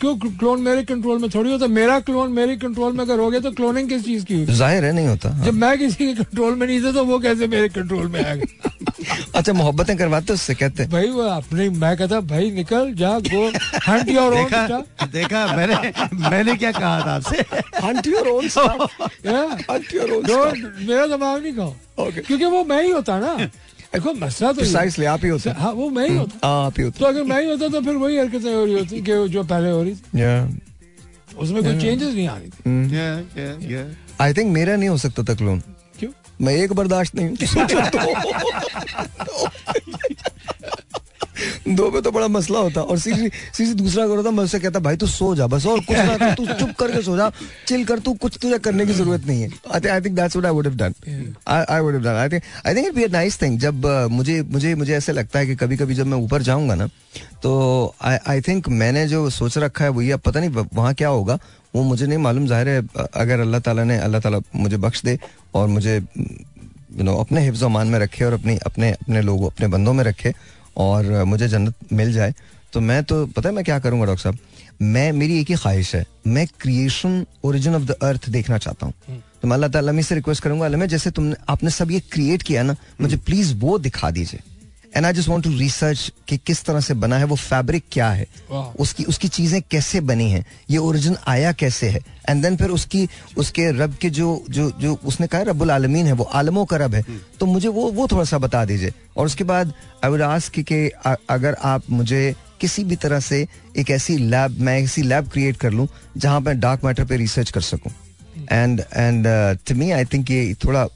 [0.00, 1.66] क्यों क्लोन मेरे कंट्रोल में थोड़ी होता?
[1.68, 4.92] मेरा क्लोन मेरे कंट्रोल में अगर हो गया तो क्लोनिंग किस चीज़ की ज़ाहिर है
[4.92, 7.68] नहीं होता। हाँ। जब मैं किसी के कंट्रोल में नहीं था तो वो कैसे मेरे
[7.76, 8.70] कंट्रोल में आएगा
[9.38, 13.46] अच्छा मोहब्बतें करवाते उससे कहते हैं। भाई वो अपने मैं कहता भाई निकल जा गो
[13.88, 15.76] हंट योर ओन देखा देखा मैंने
[16.28, 17.44] मैंने क्या कहा था आपसे?
[18.30, 18.92] Own stuff.
[19.68, 20.58] Hunt your own stuff.
[20.88, 22.26] मेरा दिमाग नहीं कहो। Okay.
[22.26, 23.34] क्योंकि वो मैं ही होता ना।
[23.94, 26.74] देखो मसला तो Precisely, आप ही होता। हैं। हाँ वो मैं ही होता। हाँ, आप
[26.78, 29.28] ही होता। तो अगर मैं ही होता तो फिर वही हरकतें हो रही होती कि
[29.28, 30.70] जो पहले हो रही थी। Yeah.
[31.38, 34.20] उसमें कोई चेंजेस नहीं आ रही थी। Yeah, yeah, yeah.
[34.20, 36.10] I think मेरा नहीं हो सकता तकलून क्लोन क्यों?
[36.40, 37.36] मैं एक बर्दाश्त नहीं
[39.26, 39.50] तो।
[41.68, 44.78] दो पे तो बड़ा मसला होता और सीधी सीधी दूसरा करो था मैं उससे कहता
[44.80, 47.30] भाई तू सो जा बस और कुछ ना तू चुप करके सो जा।
[47.68, 50.36] चिल कर तू कुछ तुझे करने की ज़रूरत नहीं है। I think I think that's
[50.36, 50.94] what I would have done
[51.48, 54.10] I would have done I think I think it be a nice thing जब uh,
[54.10, 56.88] मुझे मुझे मुझे ऐसे लगता है कि कभी कभी जब मैं ऊपर जाऊँगा ना
[57.42, 57.50] तो
[58.02, 61.08] आई आई थिंक मैंने जो सोच रखा है वो ये अब पता नहीं वहाँ क्या
[61.08, 61.38] होगा
[61.74, 62.78] वो मुझे नहीं मालूम। ज़ाहिर है
[63.14, 65.18] अगर अल्लाह ताला ने अल्लाह ताला मुझे बख्श दे
[65.54, 69.66] और मुझे यू नो अपने हिफ्ज मान में रखे और अपनी अपने अपने लोगों अपने
[69.74, 70.32] बंदों में रखे
[70.76, 72.34] और मुझे जन्नत मिल जाए
[72.72, 74.38] तो मैं तो पता है मैं क्या करूँगा डॉक्टर साहब?
[74.82, 79.22] मैं मेरी एक ही ख्वाहिश है। मैं creation origin of the earth देखना चाहता हूँ।
[79.42, 82.62] तो मैं अल्लाह ताला से रिक्वेस्ट करूँगा अल्लाह जैसे तुमने आपने सब ये क्रिएट किया
[82.62, 84.40] ना मुझे प्लीज़ वो दिखा दीजिए।
[84.96, 88.08] And I just want to research कि किस तरह से बना है वो फैब्रिक क्या
[88.10, 88.26] है.
[88.80, 90.44] उसकी उसकी चीज़ें कैसे बनी हैं?
[90.70, 92.00] ये ओरिजिन आया कैसे है?
[92.28, 96.12] एंड देन फिर उसकी उसके रब के जो जो जो उसने कहा रब्बुल आलमीन है
[96.12, 97.04] वो आलमों का रब है।
[97.40, 99.72] तो मुझे वो वो थोड़ा सा बता दीजिए। और उसके बाद
[100.04, 100.88] आई वुड आस्क कि, कि
[101.30, 103.46] अगर आप मुझे किसी भी तरह से
[103.78, 105.86] एक ऐसी लैब मैं ऐसी लैब क्रिएट कर लूँ
[106.16, 107.92] जहाँ मैं डार्क मैटर पे रिसर्च कर सकूँ।
[108.52, 109.26] And and
[109.68, 110.86] to me I think ये थोड़ा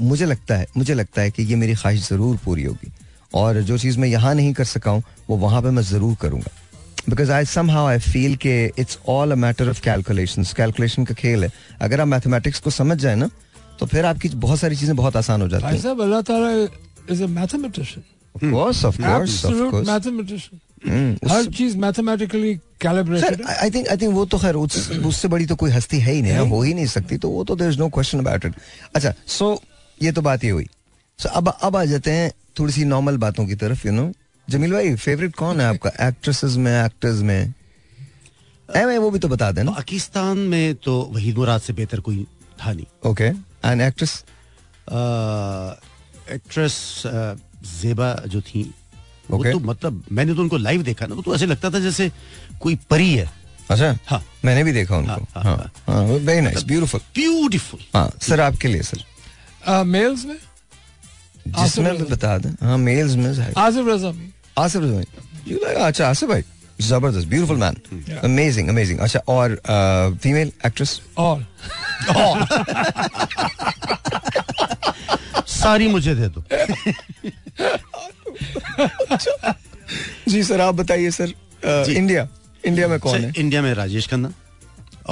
[0.00, 2.92] मुझे लगता है मुझे लगता है कि ये मेरी ख्वाहिश ज़रूर पूरी होगी।
[3.32, 6.50] और जो चीज़ मैं यहाँ नहीं कर सका हूँ वो वहाँ पे मैं ज़रूर करूँगा।
[7.08, 11.44] Because I somehow I feel के it's all a matter of calculation calculation का खेल
[11.44, 11.50] है।
[11.80, 13.30] अगर आप मैथमेटिक्स को समझ जाए ना
[13.80, 16.50] तो फिर आपकी बहुत सारी चीज़ें बहुत आसान हो जाती भाई हैं। अल्लाह ताला
[17.12, 18.04] is a mathematician
[18.34, 19.86] Of course, of course, of course.
[19.88, 25.56] Mathematician her cheese mathematically calibrated I think I think वो तो खैर उससे बड़ी तो
[25.62, 27.88] कोई हस्ती है ही नहीं हो ही नहीं सकती तो वो तो there is no
[27.96, 28.54] question about it
[28.96, 29.48] अच्छा सो
[29.98, 30.66] ये तो बात ही हुई।
[31.18, 34.10] सो अब अब आ जाते हैं थोड़ी सी नॉर्मल बातों की तरफ़ यू नो
[34.48, 35.90] जमील भाई फेवरेट कौन है आपका?
[36.08, 37.54] एक्ट्रेसेस में एक्टर्स में?
[38.68, 42.26] ए वो भी तो बता देना पाकिस्तान में तो वहीद मुराद से बेहतर कोई
[42.58, 44.12] था नहीं। ओके एंड एक्ट्रेस
[46.32, 49.46] एक्ट्रेस जेबा जो थी okay.
[49.46, 52.10] वो तो मतलब मैंने तो उनको लाइव देखा ना वो तो ऐसे लगता था जैसे
[52.60, 53.30] कोई परी है।
[53.70, 53.96] अच्छा?
[54.06, 57.80] हाँ। मैंने भी देखा उनको। Very nice beautiful beautiful
[58.22, 59.04] sir आपके लिए सर
[59.86, 60.36] मेल्स में?
[61.46, 64.12] जिसमें भी बता दें हाँ मेल्स में आसिफ रजा
[64.62, 65.00] आसिफ रजा
[65.48, 66.42] यू लाइक अच्छा आसिफ भाई
[66.80, 67.76] ज़बरदस्त ब्यूटीफुल मैन
[68.24, 69.54] अमेजिंग अमेजिंग अच्छा और
[70.22, 71.46] फीमेल एक्ट्रेस और।
[75.50, 76.44] सारी मुझे दे दो।
[80.28, 81.32] जी सर आप बताइए सर
[81.90, 82.28] इंडिया
[82.64, 83.28] इंडिया में कौन है?
[83.28, 84.32] अच्छा, इंडिया में राजेश खन्ना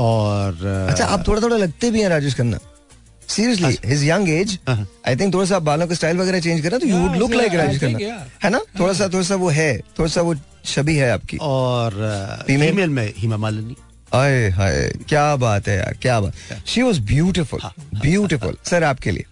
[0.01, 2.59] और अच्छा आप थोड़ा थोड़ा लगते भी हैं Rajesh Khanna.
[3.29, 4.59] Seriously his young age.
[4.69, 7.53] I think थोड़ा सा बालों का स्टाइल वगैरह चेंज करें तो you would look like
[7.53, 7.99] I Rajesh Khanna
[8.45, 8.61] है। ना?
[8.81, 11.91] थोड़ा सा थोड़ा सा वो है थोड़ा सा वो छवि है आपकी। और
[12.47, 13.77] फीमेल में हिमा मालिनी
[14.15, 17.61] आए हाय क्या बात है यार क्या बात। She was beautiful
[17.97, 19.25] beautiful sir आपके लिए।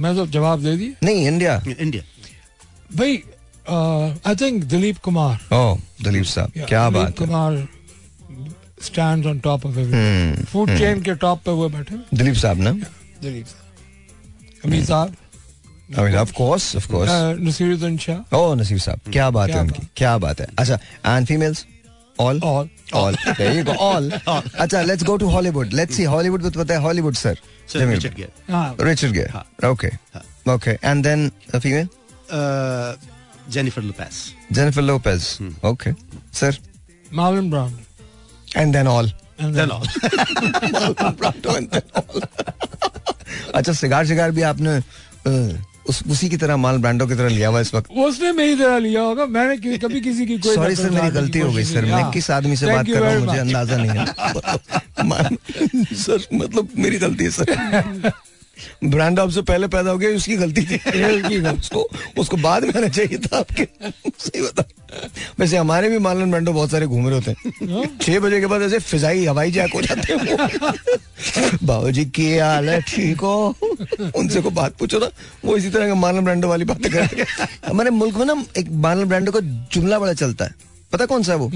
[0.00, 2.02] मैं तो जवाब दे दिए नहीं इंडिया इंडिया
[2.96, 3.22] भाई
[4.26, 7.68] आई थिंक दिलीप कुमार ओ दलीप साहब Yeah, क्या बात है। Kumar
[8.82, 12.72] stand on top of everything food chain के टॉप पे वो बैठे। दिलीप साहब ना?
[13.22, 15.16] दिलीप साहब अमीर साहब
[15.98, 19.56] I mean of course of course अ, नसीरुद्दीन शाह ओ नसीब साहब क्या बात क्या
[19.58, 21.64] है उनकी क्या बात है अच्छा and females
[22.20, 22.66] all All.
[22.94, 26.74] All there you go all अच्छा let's go to Hollywood let's see Hollywood तो पता
[26.74, 27.38] है हॉलीवुड सर
[27.76, 31.88] रिचर्ड गे हाँ रिचर्ड गे हाँ। ओके हाँ। Okay and then female
[33.52, 35.28] Jennifer Lopez Jennifer Lopez
[35.70, 35.92] okay
[36.40, 36.58] sir
[37.14, 37.78] Marlon Brown
[38.56, 39.10] and then all
[39.40, 39.72] And then-
[43.54, 44.80] अच्छा cigar cigar भी आपने
[45.88, 47.90] उस उसी की तरह माल ब्रांडो की तरह लिया हुआ इस वक्त?
[47.90, 51.38] उसने मेरी तरह लिया होगा। मैंने कि- कभी किसी की कोई सॉरी सर मेरी गलती
[51.38, 54.06] हो गई सर मैं। किस आदमी से बात कर रहा हूँ मुझे अंदाज़ा नहीं है।
[55.94, 57.44] सर मतलब मेरी गलती है सर
[58.84, 61.86] ब्रांड आपसे पहले पैदा हो गया उसकी गलती थी। उसको
[62.18, 63.64] उसको बाद में आना चाहिए था आपके।
[64.18, 64.64] सही बता।
[65.38, 68.62] वैसे हमारे भी मालन ब्रांडो बहुत सारे घूम रहे होते हैं। छह बजे के बाद
[68.62, 70.72] ऐसे फिजाई हवाई जैक हो जाते हैं वो।
[71.66, 73.54] बाबूजी की हाल है ठीक हो।
[74.16, 75.08] उनसे को बात पूछो ना
[75.44, 78.70] वो इसी तरह का मालन ब्रांडो वाली बातें करते हैं। हमारे मुल्क में ना एक
[78.86, 79.40] मालन ब्रांडो का
[79.72, 80.54] जुमला बड़ा चलता है।
[80.92, 81.50] पता कौन सा है वो?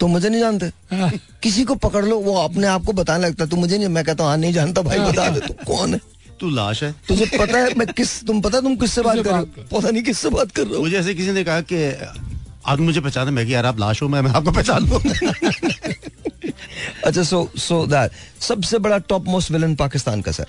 [0.00, 0.66] तो मुझे नहीं जानते।
[0.96, 1.10] हाँ।
[1.42, 4.04] किसी को पकड़ लो वो अपने आप को बताने लगता है। तू मुझे नहीं मैं
[4.04, 6.00] कहता हूँ हाँ नहीं जानता भाई बता दे तू कौन है?
[6.42, 9.30] तू लाश है। तुझे पता है मैं किस तुम पता है तुम किससे बात कर
[9.30, 9.44] रहे हो?
[9.72, 11.78] पता नहीं किससे बात कर रहे हो। मुझे ऐसे किसी ने कहा कि
[12.66, 15.00] आदमी मुझे पहचाना मैं कि यार आप लाश हो मैं मैं आपको पहचान लूँ
[17.06, 20.46] अच्छा सो सो दैट सबसे बड़ा टॉप मोस्ट विलन पाकिस्तान का सर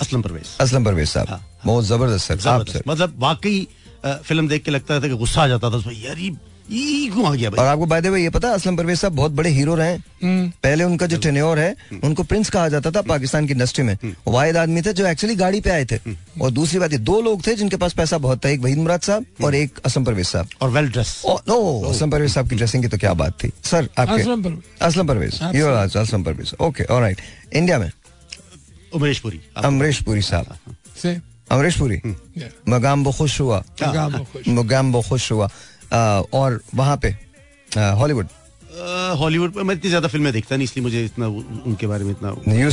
[0.00, 3.66] असलम परवेज। असलम परवेज साहब। हाँ, बहुत ज़बरदस्त सर आप मतलब वाकई
[4.06, 6.16] फ़िल्म देख के लगता था कि गुस्सा आ जाता था उसमें यार
[6.68, 10.84] और आपको बाय द वे ये पता असलम परवेज साहब बहुत बड़े हीरो रहे पहले
[10.84, 13.96] उनका जो टेन्योर है उनको प्रिंस कहा जाता था पाकिस्तान की इंडस्ट्री में।
[14.28, 15.98] वाहिद आदमी थे जो एक्चुअली गाड़ी पे आए थे।
[16.42, 19.00] और दूसरी बात ये दो लोग थे जिनके पास पैसा बहुत था एक वहीद मुराद
[19.00, 21.58] साहब और एक असलम परवेज साहब। और well dress no
[21.90, 24.82] Aslam Pervez साहब की ड्रेसिंग की तो क्या बात थी। सर आपके Aslam Pervez.
[24.82, 25.40] Aslam Pervez.
[25.54, 25.66] You
[26.00, 26.54] Aslam Pervez.
[26.60, 27.20] Okay alright
[27.54, 27.90] India में?
[28.94, 31.16] उमेश पुरी। अमरीश पुरी साहब। से
[31.50, 32.00] अमरीश पुरी?
[32.68, 33.62] मगाम वो खुश हुआ।
[34.48, 35.48] मगाम वो खुश। हुआ।
[35.92, 37.08] और वहाँ पे
[37.98, 38.26] हॉलीवुड।
[39.18, 42.34] हॉलीवुड पर मैं इतनी ज़्यादा फ़िल्में देखता नहीं इसलिए मुझे इतना उनके बारे में इतना.
[42.48, 42.70] नहीं।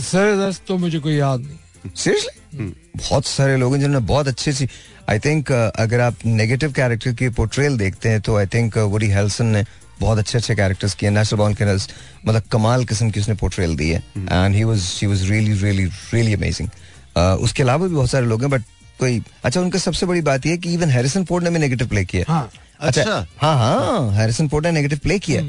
[0.00, 4.52] सर। दस तो मुझे कोई याद नहीं। सीरियसली बहुत सारे लोग हैं जिन्होंने बहुत अच्छी
[4.52, 4.68] सी
[5.10, 9.46] आई थिंक अगर आप नेगेटिव कैरेक्टर की पोर्ट्रेल देखते हैं तो आई थिंक वुडी हेल्सन
[9.46, 9.64] ने
[10.00, 13.88] बहुत अच्छे अच्छे कैरेक्टर्स किए। नेशनल बॉन्ड के मतलब कमाल किस्म की उसने पोर्ट्रेल दी
[13.90, 16.68] है। And he was he was really really really amazing
[17.16, 18.62] उसके अलावा भी बहुत सारे लोग हैं बट
[18.98, 22.04] कोई अच्छा उनका सबसे बड़ी बात यह कि इवन हैरिसन फोर्ड ने भी नेगेटिव प्ले
[22.04, 25.42] किया। हाँ अच्छा हाँ हाँ हैरिसन फोर्ड ने नेगेटिव प्ले किया।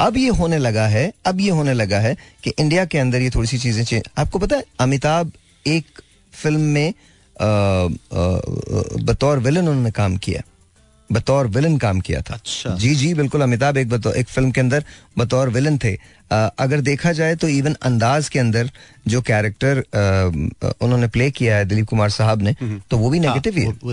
[0.00, 3.30] अब ये होने लगा है अब ये होने लगा है कि इंडिया के अंदर ये
[3.30, 5.32] थोड़ी सी चीज़ें चेंज आपको पता है अमिताभ
[5.66, 6.00] एक
[6.32, 7.86] फ़िल्म में आ, आ,
[9.04, 10.42] बतौर विलन उन्होंने काम किया।
[11.12, 14.60] बतौर विलन काम किया था। अच्छा। जी जी बिल्कुल अमिताभ एक बतौर एक फ़िल्म के
[14.60, 14.84] अंदर
[15.18, 15.96] बतौर विलन थे।
[16.32, 18.70] अ, अगर देखा जाए तो इवन अंदाज के अंदर
[19.08, 19.78] जो कैरेक्टर
[20.80, 22.54] उन्होंने प्ले किया है दिलीप कुमार साहब ने
[22.90, 23.92] तो वो भी हाँ, नेगेटिव ही है। वो- वो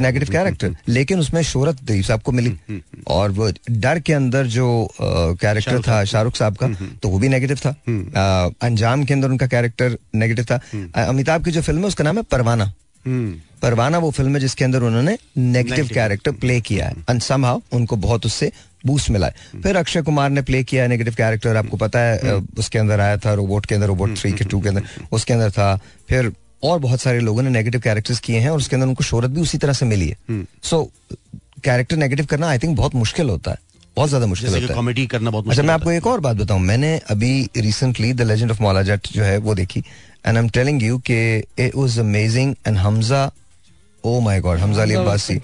[0.00, 5.80] नेगेटिव कैरेक्टर लेकिन उसमें शोहरत दी सबको मिली। और वो डर के अंदर जो कैरेक्टर
[5.80, 6.68] था शाहरुख साहब का
[7.02, 7.70] तो वो भी नेगेटिव था।
[8.62, 10.60] अंजाम के अंदर उनका कैरेक्टर नेगेटिव था।
[11.04, 12.85] अमिताभ की जो फ़िल्म है उसका नाम है परवाना। हम्म
[13.62, 17.96] परवाना वो फ़िल्म है जिसके अंदर उन्होंने नेगेटिव कैरेक्टर प्ले किया है। एंड समहाउ उनको
[17.98, 18.50] बहुत उससे
[18.86, 22.78] बूस्ट मिला है। फिर अक्षय कुमार ने प्ले किया नेगेटिव कैरेक्टर आपको पता है उसके
[22.78, 24.82] अंदर आया था रोबोट के अंदर रोबोट थ्री के टू के अंदर
[25.12, 25.76] उसके अंदर था।
[26.08, 26.32] फिर
[26.64, 29.40] और बहुत सारे लोगों ने नेगेटिव कैरेक्टर्स किए हैं और उसके अंदर उनको शोहरत भी
[29.40, 30.82] उसी तरह से मिली है। सो
[31.64, 33.64] कैरेक्टर नेगेटिव करना आई थिंक बहुत मुश्किल होता है।
[33.96, 36.60] बहुत ज़्यादा मुश्किल होता है। कॉमेडी करना बहुत अच्छा मैं आपको एक और बात बताऊँ।
[36.62, 39.82] मैंने अभी recently the legend of Maula Jatt जो है वो देखी।
[40.26, 41.18] And I am telling you कि
[41.58, 43.30] it was amazing and Hamza
[44.04, 45.38] oh my God Hamza Ali Abbasi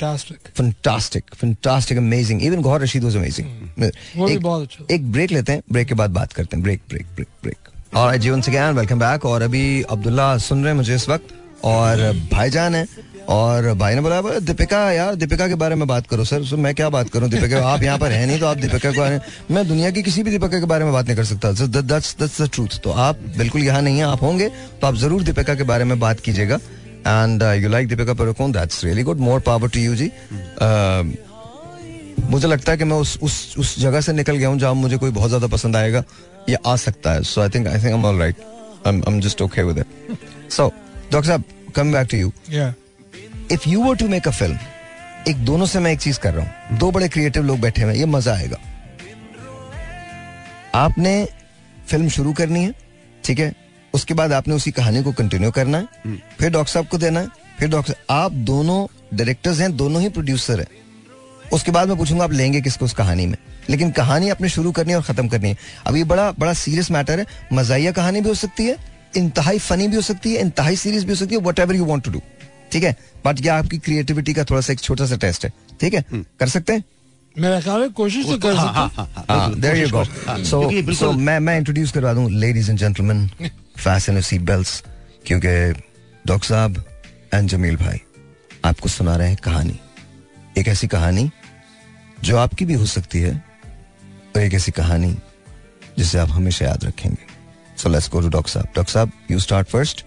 [0.57, 5.53] fantastic fantastic amazing even Gohar Rasheed was amazing वो भी बहुत अच्छा एक ब्रेक लेते
[5.53, 6.62] हैं ब्रेक के बाद बात करते हैं.
[6.62, 10.76] ब्रेक ब्रेक ब्रेक ब्रेक और जीवन से वेलकम बैक और अभी अब्दुल्ला सुन रहे हैं
[10.76, 11.97] मुझे इस वक्त। और
[12.33, 12.87] भाईजान है।
[13.29, 16.75] और भाई ने बोला दीपिका यार दीपिका के बारे में बात करो सर। सर मैं
[16.75, 17.29] क्या बात करूँ?
[17.31, 20.31] दीपिका आप यहाँ पर है नहीं तो आप दीपिका के में दुनिया की किसी भी
[20.31, 23.62] दीपिका के बारे में बात नहीं कर सकता। दैट्स दैट्स द ट्रूथ तो आप बिल्कुल
[23.62, 24.49] यहाँ नहीं है आप होंगे
[24.81, 26.57] तो आप ज़रूर दीपिका के बारे में बात कीजिएगा।
[27.07, 30.11] And you like Deepika Padukone that's really good more power to you ji.
[30.59, 31.05] Uh,
[32.23, 34.97] मुझे लगता है कि मैं उस उस उस जगह से निकल गया हूँ जहाँ मुझे
[34.97, 36.03] कोई बहुत ज़्यादा पसंद आएगा
[36.49, 38.37] या आ सकता है। So I think I think I am all right
[38.87, 40.18] I am just okay with it
[40.53, 40.68] so
[41.12, 41.45] doctor साहब
[41.77, 42.73] कम बैक टू या
[43.51, 44.59] if you were to make a film
[45.28, 47.95] एक दोनों से मैं एक चीज़ कर रहा हूँ। दो बड़े क्रिएटिव लोग बैठे हुए
[47.95, 48.57] ये मज़ा आएगा।
[50.74, 51.12] आपने
[51.88, 52.74] फ़िल्म शुरू करनी है
[53.24, 53.53] ठीक है?
[53.95, 57.28] उसके बाद आपने उसी कहानी को कंटिन्यू करना है। फिर डॉक्टर साहब को देना है
[57.59, 60.66] फिर डॉक्टर आप दोनों डायरेक्टर्स हैं दोनों ही प्रोड्यूसर हैं।
[61.53, 63.36] उसके बाद मैं पूछूँगा आप लेंगे किसको उस कहानी में?
[63.70, 66.90] लेकिन कहानी आपने शुरू करनी है और खत्म करनी है। अब ये बड़ा बड़ा सीरियस
[66.90, 68.76] मैटर है। मजाइया कहानी भी हो सकती है
[69.16, 72.05] इंतहाई फनी भी हो सकती है इंतहाई सीरियस भी हो सकती है whatever you want
[72.05, 72.20] to do
[72.73, 72.97] ठीक है?
[73.27, 76.05] बट ये आपकी क्रिएटिविटी का थोड़ा सा एक छोटा सा टेस्ट है। ठीक है?
[76.12, 76.85] कर सकते हैं?
[77.39, 82.31] मेरा ख्याल है कोशिश तो कर हाँ, सकते हाँ, हाँ, मैं मैं इंट्रोड्यूस करवा दूँ
[82.31, 83.29] ladies and gentleman
[83.79, 84.83] fasten seat belts
[85.27, 85.81] क्योंकि
[86.27, 86.85] डॉक्टर साहब
[87.35, 88.01] एंड जमील भाई
[88.64, 89.79] आपको सुना रहे हैं कहानी।
[90.59, 91.31] एक ऐसी कहानी
[92.25, 93.35] जो आपकी भी हो सकती है
[94.37, 95.14] और एक ऐसी कहानी
[95.99, 97.27] जिसे आप हमेशा याद रखेंगे।
[97.79, 100.05] So let's go to doctor साहब। डॉक्टर साहब you start first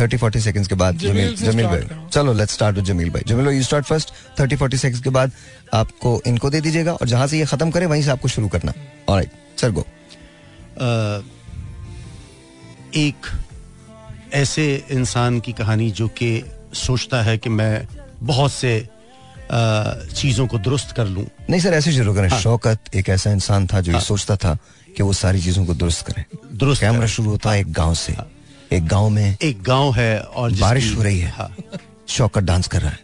[0.00, 3.44] thirty forty seconds के बाद जमील जमील भाई। चलो लेट्स स्टार्ट विद जमील भाई। जमील
[3.44, 5.32] भाई you start first thirty forty seconds के बाद
[5.74, 8.72] आपको इनको दे दीजिएगा और जहाँ से ये खत्म करे वहीं से आपको शुरू करना।
[9.08, 9.86] ऑलराइट सर गो
[12.96, 13.26] एक
[14.34, 16.42] ऐसे इंसान की कहानी जो कि
[16.74, 17.86] सोचता है कि मैं
[18.22, 18.72] बहुत से
[19.52, 23.80] चीज़ों को दुरुस्त कर लूँ। नहीं सर ऐसे शुरू करें। शौकत एक ऐसा इंसान था
[23.80, 24.56] जो ये सोचता था
[24.96, 26.24] कि वो सारी चीज़ों को दुरुस्त करे।
[26.54, 28.14] दुरुस्त कैमरा। शुरू होता है एक गाँव से।
[28.72, 31.54] एक गाँव में एक गाँव है और बारिश हो रही है। हाँ।
[32.08, 32.98] शौकत डांस कर रहा है।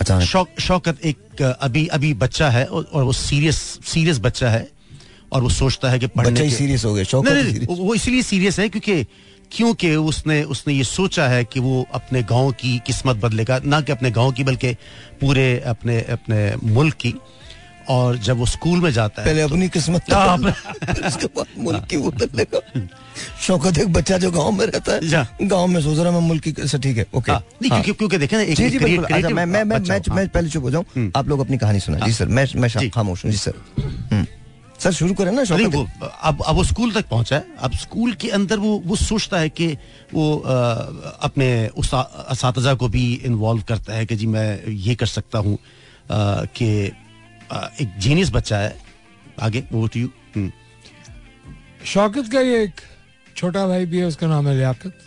[0.00, 4.68] अचानक शौक शौकत एक अभी अभी बच्चा है और, और वो सीरियस सीरियस बच्चा है
[5.32, 7.94] और वो सोचता है कि पढ़ने बच्चा के- सीरियस हो गया शौकत नहीं, नहीं, वो
[7.94, 9.04] इसलिए सीरियस है क्योंकि
[9.52, 13.92] क्योंकि उसने उसने ये सोचा है कि वो अपने गाँव की किस्मत बदलेगा ना कि
[13.92, 14.72] अपने गाँव की बल्कि
[15.20, 17.14] पूरे अपने अपने मुल्क की।
[17.88, 20.36] और जब वो स्कूल में जाता है पहले अपनी किस्मत हाँ,
[21.06, 22.60] उसके बाद मुल्क की वो बदलेगा
[23.46, 26.54] शौकत एक बच्चा जो गाँव में रहता है गाँव में सोच रहा मैं मुल्क की
[26.62, 29.28] अच्छा ठीक है ओके। हाँ, नहीं क्योंकि क्योंकि देखें ना एक जी जी बिल्कुल। अच्छा
[29.28, 31.98] मैं मैं मैं मैं मैं हाँ। पहले चुप हो जाऊँ। आप लोग अपनी कहानी सुना
[32.06, 33.54] जी सर मैं मैं खामोश हूँ। जी सर।
[34.12, 34.26] हम्म।
[34.80, 35.86] सर शुरू करें ना शौकत। वो
[36.22, 39.48] अब अब वो स्कूल तक पहुँचा है। अब स्कूल के अंदर वो वो सोचता है
[39.48, 39.66] कि
[40.14, 40.52] वो अ,
[41.22, 41.90] अपने उस
[42.78, 45.58] को भी इन्वॉल्व करता है कि जी मैं ये कर सकता हूँ
[46.12, 46.68] कि
[47.52, 48.76] एक जीनियस बच्चा है।
[49.40, 50.50] आगे वो टू यू
[51.86, 52.80] शौकत का ये एक
[53.36, 54.98] छोटा भाई भी है उसका नाम है लियाकत।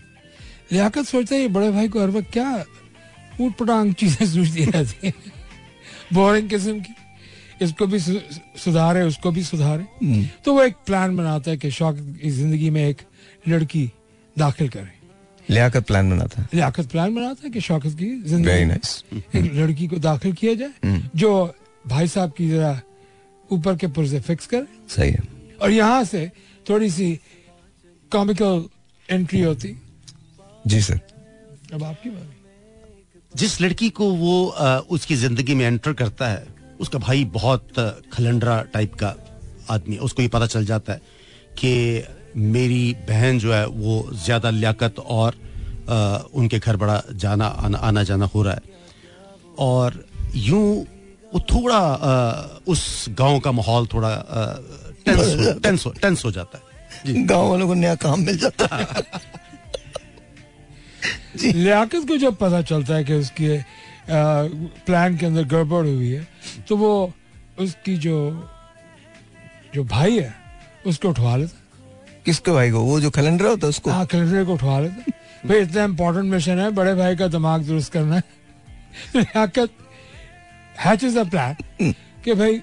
[0.72, 2.64] लियाकत सोचता है ये बड़े भाई को हर वक्त क्या
[3.42, 5.14] ऊट पटांग चीज़ें सूझती रहती हैं
[6.14, 6.94] बोरिंग किस्म की।
[7.62, 9.86] इसको भी सुधारे उसको भी सुधारे।
[10.46, 13.02] तो वो एक प्लान बनाता है कि शौकत की ज़िंदगी में एक
[13.48, 13.90] लड़की
[14.36, 14.98] दाखिल करे।
[15.50, 19.88] लियाकत प्लान बनाता है। लियाकत प्लान बनाता है कि शौकत की ज़िंदगी नाइस एक लड़की
[19.88, 21.32] को दाखिल किया जाए जो
[21.90, 22.80] भाई साहब की जरा
[23.50, 25.24] ऊपर के पुरजे फिक्स करे। सही है।
[25.62, 26.32] और यहाँ से
[26.66, 27.14] थोड़ी सी
[28.12, 28.66] कॉमिकल
[29.10, 29.76] एंट्री होती।
[30.68, 31.00] जी सर
[31.74, 32.38] अब आपकी बारी।
[33.34, 36.48] जिस लड़की को वो आ, उसकी ज़िंदगी में एंटर करता है
[36.80, 37.80] उसका भाई बहुत
[38.14, 39.16] खलंडरा टाइप का
[39.70, 41.02] आदमी है। उसको ये पता चल जाता है
[41.58, 42.04] कि
[42.38, 45.36] मेरी बहन जो है वो ज़्यादा लियाकत और
[45.90, 48.62] आ, उनके घर बड़ा जाना आना, आना जाना हो रहा है।
[49.60, 50.04] और
[50.36, 50.86] यूँ
[51.34, 54.46] वो थोड़ा आ, उस गाँव का माहौल थोड़ा आ,
[55.06, 58.76] टेंस हो, टेंस हो, टेंस हो जाता है। गाँव वालों को नया काम मिल जाता
[58.76, 58.86] है।
[61.54, 63.60] लियाकत को जब पता चलता है कि उसके
[64.86, 66.28] प्लान के अंदर गड़बड़ हुई है
[66.68, 67.14] तो वो
[67.60, 68.16] उसकी जो
[69.76, 70.34] जो भाई है
[70.86, 71.58] उसको उठवा लेता
[72.26, 72.80] किसके भाई को?
[72.80, 73.92] वो जो कैलेंडर होता है उसको?
[73.92, 75.12] हाँ कैलेंडर को उठवा लेता
[75.46, 78.24] भाई इतना इम्पोर्टेंट मिशन है बड़े भाई का दिमाग दुरुस्त करना है।
[79.16, 79.70] लियाकत
[80.80, 81.94] हैचेस अ प्लान
[82.26, 82.60] कि भाई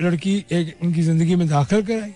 [0.00, 2.12] लड़की एक उनकी ज़िंदगी में दाखिल कराई।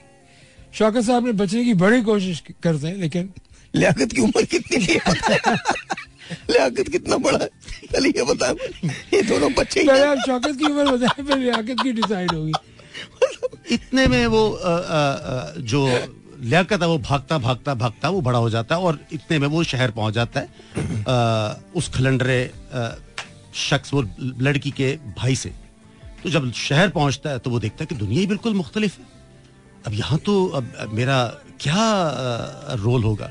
[0.74, 3.30] शौकत साहब ने बचने की बड़ी कोशिश करते हैं लेकिन
[3.74, 5.56] लियाकत की उम्र कितनी है
[6.50, 7.48] लियाकत कितना बड़ा है?
[7.92, 8.50] चलिए ये बता
[9.14, 12.52] ये दोनों बच्चे पहले आप शौकत की उम्र बताएँ फिर लियाकत की डिसाइड होगी।
[13.74, 15.86] इतने में वो अ, अ, जो
[16.40, 19.62] लियाकत है वो भागता भागता भागता वो बड़ा हो जाता है और इतने में वो
[19.64, 20.48] शहर पहुँच जाता है।
[21.08, 22.40] अ, उस खलंडरे
[23.58, 24.02] शख्स वो
[24.40, 25.52] लड़की के भाई से।
[26.22, 29.04] तो जब शहर पहुँचता है तो वो देखता है कि दुनिया ही बिल्कुल मुख्तलिफ़ है।
[29.86, 31.24] अब यहाँ तो अब अब मेरा
[31.60, 33.30] क्या रोल होगा?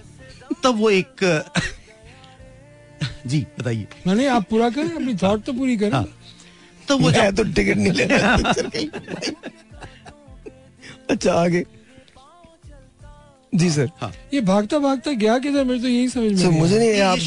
[0.64, 1.24] तब वो एक
[3.28, 6.08] जी बताइए। मैंने आप पूरा करें अपनी थॉट तो पूरी करें। हाँ।
[6.88, 8.90] तो वो तो टिकट नहीं ले रहा पिक्चर के लिए।
[11.10, 11.66] अच्छा आगे।
[13.56, 15.64] जी सर। हाँ। ये भागता भागता गया किधर?
[15.64, 17.18] मुझे तो यही समझ में मुझे नहीं आप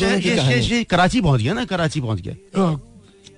[0.90, 2.80] कराची पहुँच गया ना कराची पहुँच गया। हाँ,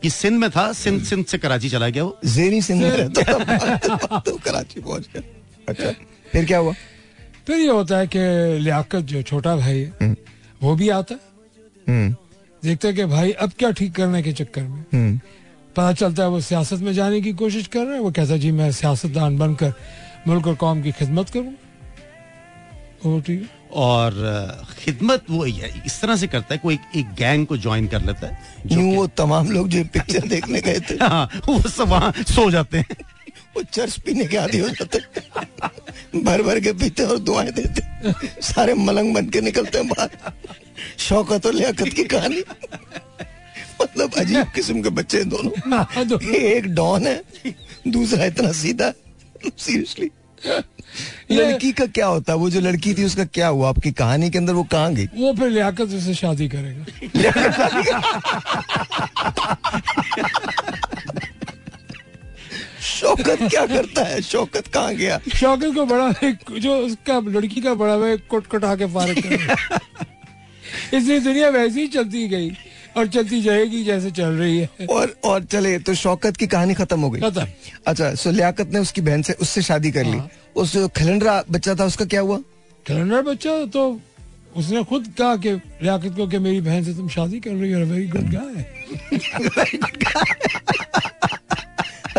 [0.05, 4.19] ये सिंध में था सिंध सिंध से कराची चला गया वो। जेरी सिंह में रहता
[4.19, 5.23] तो कराची पहुँच गया।
[5.69, 5.91] अच्छा
[6.33, 6.73] फिर क्या हुआ?
[7.47, 8.19] फिर ये होता है कि
[8.59, 10.15] लियाकत जो छोटा भाई है
[10.63, 11.21] वो भी आता है।
[11.87, 15.21] देखते देखता है कि भाई अब क्या ठीक करने के चक्कर में। हम्म।
[15.77, 18.39] पता चलता है वो सियासत में जाने की कोशिश कर रहा है। वो कहता है
[18.39, 19.73] जी मैं सियासतदान बनकर
[20.27, 21.55] मुल्क और कौम की खिदमत करूँ
[23.05, 24.13] वो ठीक है। और
[24.79, 28.27] खिदमत वो इस तरह से करता है कोई एक, एक गैंग को ज्वाइन कर लेता
[28.27, 32.51] है जो वो तमाम लोग जो पिक्चर देखने गए थे। हाँ वो सब वहाँ सो
[32.51, 32.87] जाते हैं।
[33.57, 34.99] वो चर्च पीने के आदि हो जाते
[36.23, 37.83] भर भर के पीते और दुआएँ देते
[38.43, 40.11] सारे मलंग बन के निकलते हैं बाहर।
[40.99, 42.43] शौकत और लियाकत की कहानी।
[43.83, 45.89] मतलब अजीब किस्म के बच्चे हैं दोनों। हाँ,
[46.35, 47.23] एक डॉन है
[47.89, 48.93] दूसरा इतना सीधा।
[49.59, 50.11] सीरियसली
[51.33, 52.39] लड़की का क्या होता है?
[52.39, 53.69] वो जो लड़की थी उसका क्या हुआ?
[53.69, 55.07] आपकी कहानी के अंदर वो कहाँ गई?
[55.17, 56.85] वो फिर लियाकत से शादी करेगा।
[62.83, 64.21] शौकत क्या करता है?
[64.23, 65.21] शौकत कहाँ गया?
[65.35, 66.11] शौकत को बड़ा
[66.59, 71.87] जो उसका लड़की का बड़ा भाई कोट कटा के फारग कर इसलिए दुनिया वैसे ही
[71.89, 72.51] चलती गई।
[72.97, 77.01] और चलती जाएगी जैसे चल रही है। और और चले तो शौकत की कहानी खत्म
[77.01, 77.47] हो गई। खत्म।
[77.87, 81.43] अच्छा सो लियाकत ने उसकी बहन से उससे शादी कर ली। हाँ। उस जो खलंडरा
[81.51, 82.39] बच्चा था उसका क्या हुआ?
[82.87, 84.01] खिलंडरा बच्चा तो
[84.57, 87.81] उसने खुद कहा कि लियाकत को कि मेरी बहन से तुम शादी कर रही हो
[87.81, 88.65] वेरी गुड गाय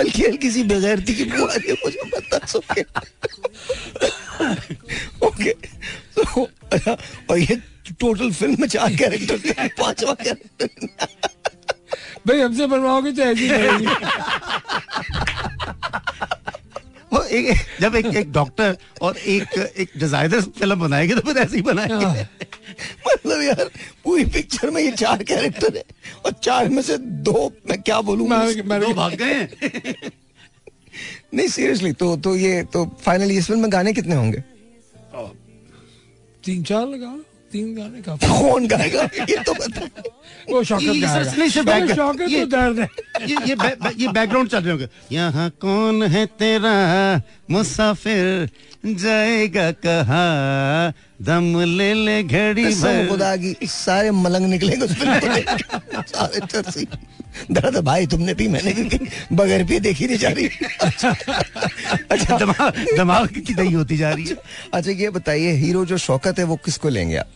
[0.04, 2.82] हल्की हल्की सी बेगैरती की बीमारी है मुझे बता सके।
[5.28, 5.52] ओके
[6.18, 6.24] तो
[6.74, 6.94] अच्छा
[7.32, 7.56] और ये
[8.00, 10.68] टोटल फ़िल्म में चार कैरेक्टर थे पांचवा कैरेक्टर
[12.28, 13.50] भाई हमसे बनवाओगे तो ऐसी
[17.14, 21.56] वो एक जब एक एक डॉक्टर और एक एक डिज़ाइनर फ़िल्म बनाएँगे तो फिर ऐसे
[21.56, 22.27] ही बनाएँगे। हाँ।
[23.07, 23.69] मतलब यार
[24.03, 25.84] पूरी पिक्चर में ये चार कैरेक्टर है
[26.26, 28.27] और चार में से दो मैं क्या बोलूँ?
[28.27, 29.48] दो भाग गए
[31.34, 34.44] नहीं सीरियसली तो तो ये तो फाइनली इस फ़िल्म में गाने कितने होंगे?
[36.44, 37.15] तीन चार लगा।
[37.54, 39.02] तीन गाने का। कौन गाएगा?
[39.30, 39.88] ये तो बता।
[40.52, 42.88] वो शौकत ये गाएगा। सच नहीं, सिर्फ़ बैक- शौकत तो दर्द है।
[43.30, 43.56] ये ये
[43.98, 47.22] ये बैकग्राउंड चल रहे होंगे। यहाँ कौन है तेरा
[47.52, 48.50] मुसाफिर?
[48.86, 50.24] जाएगा कहा?
[51.22, 56.88] दम ले ले घड़ी भर। खुदा की सारे मलंग निकलेंगे। सारे चर्सी
[57.52, 59.00] दर्द भाई तुमने पी मैंने भी
[59.34, 60.50] बगैर पी देखी नहीं जा रही।
[62.12, 64.36] अच्छा दिमाग दिमाग की दही होती जा रही है।
[64.74, 67.28] अच्छा ये बताइए हीरो जो शौकत है वो किसको लेंगे आप?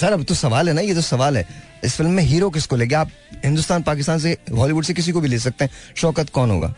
[0.00, 1.46] सर, अब तो सवाल है ना, ये तो सवाल है,
[1.84, 2.94] इस फ़िल्म में हीरो किसको लेंगे?
[2.94, 3.10] आप
[3.44, 6.74] हिंदुस्तान, पाकिस्तान से, हॉलीवुड से किसी को भी ले सकते हैं। शौकत कौन होगा?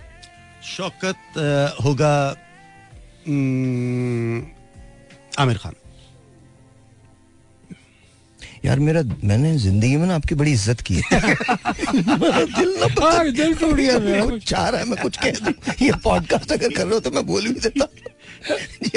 [0.63, 2.29] शौकत होगा
[5.39, 5.75] आमिर खान।
[8.65, 13.31] यार मेरा मैंने ज़िंदगी में ना आपकी बड़ी इज़्ज़त की है। दिल ना पता हाँ,
[13.31, 16.85] दिल टूट गया मेरा। चाह रहा है मैं कुछ कह दूँ। ये पॉडकास्ट अगर कर
[16.85, 17.89] रहे हो तो मैं बोल भी देता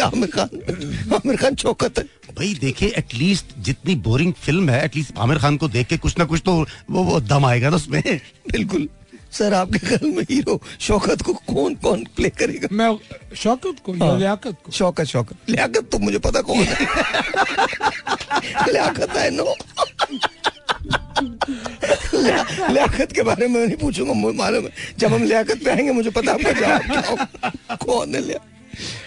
[0.04, 2.04] आमिर खान। आमिर खान चौकत है।
[2.36, 6.26] भाई देखिए एटलीस्ट जितनी बोरिंग फ़िल्म है एटलीस्ट आमिर खान को देख के कुछ ना
[6.26, 6.54] कुछ तो
[6.90, 8.02] वो, वो दम आएगा ना उसमें।
[8.52, 8.88] बिल्कुल।
[9.34, 12.68] सर आपके ख्याल में हीरो शौकत को कौन कौन प्ले करेगा?
[12.72, 12.90] मैं
[13.36, 14.72] शौकत को हाँ। लियाकत को?
[14.72, 16.86] शौकत शौकत। लियाकत तो मुझे पता कौन है।
[18.72, 19.56] लियाकत है नो।
[22.70, 26.10] लियाकत के बारे में नहीं पूछूँगा मुझे मालूम है। जब हम लियाकत पे आएँगे मुझे
[26.10, 26.82] पता है आपका जवाब
[27.30, 28.40] क्या कौन है लिया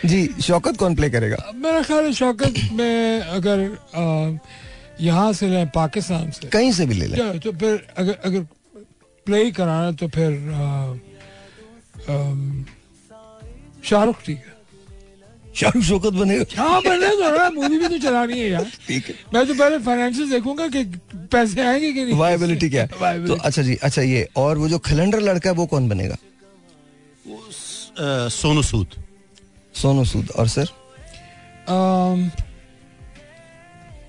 [0.05, 1.37] जी शौकत कौन प्ले करेगा?
[1.55, 4.39] मेरा ख्याल है शौकत में अगर आ,
[5.01, 8.47] यहाँ से लें पाकिस्तान से। कहीं से भी ले लें। तो फिर अगर अगर
[9.27, 10.31] प्ले ही कराना तो फिर
[13.85, 14.55] शाहरुख ठीक है।
[15.55, 19.15] शाहरुख शौकत बनेगा हाँ। बने तो रहा मूवी भी तो चलानी है यार। ठीक है।
[19.35, 20.85] मैं तो पहले फाइनेंशियल देखूँगा कि
[21.33, 22.89] पैसे आएँगे कि नहीं। वायबिलिटी क्या है?
[23.27, 26.17] तो अच्छा जी अच्छा ये और वो जो खलंडर लड़का है वो कौन बनेगा?
[28.31, 28.87] सोनू सूद।
[29.75, 30.69] सोनू सूद और सर?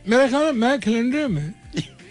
[0.09, 1.53] मेरा ख्याल मैं खिलंडरे में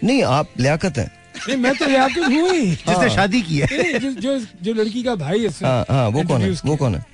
[0.03, 1.11] नहीं आप लियाकत हैं।
[1.47, 5.15] नहीं मैं तो लियाकत हूँ ही। जिसने शादी की है। जो जो जो लड़की का
[5.15, 6.49] भाई है हाँ हाँ वो कौन है?
[6.65, 7.05] वो कौन है?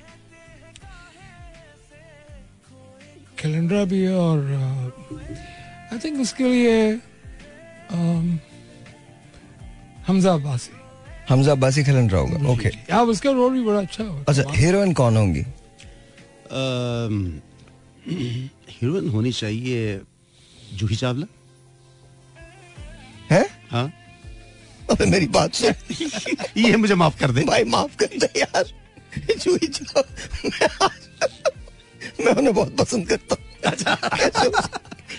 [3.38, 4.38] कैलेंडर भी है और
[5.92, 6.76] आई थिंक उसके लिए
[10.06, 10.70] हमजा अब्बासी
[11.28, 15.16] हमजा अब्बासी खलंडरा होगा ओके आप उसका रोल भी बड़ा अच्छा होगा अच्छा हीरोइन कौन
[15.16, 15.44] होंगी?
[18.70, 20.00] हीरोइन होनी चाहिए
[20.74, 21.26] जूही चावला।
[23.30, 23.44] है?
[23.70, 23.86] हाँ।
[24.90, 25.74] अबे मेरी बात सुन।
[26.56, 28.64] ये मुझे माफ़ कर दे। भाई माफ़ कर दे यार।
[29.38, 30.90] जूही चाव-
[32.26, 33.44] मैं उन्हें बहुत पसंद करता हूँ।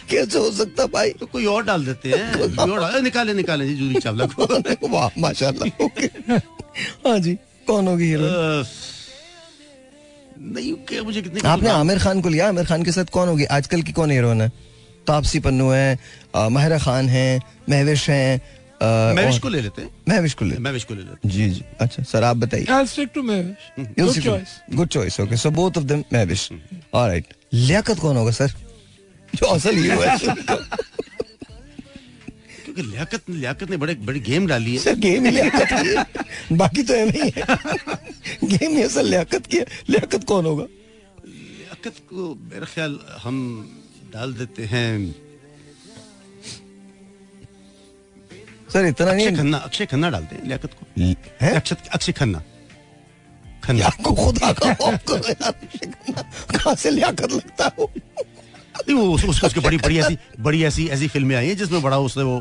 [0.09, 1.09] कैसे हो- सकता भाई?
[1.09, 4.87] तो कोई और डाल देते हैं। कोई और डाल- निकाले निकाले। जी जूही चावला को।
[4.87, 6.33] वाह माशाल्लाह। ओके।
[7.09, 7.35] हाँ जी
[7.67, 8.17] कौन होगी अ,
[10.39, 12.49] नहीं क्या मुझे कितने आपने आमिर खान को लिया?
[12.49, 13.45] आमिर खान के साथ कौन होगी?
[13.45, 14.49] आजकल की कौन हीरोइन है?
[15.07, 15.99] तापसी पन्नू है
[16.35, 18.41] माहिरा खान है महवेश है
[18.84, 22.03] महविश को ले लेते हैं। महविश को ले महविश को ले लेते जी जी। अच्छा
[22.03, 23.65] सर आप बताइए। To Mavish.
[23.99, 24.76] Good choice.
[24.76, 26.49] Good choice okay so both of them Mahvish
[26.93, 28.53] alright Liaquat कौन होगा सर?
[29.34, 30.18] जो असल है।
[32.65, 36.84] क्योंकि लियाकत लियाकत ने बड़े बड़ी गेम डाली है। सर गेम ही लियाकत है। बाकी
[36.84, 37.43] तो है नहीं है।
[38.43, 40.65] गेम ही असल लियाकत की लियाकत कौन होगा?
[41.27, 43.38] लियाकत को मेरा ख्याल हम
[44.14, 45.24] डाल देते हैं।
[48.76, 50.84] सर इतना नहीं खन्ना अक्षय खन्ना डालते हैं लियाकत को
[51.41, 52.41] है अक्षय खन्ना
[53.64, 54.73] खन्ना आपको खुदा का
[56.52, 57.89] कहाँ से लियाकत लगता है वो
[58.77, 61.81] नहीं वो उस, उसको उसकी बड़ी बड़ी ऐसी बड़ी ऐसी ऐसी फ़िल्में आई हैं जिसमें
[61.81, 62.35] बड़ा उसने वो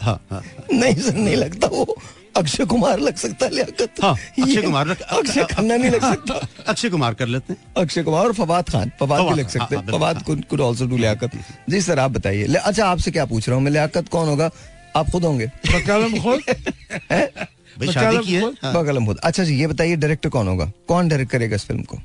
[0.00, 1.96] हाँ हाँ नहीं सर नहीं लगता वो
[2.36, 6.88] अक्षय कुमार लग सकता है लियाकत हाँ, अक्षय कुमार अक्षय खन्ना नहीं लग सकता अक्षय
[6.90, 10.22] कुमार कर लेते हैं अक्षय कुमार और फवाद खान फवाद भी लग सकते हाँ, Fawad
[10.22, 11.38] could could also do Liaquat
[11.70, 14.50] ji sir आप बताइए अच्छा आपसे क्या पूछ रहा हूँ मैं लियाकत कौन होगा
[14.96, 16.40] आप खुद होंगे। बकलम खुद
[17.92, 18.42] शादी की है?
[18.62, 20.70] हाँ। बगलम खुद अच्छा जी ये बताइए डायरेक्टर कौन होगा?
[20.88, 21.96] कौन डायरेक्ट करेगा इस फ़िल्म को?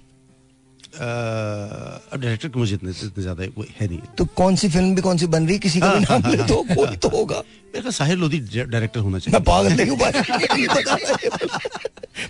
[0.99, 5.25] डायरेक्टर मुझे इतने इतने ज़्यादा वो है नहीं। तो कौन सी फ़िल्म भी कौन सी
[5.35, 8.39] बन रही किसी का भी नाम ले तो कोई तो होगा। मेरे ख्याल साहिर लोधी
[8.55, 9.97] डायरेक्टर होना मैं चाहिए पागल नहीं हूँ।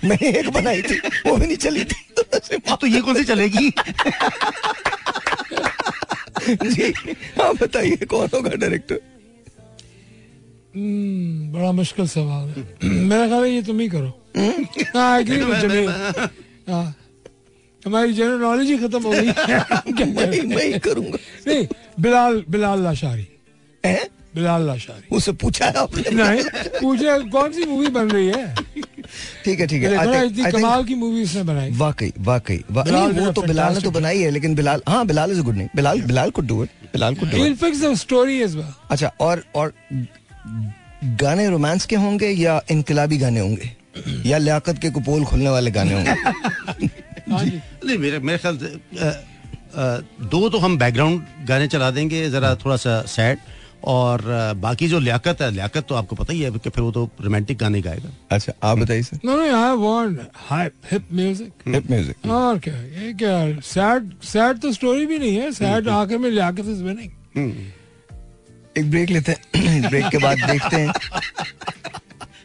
[0.09, 2.23] मैंने एक बनाई थी वो भी नहीं चली थी तो
[2.67, 3.71] हाँ, तो ये कौन सी चलेगी?
[6.49, 6.93] जी
[7.39, 8.99] हाँ बताइए कौन होगा डायरेक्टर
[11.53, 14.13] बड़ा मुश्किल सवाल है। मेरा ख्याल है ये तुम ही करो।
[14.95, 15.89] हाँ with Jamil.
[16.69, 16.95] हाँ।
[17.85, 19.27] हमारी जनरल नॉलेज ही खत्म हो गई।
[20.53, 21.67] मैं ही करूँगा। नहीं
[21.99, 23.27] बिलाल बिलाल लाशारी।
[24.35, 26.03] बिलाल लाशारी। उससे पूछा है आपने?
[26.15, 26.43] नहीं
[26.81, 28.55] पूछे कौन सी मूवी बन रही है?
[29.45, 33.81] ठीक है ठीक है कमाल की मूवी उसने बनाई। वाकई वाकई। वो तो बिलाल ने
[33.81, 36.69] तो बनाई है लेकिन बिलाल हाँ बिलाल इज़ गुड नहीं Bilal Bilal could do it
[36.93, 38.73] Bilal could do it fix the story as well.
[38.91, 39.73] अच्छा और और
[41.21, 43.75] गाने रोमांस के होंगे या इनकलाबी गाने होंगे?
[44.29, 46.09] या लियाकत के कुपोल खुलने वाले गाने होंगे?
[47.31, 47.45] हाँ
[47.85, 48.79] नहीं मेरे मेरे ख्याल से
[50.25, 53.37] दो तो हम बैकग्राउंड गाने चला देंगे जरा थोड़ा सा सैड
[53.83, 54.21] और
[54.57, 57.57] बाकी जो लियाकत है लियाकत तो आपको पता ही है कि फिर वो तो रोमांटिक
[57.57, 59.17] गाने गाएगा। अच्छा आप बताइए sir.
[59.17, 60.17] No, no, I want
[60.51, 61.51] hype, hip music.
[61.67, 66.17] Hip music और क्या ये क्या सैड सैड तो स्टोरी भी नहीं है सैड आखिर
[66.17, 67.09] में लियाकत इज़ विनिंग
[68.77, 70.93] एक ब्रेक लेते हैं। ब्रेक के बाद देखते हैं।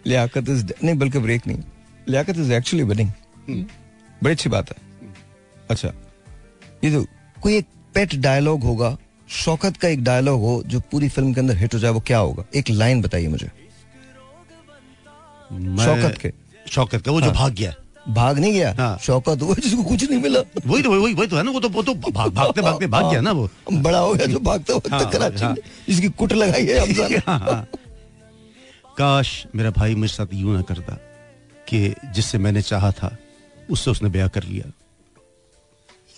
[0.07, 1.59] लियाकत इज़ नहीं बल्कि ब्रेक नहीं।
[2.09, 3.11] लियाकत इज़ एक्चुअली विनिंग
[4.23, 4.77] बड़ी अच्छी बात है।
[5.71, 5.89] अच्छा
[6.85, 7.05] ये तो
[7.43, 8.97] कोई एक पेट डायलॉग होगा
[9.45, 12.19] शौकत का एक डायलॉग हो जो पूरी फ़िल्म के अंदर हिट हो जाए वो क्या
[12.19, 12.45] होगा?
[12.55, 13.47] एक लाइन बताइए मुझे।
[15.85, 16.33] शौकत के।
[16.71, 17.75] शौकत का वो हाँ, जो भाग गया
[18.09, 21.37] भाग नहीं गया हाँ। शौकत वो जिसको कुछ नहीं मिला वही तो वही वही तो
[21.37, 24.15] है ना वो तो वो तो भाग भागते भागते भाग गया ना वो बड़ा हो
[24.15, 25.57] गया जो भागता वक्त हाँ, कराची हाँ।
[25.89, 27.67] जिसकी कुट लगाई है हाँ, हाँ।
[28.99, 30.99] काश मेरा भाई मेरे साथ यूँ ना करता
[31.69, 33.17] कि जिससे मैंने चाहा था
[33.71, 34.73] उससे उसने ब्याह कर लिया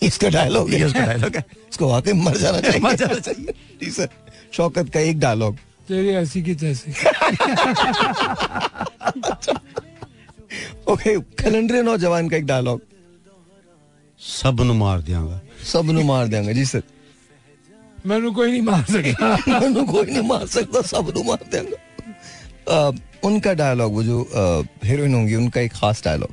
[0.03, 3.91] इसका डायलॉग है उसका dialogue है। इसको वाकई मर जाना चाहिए मर जाना चाहिए। जी
[3.91, 4.09] सर
[4.51, 5.55] शौकत का एक डायलॉग
[5.87, 6.91] तेरी ऐसी की तैसी
[10.91, 12.81] ओके कैलेंडर नौजवान का एक डायलॉग
[14.21, 15.41] सब नु मार दियांगा
[15.71, 16.83] सब नु मार देंगे जी सर
[18.05, 21.77] मैंने कोई नहीं मार सकता मैंने कोई नहीं मार सकता सब नु मार देंगे
[23.27, 24.17] उनका डायलॉग वो जो
[24.83, 26.31] हीरोइन होंगी उनका एक खास डायलॉग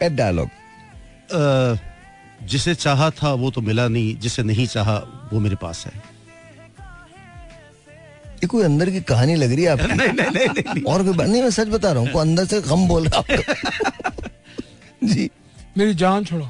[0.00, 0.48] पेट डायलॉग
[2.52, 4.96] जिसे चाहा था वो तो मिला नहीं जिसे नहीं चाहा
[5.32, 6.13] वो मेरे पास है
[8.44, 9.86] ये कोई अंदर की कहानी लग रही है आपकी?
[9.88, 12.44] नहीं नहीं नहीं, नहीं, नहीं। और कोई बात नहीं मैं सच बता रहा हूँ अंदर
[12.46, 13.38] से गम बोल रहा है।
[15.04, 15.30] जी।
[15.78, 16.48] मेरी जान छोड़ो।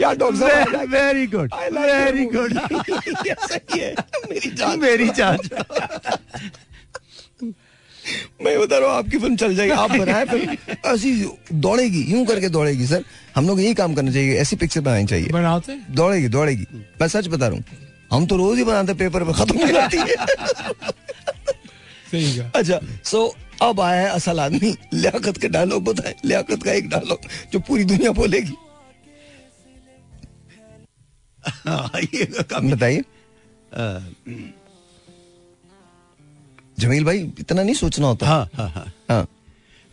[0.00, 2.52] यार doctor very good very good
[3.26, 3.94] ये सही है।
[4.30, 5.38] मेरी जान मेरी जान
[8.44, 10.56] मैं बता रहा हूँ आपकी फ़िल्म चल जाएगी। आप बनाए फ़िल्म।
[10.86, 11.12] ऐसी
[11.66, 13.04] दौड़ेगी यूँ करके दौड़ेगी सर।
[13.36, 16.66] हम लोग यही काम करना चाहिए ऐसी पिक्चर बनानी चाहिए। बनाते दौड़ेगी दौड़ेगी।
[17.00, 17.64] मैं सच बता रहा हूँ
[18.14, 20.16] हम तो रोज ही बनाते पेपर पे खत्म हो जाती है।
[22.10, 23.26] सही अच्छा सो
[23.62, 27.84] अब आया है असल आदमी लियाकत के डायलॉग बताए। लियाकत का एक डायलॉग जो पूरी
[27.84, 28.54] दुनिया बोलेगी।
[31.42, 33.02] हाँ, ये बताइए।
[36.78, 39.26] जमील भाई इतना नहीं सोचना होता। हाँ हाँ हाँ। हाँ।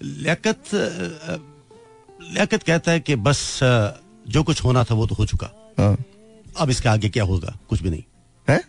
[0.02, 5.50] लियाकत लियाकत कहता है कि बस जो कुछ होना था वो तो हो चुका।
[5.80, 5.96] हाँ।
[6.60, 7.58] अब इसके आगे क्या होगा?
[7.70, 8.04] कुछ भी नहीं।
[8.52, 8.62] है?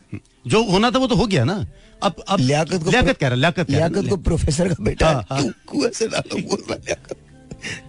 [0.47, 1.67] जो होना था वो तो हो गया ना।
[2.03, 5.43] अब अब लियाकत को लियाकत कह रहा लियाकत लियाकत को प्रोफेसर का बेटा है हाँ।
[5.43, 5.51] क्यों?
[5.51, 7.17] क्यों ऐसे डायलॉग बोल रहा लियाकत?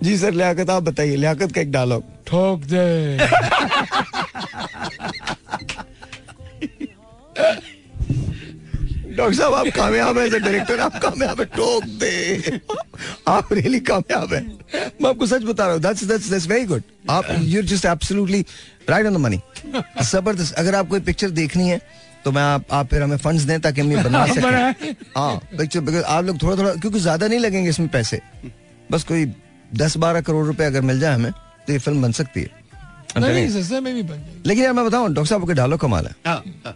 [0.03, 3.18] जी सर लियाकत आप बताइए लियाकत का एक डायलॉग। ठोक दे।
[9.15, 11.45] डॉक्टर साहब आप कामयाब है डायरेक्टर आप कामयाब है.
[11.48, 12.60] ठोक दे।
[13.27, 14.41] आप रियली कामयाब है.
[15.02, 18.45] मैं आपको सच बता रहा हूँ that's that's that's very good आप you just absolutely
[18.90, 19.40] right on the money
[20.03, 21.81] ज़बरदस्त। अगर आप कोई पिक्चर देखनी है
[22.26, 25.80] तो मैं आप आप फिर हमें फंड्स दें ताकि हम ये बना सकें। हाँ। पिक्चर
[25.80, 28.22] because आप लोग थोड़ा थोड़ा क्योंकि ज़्यादा नहीं लगेंगे इसमें पैसे।
[28.91, 29.26] बस कोई
[29.76, 31.31] दस बारह करोड़ रुपए अगर मिल जाए हमें
[31.68, 32.62] तो ये फ़िल्म बन सकती है।
[33.18, 36.73] लेकिन यार मैं बताऊँ डॉक्टर साहब के डायलॉग कमाल है। हाँ, हाँ।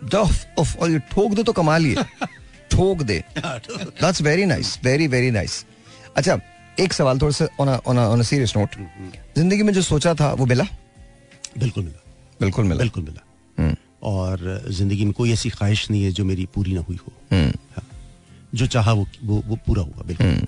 [0.79, 2.03] और ये ठोक दे तो कमाल ही है।
[2.71, 5.65] ठोक दे। That's very nice very very nice
[6.17, 6.39] अच्छा
[6.79, 8.75] एक सवाल थोड़ा सा ऑन ऑन सीरियस नोट
[9.37, 10.63] ज़िंदगी में जो सोचा था वो मिला?
[11.57, 12.03] बिल्कुल मिला।
[12.39, 13.23] बिल्कुल मिला। बिल्कुल मिला।
[13.57, 17.13] हम्म, और ज़िंदगी में कोई ऐसी ख्वाहिश नहीं है जो मेरी पूरी ना हुई हो।
[17.31, 17.83] हम्म, हाँ।
[18.55, 20.45] जो चाहा वो वो, वो पूरा हुआ बिल्कुल.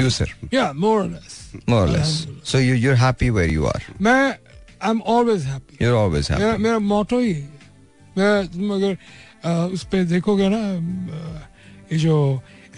[0.00, 1.38] You sir, या more less
[1.68, 2.10] more or less.
[2.44, 3.80] So you you're happy where you are.
[4.00, 4.34] मैं
[4.82, 6.62] I am always happy You're always मेरा happy.
[6.62, 7.32] मेरा मोटो ही
[8.18, 8.96] मैं तुम अगर
[9.74, 10.62] उस पे देखोगे ना
[11.92, 12.16] ये जो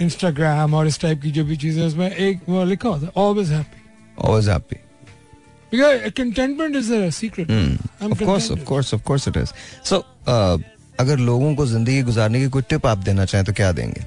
[0.01, 3.53] इंस्टाग्राम और इस टाइप की जो भी चीज़ें उसमें एक वो लिखा होता है always
[3.53, 3.81] happy
[4.19, 4.77] Always happy.
[5.73, 7.49] Because contentment is a secret.
[8.03, 9.53] Of course, of course, of course it is.
[9.91, 10.59] So uh,
[11.01, 14.05] अगर लोगों को ज़िंदगी गुजारने की कोई टिप आप देना चाहें तो क्या देंगे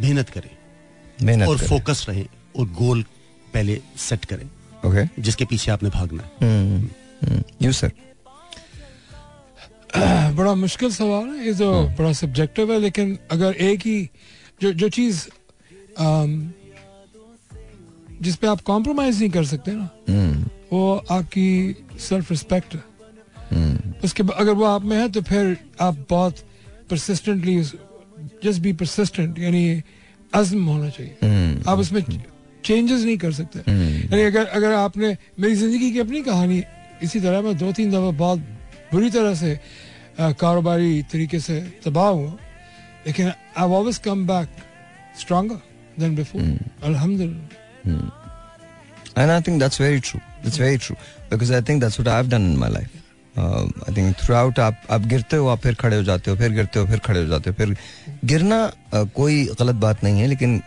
[0.00, 0.50] मेहनत करें
[1.22, 2.24] मेहनत और फोकस रहें
[2.58, 3.02] और गोल
[3.54, 5.22] पहले सेट करें ओके Okay.
[5.24, 6.84] जिसके पीछे आपने भागना है Hmm.
[7.22, 7.42] Hmm.
[7.60, 7.90] You sir.
[10.38, 13.98] बड़ा मुश्किल सवाल है ये तो बड़ा सब्जेक्टिव है लेकिन अगर एक ही
[14.62, 15.26] जो जो चीज़
[18.22, 20.36] जिस पे आप कॉम्प्रोमाइज नहीं कर सकते ना Hmm.
[20.72, 22.82] वो आपकी सेल्फ रिस्पेक्ट है.
[24.04, 26.38] उसके अगर वो आप में है तो फिर आप बहुत
[26.90, 27.60] परसिस्टेंटली
[28.44, 29.82] जस्ट बी परसिस्टेंट यानी
[30.32, 31.62] अज़म होना चाहिए.
[31.68, 32.02] आप उसमें
[32.64, 33.58] चेंजेस नहीं कर सकते.
[33.58, 36.62] यानी अगर अगर आपने मेरी ज़िंदगी की अपनी कहानी
[37.02, 38.38] इसी तरह मैं दो तीन दफ़ा बहुत
[38.92, 39.50] बुरी तरह से
[40.20, 42.32] कारोबारी तरीके से तबाह हुआ
[43.06, 44.48] लेकिन I always come back
[45.20, 45.60] stronger
[46.00, 46.42] than before
[46.84, 48.16] अल्हम्दुलिल्लाह
[49.20, 50.20] And I think that's very true.
[50.42, 50.96] That's very true.
[51.30, 52.90] Because I think that's what I've done in my life.
[53.36, 56.52] Uh, I think throughout आप आप गिरते हो आप फिर खड़े हो जाते हो फिर
[56.52, 57.76] गिरते हो फिर खड़े हो जाते हो फिर
[58.24, 58.58] गिरना
[58.94, 60.60] uh, कोई गलत बात नहीं है लेकिन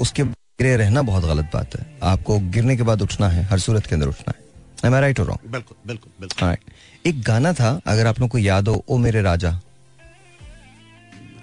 [0.00, 3.86] उसके गिरे रहना बहुत गलत बात है। आपको गिरने के बाद उठना है हर सूरत
[3.86, 4.47] के अंदर उठना है।
[4.84, 5.40] Am I right or wrong?
[5.52, 6.62] बिल्कुल बिल्कुल बिल्कुल। Alright.
[7.06, 9.60] एक गाना था अगर आप लोग को याद हो ओ मेरे राजा।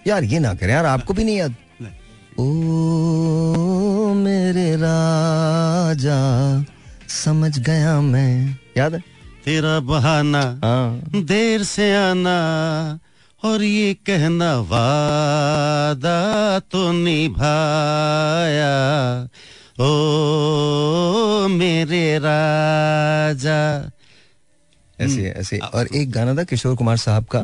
[0.07, 1.55] यार ये ना करें। यार आपको भी नहीं याद?
[2.39, 6.19] ओ मेरे राजा
[7.07, 8.99] समझ गया मैं। याद है?
[9.45, 12.37] तेरा बहाना हाँ। देर से आना
[13.43, 16.19] और ये कहना वादा
[16.59, 18.73] तो निभाया।
[19.75, 23.59] ओ मेरे राजा।
[24.99, 27.39] ऐसे है, ऐसे और एक गाना था किशोर कुमार साहब का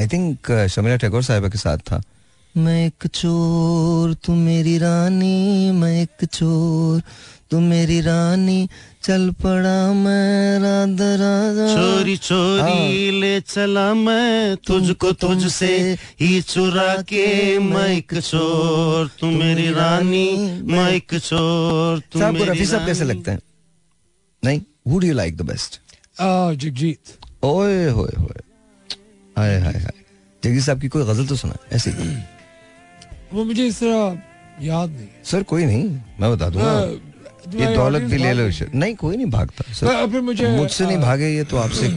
[0.00, 2.00] आई थिंक शमिला टैगोर साहब के साथ था।
[2.54, 7.02] मैं एक चोर तू मेरी रानी मैं एक चोर
[7.50, 8.68] तू मेरी रानी
[9.08, 15.76] चल पड़ा मैं राधा राधा। चोरी चोरी ले चला मैं तुझको तुझसे
[16.20, 17.24] ही चुरा के
[17.58, 20.28] मैं एक चोर। तू मेरी रानी
[20.62, 23.40] मैं एक चोर। तू मेरी रफी साहब कैसे लगते हैं?
[24.42, 24.60] नहीं?
[24.88, 25.80] Who do you like the best
[26.20, 27.16] Jagjit.
[27.44, 28.40] ओए होए होए।
[29.38, 29.92] हाय हाय हाय।
[30.42, 31.90] जगदीश साहब की कोई गज़ल तो सुना ऐसी
[33.32, 35.84] वो मुझे इस तरह याद नहीं सर कोई नहीं
[36.20, 36.80] मैं बता दूँगा।
[37.54, 41.28] ये दौलत भी ले लो नहीं कोई नहीं भागता। सर फिर मुझे मुझसे नहीं भागे
[41.28, 41.88] ये तो आपसे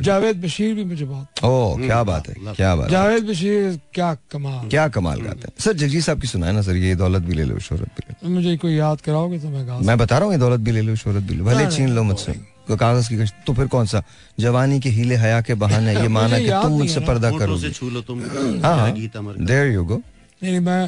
[0.02, 4.68] जावेद बशीर भी मुझे बहुत ओ क्या बात है क्या बात जावेद बशीर क्या कमाल।
[4.68, 7.44] क्या कमाल गाते हैं। सर जगजीत साहब की सुनाए ना सर ये दौलत भी ले
[7.44, 10.38] लो शोहरत भी ले मुझे कोई याद कराओगे तो मैं मैं बता रहा हूँ ये
[10.38, 12.32] दौलत भी ले लो शोहरत भी ले भले छीन लो मुझसे।
[12.68, 14.02] तो कागज़ की कश्त तो फिर कौन सा?
[14.40, 17.70] जवानी के हीले हया के बहाने ये माना कि तुम मुझसे पर्दा करो से करोगे
[17.70, 18.20] छू लो तुम।
[18.64, 20.02] हाँ का। यू गो
[20.42, 20.82] नहीं मैं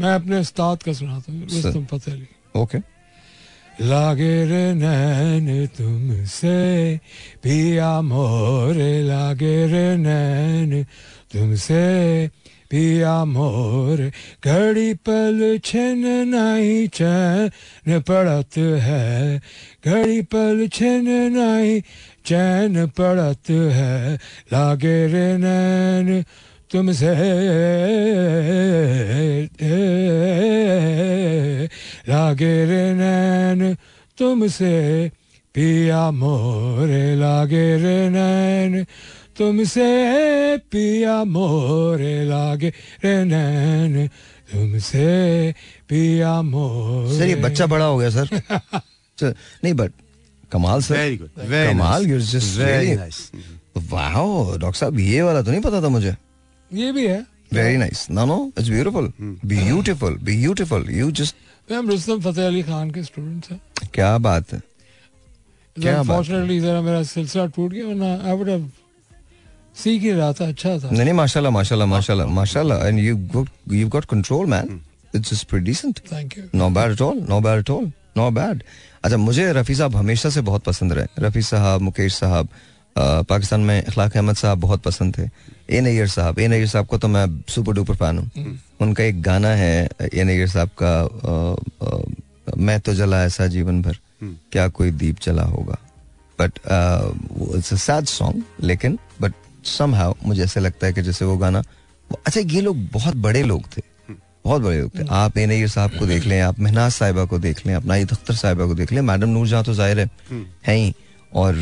[0.00, 2.78] मैं अपने उस्ताद का सुनाता हूँ ओके
[3.78, 6.98] लागे रे नैन तुमसे
[7.42, 10.82] पिया मोरे लागे रे नैन
[11.30, 11.86] तुमसे
[12.70, 14.02] पिया मोर
[14.44, 16.02] घड़ी पल छिन
[16.34, 19.38] नहीं चैन पड़त है
[19.86, 21.06] घड़ी पल छिन
[21.38, 21.80] नहीं
[22.26, 24.14] चैन पड़त है
[24.52, 26.24] लागे रे नैन
[26.72, 27.06] तुमसे
[32.08, 33.76] लागे रे नैन
[34.18, 35.08] तुमसे
[35.54, 38.84] पिया मोरे लागे रे नैन
[39.36, 39.88] तुमसे
[40.56, 42.68] पिया मोरे लागे
[43.04, 44.08] रे नैन
[44.52, 45.54] तुमसे
[45.88, 48.28] पिया मोरे। सर ये बच्चा बड़ा हो गया सर।
[49.64, 49.92] नहीं बट
[50.52, 52.06] कमाल सर। Very good, very कमाल
[54.58, 56.16] डॉक्टर साहब ये वाला तो नहीं पता था मुझे।
[56.70, 57.18] ये भी है।
[57.52, 59.12] Very nice no no it's beautiful
[59.46, 63.60] beautiful beautiful you just हम रुस्तम फतेह अली खान के स्टूडेंट्स हैं।
[63.94, 64.60] क्या बात है।
[65.76, 65.98] क्या?
[65.98, 68.70] अनफॉर्चुनेटली जरा मेरा सिलसिला टूट गया वरना आई वुड हैव
[69.76, 73.48] सीख ही रहा था अच्छा था। नहीं नहीं माशाल्लाह माशाल्लाह माशाल्लाह माशाल्लाह। And you got
[73.72, 74.80] you got control man
[75.14, 78.30] it's just pretty decent thank you no bad at all no bad at all no
[78.30, 78.62] bad
[79.04, 82.48] अच्छा मुझे रफ़ी साहब हमेशा से बहुत पसंद रहे। रफ़ी साहब मुकेश साहब
[82.98, 85.28] पाकिस्तान में इखलाक अहमद साहब बहुत पसंद थे।
[85.70, 89.22] ए नैयर साहब ए नैयर साहब को तो मैं सुपर डुपर फ़ैन हूँ। उनका एक
[89.22, 90.92] गाना है ए नैयर साहब का
[92.58, 95.78] मैं तो जला ऐसा जीवन भर क्या कोई दीप जला होगा?
[96.38, 96.58] But
[97.56, 99.32] it's a sad song लेकिन बट
[99.68, 101.62] समहाउ मुझे ऐसे लगता है कि जैसे वो गाना
[102.26, 103.82] अच्छा ये लोग बहुत बड़े लोग थे।
[104.44, 107.38] बहुत बड़े लोग थे। आप ए नैयर साहब को देख लें आप मेहनाज साहिबा को
[107.38, 110.08] देख लें आप नाइद अख्तर साहिबा को देख लें मैडम नूर जहाँ तो ज़ाहिर है
[110.66, 110.94] है ही।
[111.32, 111.54] और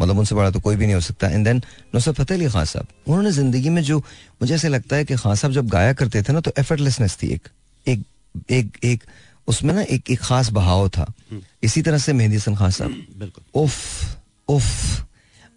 [0.00, 1.62] मतलब उनसे बड़ा तो कोई भी नहीं हो सकता। एंड देन
[1.94, 5.34] नुसरत फतेह अली खान साहब उन्होंने ज़िंदगी में जो मुझे ऐसे लगता है कि खान
[5.34, 7.48] साहब जब गाया करते थे ना तो एफर्टलेसनेस थी एक।
[7.86, 8.02] एक
[8.50, 9.02] एक एक
[9.48, 11.12] उसमें ना एक एक खास बहाव था।
[11.62, 13.76] इसी तरह से मेहंदी हसन खान साहब। बिल्कुल। उफ
[14.48, 15.04] उफ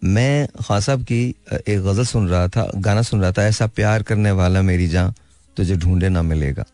[0.02, 1.22] मैं खान साहब की
[1.52, 5.14] एक गज़ल सुन रहा था गाना सुन रहा था ऐसा प्यार करने वाला मेरी जान
[5.56, 6.64] तुझे ढूंढे ना मिलेगा।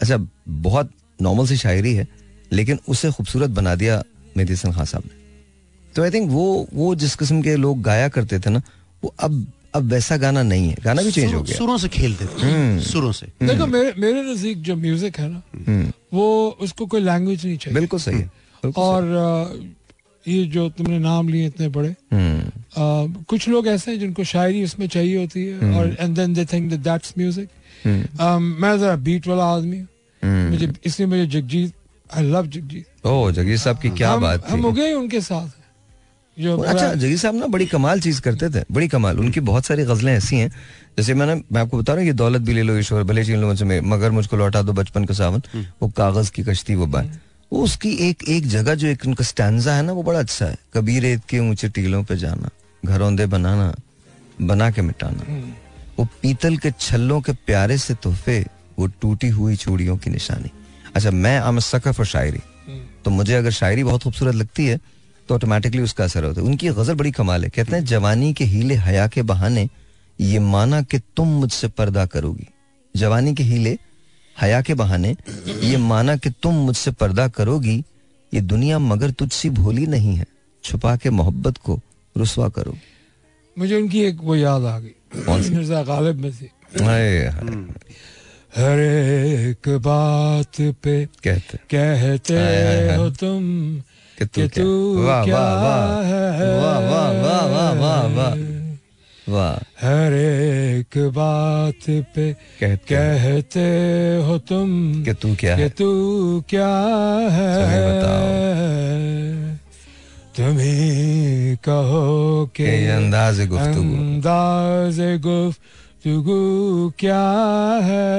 [0.00, 0.16] अच्छा
[0.48, 2.06] बहुत नॉर्मल सी शायरी है
[2.52, 4.02] लेकिन उसे खूबसूरत बना दिया
[4.36, 5.24] मेहदी हसन खान साहब ने।
[5.96, 8.62] तो आई थिंक वो वो जिस किस्म के लोग गाया करते थे ना
[9.02, 12.26] वो अब अब वैसा गाना नहीं है। गाना भी चेंज हो गया। सुरों से खेलते
[12.26, 16.26] थे। सुरों से। देखो मेरे मेरे नज़दीक जो म्यूज़िक है ना वो
[16.60, 18.30] उसको कोई लैंग्वेज नहीं चाहिए। बिल्कुल सही है।
[18.76, 19.02] और
[20.24, 24.86] ये जो तुमने नाम लिए इतने बड़े। हम्म, कुछ लोग ऐसे हैं जिनको शायरी उसमें
[24.86, 27.48] चाहिए होती है और and then they think that that's music
[28.62, 29.86] मैं जरा बीट वाला आदमी हूँ।
[30.22, 31.74] हम्म। मुझे इसलिए मुझे Jagjit
[32.10, 35.48] I love Jagjit. Oh Jagir साहब की क्या बात हम हो गए उनके साथ।
[36.36, 40.12] अच्छा जगीर साहब ना बड़ी कमाल चीज़ करते थे बड़ी कमाल। उनकी बहुत सारी गजलें
[40.12, 40.50] ऐसी हैं
[40.98, 43.40] जैसे मैंने मैं आपको बता रहा हूँ ये दौलत भी ले लो ईश्वर भले छीन
[43.40, 45.42] लो मुझसे मगर मुझको लौटा दो बचपन का सावन
[45.82, 47.18] वो कागज़ की कश्ती वो बात।
[47.52, 50.56] वो उसकी एक एक जगह जो एक उनका स्टैंजा है ना वो बड़ा अच्छा है।
[50.74, 52.50] कबीर रेत के ऊँचे टीलों पे जाना
[52.82, 53.74] घरौंदे बनाना
[54.40, 55.24] बना के मिटाना।
[55.98, 58.44] वो पीतल के छल्लों के प्यारे से तोहफे
[58.78, 60.50] वो टूटी हुई चूड़ियों की निशानी।
[60.94, 62.40] अच्छा मैं आम सकर फॉर शायरी।
[63.04, 64.78] तो मुझे अगर शायरी बहुत खूबसूरत लगती है
[65.28, 68.44] तो ऑटोमेटिकली उसका असर होता है। उनकी गज़ल बड़ी कमाल है। कहते हैं जवानी के
[68.44, 69.68] हीले हया के बहाने
[70.20, 72.48] ये माना कि तुम मुझसे पर्दा करोगी।
[72.94, 73.78] जवानी के हीले
[74.36, 75.16] हया के बहाने
[75.62, 77.76] ये माना कि तुम मुझसे पर्दा करोगी।
[78.32, 80.26] ये दुनिया मगर तुझसी भोली नहीं है।
[80.64, 81.80] छुपा के मोहब्बत को
[82.16, 82.76] रुसवा करो।
[83.56, 84.94] मुझे उनकी एक वो याद आ गई।
[85.50, 86.50] मिर्ज़ा गालिब में से।
[86.84, 87.18] हाय,
[88.56, 90.94] हर एक बात पे
[91.24, 92.34] कहते। कहते।
[92.96, 93.42] हो तुम
[94.18, 94.64] कि तू क्या
[95.04, 98.34] वाह वाह वाह वाह वाह वाह वाह वाह वाह
[99.28, 99.54] वाह
[99.86, 103.60] हर एक बात पे कहते कहते
[104.26, 105.68] हो तुम। कि तू क्या कि है?
[105.68, 106.68] तू क्या
[107.30, 107.80] है?
[110.36, 117.24] तुम्हें तुम ही कहो के अंदाज गुफ्तगू। अंदाज गुफ्तगू क्या
[117.82, 118.10] है?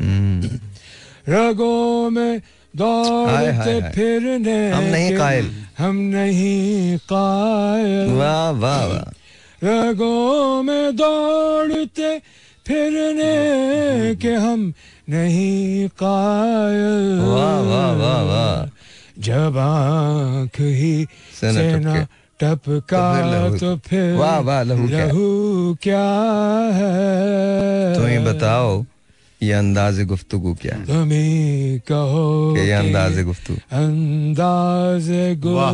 [0.00, 0.58] हम्म,
[1.28, 2.40] रगों में
[2.76, 9.10] दौड़ते। फिरने हम नहीं कायल। हम नहीं कायल वाह वाह वाह
[9.64, 12.18] रगों में दौड़ते
[12.66, 14.72] फिरने के हम
[15.10, 18.68] नहीं कायल वाह वाह वाह वाह
[19.28, 20.94] जब आँख ही
[21.40, 22.06] से न
[22.40, 25.06] टपका तो फिर तो फिर वाह, वाह, लहू क्या?
[25.06, 26.04] लहू क्या
[26.76, 28.84] है तुम ही बताओ
[29.42, 30.84] ये अंदाज गुफ्तगू क्या है?
[31.88, 35.08] कहो ये अंदाज गुफ्तगू। अंदाज
[35.46, 35.72] वाह।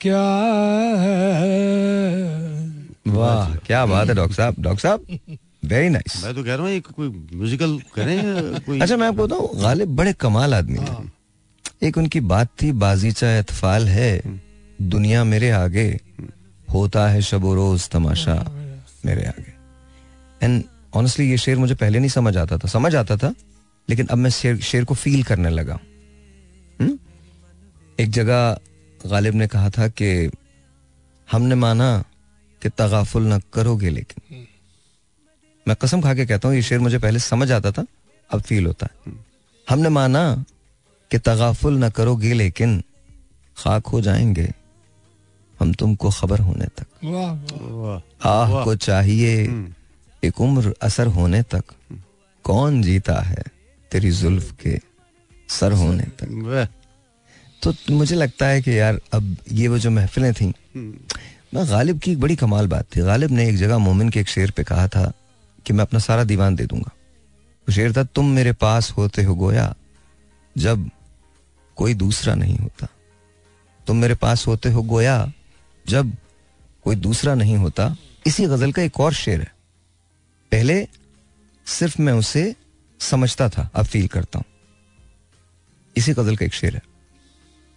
[0.00, 0.26] क्या
[1.00, 1.58] है?
[3.08, 5.00] वाह क्या बात है डॉक्टर साहब डॉक्टर साहब
[5.64, 8.18] वेरी नाइस मैं तो कह रहा हूँ एक कोई म्यूजिकल करें
[8.66, 13.30] कोई अच्छा मैं आपको बताऊँ गालिब बड़े कमाल आदमी थे। एक उनकी बात थी बाजीचा
[13.38, 14.10] एतफाल है
[14.80, 15.88] दुनिया मेरे आगे
[16.68, 18.34] होता है शब रोज तमाशा
[19.06, 19.52] मेरे आगे।
[20.42, 20.62] एंड
[20.94, 23.34] ऑनेस्टली ये शेर मुझे पहले नहीं समझ आता था। समझ आता था
[23.88, 25.78] लेकिन अब मैं शेर शेर को फील करने लगा।
[26.80, 26.98] हम्म?
[28.00, 28.58] एक जगह
[29.06, 30.30] गालिब ने कहा था कि
[31.32, 32.04] हमने माना
[32.62, 34.46] कि तगाफुल न करोगे लेकिन।
[35.68, 37.86] मैं कसम खा के कहता हूँ ये शेर मुझे पहले समझ आता था
[38.30, 39.12] अब फील होता है।
[39.68, 40.44] हमने माना
[41.10, 42.82] कि तगाफुल न करोगे लेकिन
[43.58, 44.52] खाक हो जाएँगे
[45.60, 49.46] हम तुमको खबर होने तक। वाह वाह। वाह। आह को चाहिए।
[50.22, 51.64] एक उम्र असर होने तक
[52.44, 53.42] कौन जीता है
[53.90, 54.78] तेरी जुल्फ के
[55.48, 56.68] सर होने तक?
[57.62, 60.52] तो मुझे लगता है कि यार अब ये वो जो महफिलें थी
[61.54, 64.28] मैं गालिब की एक बड़ी कमाल बात थी। गालिब ने एक जगह मोमिन के एक
[64.28, 65.12] शेर पे कहा था
[65.66, 66.90] कि मैं अपना सारा दीवान दे दूँगा।
[67.68, 69.74] वो शेर था तुम मेरे पास होते हो गोया
[70.56, 70.88] जब
[71.76, 72.88] कोई दूसरा नहीं होता।
[73.86, 75.32] तुम मेरे पास होते हो गोया
[75.86, 76.12] जब
[76.84, 77.94] कोई दूसरा नहीं होता।
[78.26, 79.52] इसी गज़ल का एक और शेर है।
[80.52, 80.86] पहले
[81.66, 82.54] सिर्फ़ मैं उसे
[83.00, 84.44] समझता था अब फील करता हूँ।
[85.96, 86.82] इसी गज़ल का एक शेर है।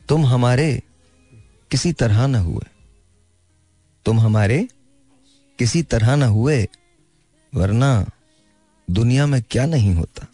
[0.10, 0.81] तुम हमारे
[1.72, 2.65] किसी तरह न हुए।
[4.06, 4.68] तुम हमारे
[5.60, 6.68] किसी तरह ना हुए
[7.53, 7.91] वरना
[8.88, 10.27] दुनिया में क्या नहीं होता।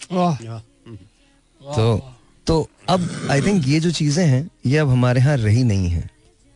[1.61, 2.13] तो
[2.47, 6.09] तो अब आई थिंक ये जो चीज़ें हैं ये अब हमारे यहाँ रही नहीं है।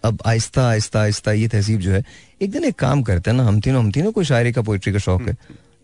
[0.03, 2.03] अब आहिस्ता आहिस्ता आहिस्ता ये तहजीब जो है
[2.41, 4.93] एक दिन एक काम करते हैं ना हम तीनों हम तीनों को शायरी का पोइट्री
[4.93, 5.35] का शौक है।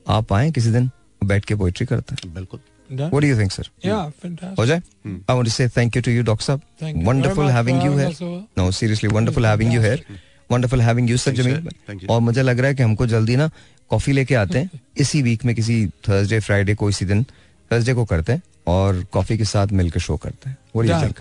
[0.09, 0.89] आप आए किसी दिन
[1.23, 2.59] बैठ के पोइट्री करते हैं। बिल्कुल।
[2.89, 2.99] Done?
[2.99, 4.59] What do you think Yeah, fantastic.
[4.59, 4.77] हो जाए?
[5.07, 7.53] I want to say thank you to you doctor Thank साहब you very wonderful much
[7.53, 8.41] having for having here us over.
[8.57, 10.03] No seriously wonderful having you here
[10.51, 11.73] wonderful having you sir Thanks, Jameel sir.
[11.89, 13.49] Thank और मुझे लग रहा है कि हमको जल्दी ना
[13.89, 17.23] कॉफ़ी लेके आते हैं। इसी वीक में किसी थर्सडे फ्राइडे को इसी दिन
[17.71, 21.01] थर्सडे को करते हैं और कॉफ़ी के साथ मिलकर शो करते हैं। What do you
[21.03, 21.19] think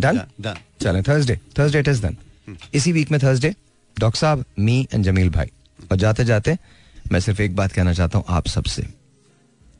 [0.00, 2.16] done done चलें Thursday Thursday it is done
[2.74, 3.54] इसी वीक में थर्सडे
[3.96, 5.50] डॉक्टर साहब मी एंड जमील भाई।
[5.90, 6.56] और जाते जाते
[7.12, 8.82] मैं सिर्फ़ एक बात कहना चाहता हूँ आप सबसे।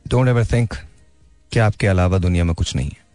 [0.05, 0.73] डोंट एवर थिंक
[1.51, 3.05] कि आपके अलावा दुनिया में कुछ नहीं है।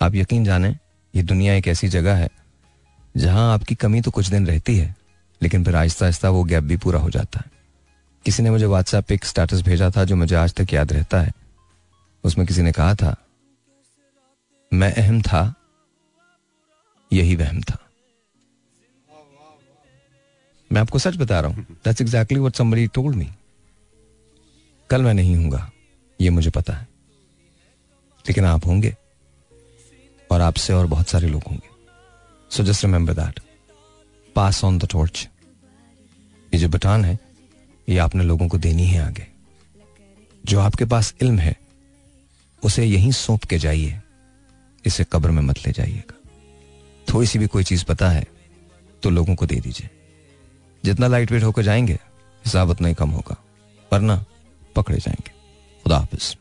[0.00, 0.76] आप यकीन जाने,
[1.14, 2.28] ये दुनिया एक ऐसी जगह है,
[3.16, 4.94] जहाँ आपकी कमी तो कुछ दिन रहती है,
[5.42, 7.50] लेकिन फिर आहिस्ता आहिस्ता वो गैप भी पूरा हो जाता है।
[8.24, 11.20] किसी ने मुझे व्हाट्सएप पे एक स्टेटस भेजा था जो मुझे आज तक याद रहता
[11.20, 11.32] है।
[12.24, 13.16] उसमें किसी ने कहा था,
[14.72, 15.54] मैं अहम था,
[17.12, 17.78] यही वहम था।
[20.72, 23.28] मैं आपको सच बता रहा हूँ। That's exactly what somebody told me
[24.90, 25.70] कल मैं नहीं हूँगा।
[26.20, 26.88] ये मुझे पता है।
[28.28, 28.96] लेकिन आप होंगे।
[30.30, 31.68] और आपसे और बहुत सारे लोग होंगे।
[32.50, 33.40] So just remember that
[34.34, 35.28] pass on the torch
[36.54, 37.18] ये जो बटान है,
[37.88, 39.26] ये आपने लोगों को देनी है आगे।
[40.46, 41.56] जो आपके पास इल्म है,
[42.64, 44.00] उसे यहीं सौंप के जाइए।
[44.86, 46.16] इसे कब्र में मत ले जाइएगा।
[47.14, 48.24] थोड़ी सी भी कोई चीज़ पता है
[49.02, 49.90] तो लोगों को दे दीजिए।
[50.84, 51.92] जितना लाइट वेट होकर जाएँगे,
[52.46, 53.36] हिसाब उतना ही कम होगा।
[53.92, 54.24] वरना
[54.76, 55.30] पकड़े जाएँगे।
[55.84, 56.36] खुदा हाफिज।